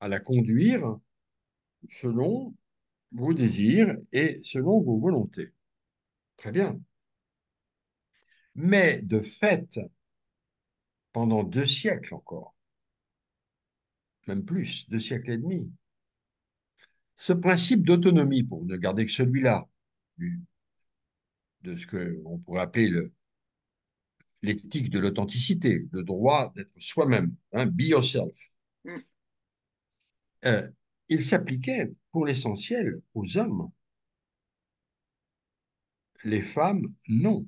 la 0.00 0.18
conduire 0.18 0.98
selon 1.88 2.54
vos 3.12 3.32
désirs 3.34 3.96
et 4.12 4.40
selon 4.42 4.80
vos 4.80 4.98
volontés. 4.98 5.52
Très 6.36 6.52
bien. 6.52 6.80
Mais 8.62 9.00
de 9.00 9.20
fait, 9.20 9.80
pendant 11.14 11.44
deux 11.44 11.64
siècles 11.64 12.14
encore, 12.14 12.54
même 14.26 14.44
plus, 14.44 14.86
deux 14.90 15.00
siècles 15.00 15.30
et 15.30 15.38
demi, 15.38 15.72
ce 17.16 17.32
principe 17.32 17.86
d'autonomie, 17.86 18.42
pour 18.42 18.66
ne 18.66 18.76
garder 18.76 19.06
que 19.06 19.12
celui-là, 19.12 19.66
de 21.62 21.74
ce 21.74 21.86
qu'on 21.86 22.38
pourrait 22.40 22.60
appeler 22.60 22.88
le- 22.88 23.14
l'éthique 24.42 24.90
de 24.90 24.98
l'authenticité, 24.98 25.88
le 25.90 26.02
droit 26.02 26.52
d'être 26.54 26.78
soi-même, 26.78 27.34
hein, 27.52 27.64
be 27.64 27.84
yourself, 27.84 28.38
Mm. 28.84 28.96
euh, 30.44 30.68
il 31.08 31.24
s'appliquait 31.24 31.90
pour 32.12 32.26
l'essentiel 32.26 33.00
aux 33.14 33.38
hommes. 33.38 33.70
Les 36.24 36.42
femmes, 36.42 36.84
non. 37.08 37.46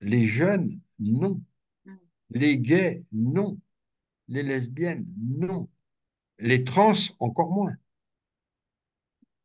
Les 0.00 0.26
jeunes, 0.26 0.70
non. 0.98 1.42
Mm. 1.84 1.96
Les 2.30 2.58
gays, 2.58 3.04
non. 3.12 3.58
Les 4.28 4.42
lesbiennes, 4.42 5.06
non. 5.18 5.68
Les 6.38 6.64
trans, 6.64 6.92
encore 7.18 7.50
moins. 7.50 7.74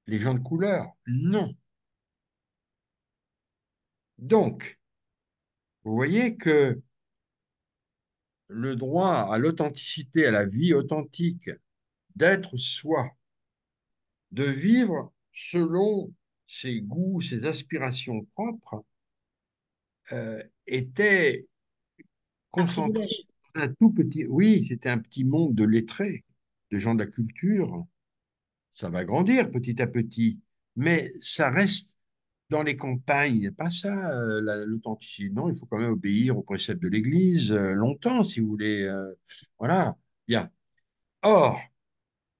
Les 0.07 0.19
gens 0.19 0.33
de 0.33 0.39
couleur, 0.39 0.91
non. 1.07 1.55
Donc, 4.17 4.79
vous 5.83 5.95
voyez 5.95 6.37
que 6.37 6.81
le 8.47 8.75
droit 8.75 9.33
à 9.33 9.37
l'authenticité, 9.37 10.27
à 10.27 10.31
la 10.31 10.45
vie 10.45 10.73
authentique, 10.73 11.49
d'être 12.15 12.57
soi, 12.57 13.09
de 14.31 14.43
vivre 14.43 15.11
selon 15.33 16.13
ses 16.47 16.81
goûts, 16.81 17.21
ses 17.21 17.45
aspirations 17.45 18.25
propres, 18.33 18.85
euh, 20.11 20.41
était 20.67 21.47
concentré 22.51 23.05
dans 23.55 23.63
un 23.63 23.67
tout 23.69 23.91
petit, 23.91 24.25
oui, 24.27 24.65
c'était 24.67 24.89
un 24.89 24.97
petit 24.99 25.25
monde 25.25 25.55
de 25.55 25.63
lettrés, 25.65 26.23
de 26.71 26.77
gens 26.77 26.95
de 26.95 27.03
la 27.03 27.09
culture. 27.09 27.85
Ça 28.71 28.89
va 28.89 29.05
grandir 29.05 29.51
petit 29.51 29.81
à 29.81 29.87
petit, 29.87 30.41
mais 30.75 31.11
ça 31.21 31.49
reste 31.49 31.97
dans 32.49 32.63
les 32.63 32.75
campagnes. 32.75 33.37
Il 33.37 33.47
a 33.47 33.51
pas 33.51 33.69
ça, 33.71 34.11
euh, 34.11 34.41
la- 34.41 34.65
l'authenticité. 34.65 35.29
Non, 35.31 35.49
il 35.49 35.57
faut 35.57 35.65
quand 35.67 35.79
même 35.79 35.91
obéir 35.91 36.37
aux 36.37 36.43
préceptes 36.43 36.81
de 36.83 36.89
l'Église 36.89 37.51
euh, 37.51 37.73
longtemps, 37.73 38.23
si 38.23 38.39
vous 38.39 38.47
voulez. 38.49 38.89
voilà, 39.59 39.97
bien. 40.27 40.51
Or, 41.23 41.59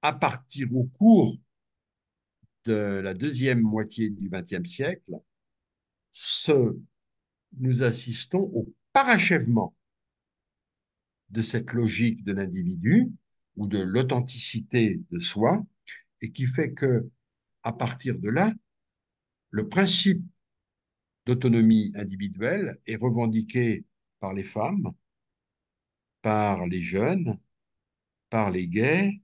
à 0.02 0.12
partir 0.14 0.74
au 0.76 0.84
cours 0.84 1.36
de 2.64 3.00
la 3.02 3.14
deuxième 3.14 3.60
moitié 3.60 4.10
du 4.10 4.28
XXe 4.28 4.64
siècle, 4.66 5.12
ce, 6.12 6.76
nous 7.58 7.82
assistons 7.82 8.50
au 8.54 8.72
parachèvement 8.92 9.74
de 11.30 11.42
cette 11.42 11.72
logique 11.72 12.24
de 12.24 12.32
l'individu 12.32 13.10
ou 13.56 13.66
de 13.66 13.78
l'authenticité 13.78 15.00
de 15.10 15.18
soi, 15.18 15.64
et 16.20 16.30
qui 16.30 16.46
fait 16.46 16.72
que, 16.72 17.08
à 17.62 17.72
partir 17.72 18.18
de 18.18 18.30
là, 18.30 18.52
le 19.50 19.68
principe 19.68 20.24
d'autonomie 21.26 21.92
individuelle 21.94 22.78
est 22.86 22.96
revendiqué 22.96 23.84
par 24.20 24.32
les 24.32 24.44
femmes, 24.44 24.92
par 26.22 26.66
les 26.66 26.80
jeunes, 26.80 27.38
par 28.30 28.50
les 28.50 28.66
gays, 28.68 29.20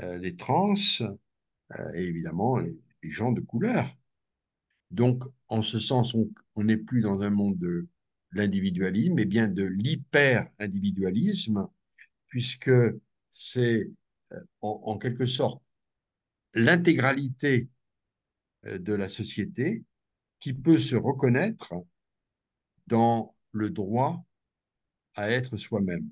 euh, 0.00 0.18
les 0.18 0.36
trans, 0.36 0.74
euh, 1.00 1.92
et 1.94 2.04
évidemment 2.04 2.58
les, 2.58 2.76
les 3.02 3.10
gens 3.10 3.32
de 3.32 3.40
couleur. 3.40 3.86
Donc, 4.92 5.24
en 5.48 5.62
ce 5.62 5.78
sens, 5.78 6.14
on 6.54 6.64
n'est 6.64 6.76
plus 6.76 7.00
dans 7.00 7.22
un 7.22 7.30
monde 7.30 7.58
de 7.58 7.88
l'individualisme, 8.32 9.14
mais 9.14 9.24
bien 9.24 9.48
de 9.48 9.64
l'hyper-individualisme, 9.64 11.66
puisque 12.28 12.70
c'est 13.30 13.90
euh, 14.32 14.40
en, 14.60 14.80
en 14.84 14.98
quelque 14.98 15.26
sorte 15.26 15.62
l'intégralité 16.54 17.68
euh, 18.66 18.78
de 18.78 18.92
la 18.92 19.08
société 19.08 19.84
qui 20.40 20.52
peut 20.52 20.78
se 20.78 20.96
reconnaître 20.96 21.74
dans 22.86 23.34
le 23.52 23.70
droit 23.70 24.24
à 25.14 25.30
être 25.30 25.56
soi-même. 25.56 26.08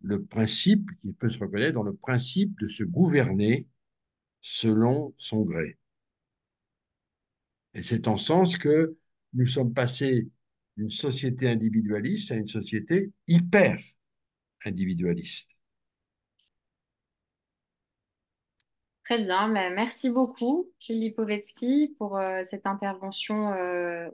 Le 0.00 0.24
principe 0.24 0.90
qui 1.00 1.12
peut 1.12 1.28
se 1.28 1.40
reconnaître 1.40 1.74
dans 1.74 1.82
le 1.82 1.94
principe 1.94 2.58
de 2.60 2.68
se 2.68 2.84
gouverner 2.84 3.66
selon 4.40 5.12
son 5.16 5.42
gré. 5.42 5.76
Et 7.78 7.82
c'est 7.84 8.08
en 8.08 8.18
sens 8.18 8.58
que 8.58 8.98
nous 9.32 9.46
sommes 9.46 9.72
passés 9.72 10.28
d'une 10.76 10.90
société 10.90 11.48
individualiste 11.48 12.32
à 12.32 12.36
une 12.36 12.48
société 12.48 13.12
hyper 13.26 13.78
individualiste. 14.64 15.60
Très 19.04 19.18
bien, 19.22 19.48
merci 19.70 20.10
beaucoup, 20.10 20.70
Gilles 20.80 21.00
Lipovetsky, 21.00 21.94
pour 21.98 22.18
euh, 22.18 22.42
cette 22.50 22.66
intervention 22.66 23.52
euh, 23.54 24.10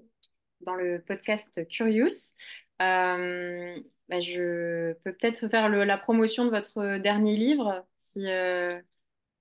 dans 0.62 0.74
le 0.76 1.02
podcast 1.02 1.66
Curious. 1.68 2.34
Euh, 2.82 3.76
ben, 4.08 4.22
je 4.22 4.92
peux 5.04 5.12
peut-être 5.14 5.48
faire 5.48 5.68
le- 5.68 5.84
la 5.84 5.98
promotion 5.98 6.44
de 6.44 6.50
votre 6.50 6.98
dernier 6.98 7.36
livre, 7.36 7.84
si, 7.98 8.26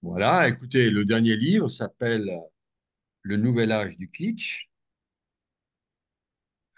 Voilà, 0.03 0.47
écoutez, 0.47 0.91
le 0.91 1.03
dernier 1.03 1.35
livre 1.35 1.67
s'appelle 1.67 2.29
Le 3.23 3.35
nouvel 3.37 3.71
âge 3.73 3.97
du 3.97 4.09
kitsch. 4.09 4.69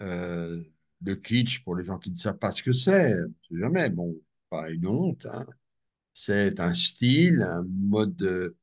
Euh, 0.01 0.61
le 1.03 1.15
kitsch, 1.15 1.63
pour 1.63 1.75
les 1.75 1.83
gens 1.83 1.97
qui 1.97 2.11
ne 2.11 2.15
savent 2.15 2.37
pas 2.37 2.51
ce 2.51 2.63
que 2.63 2.71
c'est, 2.71 3.15
c'est 3.41 3.59
jamais, 3.59 3.89
bon, 3.89 4.15
pas 4.49 4.69
une 4.69 4.87
honte, 4.87 5.25
hein. 5.25 5.45
C'est 6.13 6.59
un 6.61 6.73
style, 6.73 7.43
un 7.43 7.63
mode 7.67 8.15
de, 8.17 8.57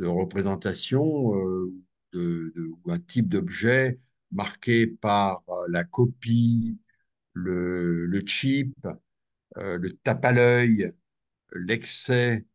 représentation 0.00 1.34
euh, 1.36 1.72
de, 2.12 2.52
ou 2.84 2.92
un 2.92 2.98
type 3.00 3.28
d'objet 3.28 3.98
marqué 4.32 4.86
par 4.86 5.42
euh, 5.48 5.66
la 5.70 5.84
copie, 5.84 6.78
le, 7.34 8.08
euh, 9.56 9.78
le 9.78 9.92
tape 9.92 10.24
à 10.24 10.32
l'œil, 10.32 10.92
l'excès, 11.54 12.46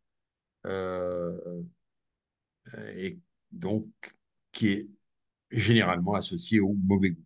et 2.95 3.19
donc 3.51 3.87
qui 4.51 4.67
est 4.69 4.89
généralement 5.51 6.13
associé 6.15 6.59
au 6.59 6.73
mauvais 6.73 7.11
goût. 7.11 7.25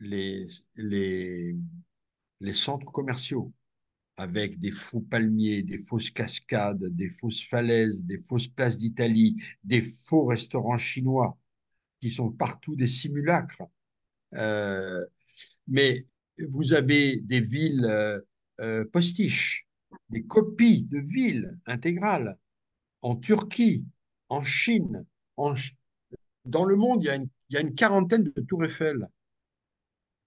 Les, 0.00 0.46
les, 0.76 1.56
les 2.40 2.52
centres 2.52 2.90
commerciaux 2.90 3.52
avec 4.16 4.60
des 4.60 4.70
faux 4.70 5.00
palmiers, 5.00 5.62
des 5.62 5.78
fausses 5.78 6.10
cascades, 6.10 6.84
des 6.84 7.08
fausses 7.08 7.42
falaises, 7.42 8.04
des 8.04 8.18
fausses 8.18 8.48
places 8.48 8.78
d'Italie, 8.78 9.36
des 9.64 9.82
faux 9.82 10.24
restaurants 10.24 10.78
chinois 10.78 11.36
qui 12.00 12.10
sont 12.10 12.30
partout 12.30 12.76
des 12.76 12.86
simulacres. 12.86 13.62
Euh, 14.34 15.04
mais 15.66 16.06
vous 16.38 16.74
avez 16.74 17.16
des 17.16 17.40
villes 17.40 17.84
euh, 17.86 18.20
euh, 18.60 18.84
postiches, 18.84 19.66
des 20.10 20.24
copies 20.24 20.84
de 20.84 20.98
villes 20.98 21.58
intégrales 21.66 22.38
en 23.02 23.16
Turquie, 23.16 23.86
en 24.28 24.44
Chine, 24.44 25.04
en 25.36 25.54
dans 26.44 26.64
le 26.64 26.76
monde, 26.76 27.02
il 27.02 27.06
y 27.06 27.10
a 27.10 27.16
une, 27.16 27.28
il 27.50 27.54
y 27.54 27.56
a 27.58 27.60
une 27.60 27.74
quarantaine 27.74 28.24
de 28.24 28.40
tours 28.42 28.64
Eiffel. 28.64 29.08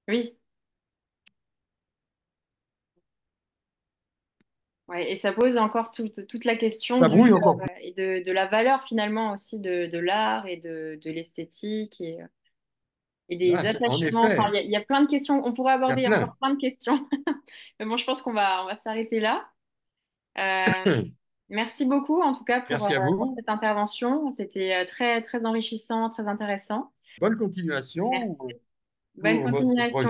oui. 0.08 0.38
Ouais, 4.88 5.12
et 5.12 5.18
ça 5.18 5.34
pose 5.34 5.58
encore 5.58 5.92
toute, 5.92 6.28
toute 6.28 6.46
la 6.46 6.56
question 6.56 7.02
du, 7.02 7.34
encore 7.34 7.62
euh, 7.62 7.66
et 7.82 7.92
de, 7.92 8.24
de 8.24 8.32
la 8.32 8.46
valeur 8.48 8.84
finalement 8.86 9.34
aussi 9.34 9.60
de, 9.60 9.86
de 9.88 9.98
l'art 9.98 10.48
et 10.48 10.56
de, 10.56 10.98
de 11.04 11.12
l'esthétique 11.12 12.00
et, 12.00 12.20
et 13.30 13.38
des 13.38 13.54
Ah, 13.56 13.60
attachements. 13.70 14.24
Enfin, 14.24 14.48
il 14.50 14.56
y, 14.56 14.58
a 14.60 14.62
il 14.62 14.70
y 14.72 14.76
a 14.76 14.82
plein 14.82 15.02
de 15.02 15.08
questions. 15.10 15.46
On 15.46 15.54
pourrait 15.54 15.76
il 15.84 15.90
y 15.90 15.94
a 15.94 15.96
aborder 15.96 16.06
plein. 16.06 16.24
encore 16.24 16.38
plein 16.38 16.54
de 16.54 16.60
questions. 16.60 17.08
Mais 17.80 17.86
bon, 17.86 17.98
je 17.98 18.06
pense 18.06 18.22
qu'on 18.22 18.34
va, 18.34 18.64
on 18.64 18.68
va 18.68 18.78
s'arrêter 18.78 19.20
là. 19.20 19.50
Euh, 20.38 21.04
merci 21.49 21.86
beaucoup 21.86 22.22
en 22.22 22.34
tout 22.34 22.44
cas 22.44 22.61
pour, 22.61 22.86
euh, 22.86 23.15
pour 23.18 23.32
cette 23.32 23.49
intervention. 23.49 24.34
C'était 24.34 24.76
euh, 24.76 24.86
très, 24.86 25.22
très 25.22 25.45
enrichissant, 25.45 26.10
très 26.10 26.28
intéressant. 26.28 26.91
Bonne 27.19 27.36
continuation 27.38 28.10
Merci. 28.10 28.38
Bonne 29.15 29.52
continuation. 29.52 30.10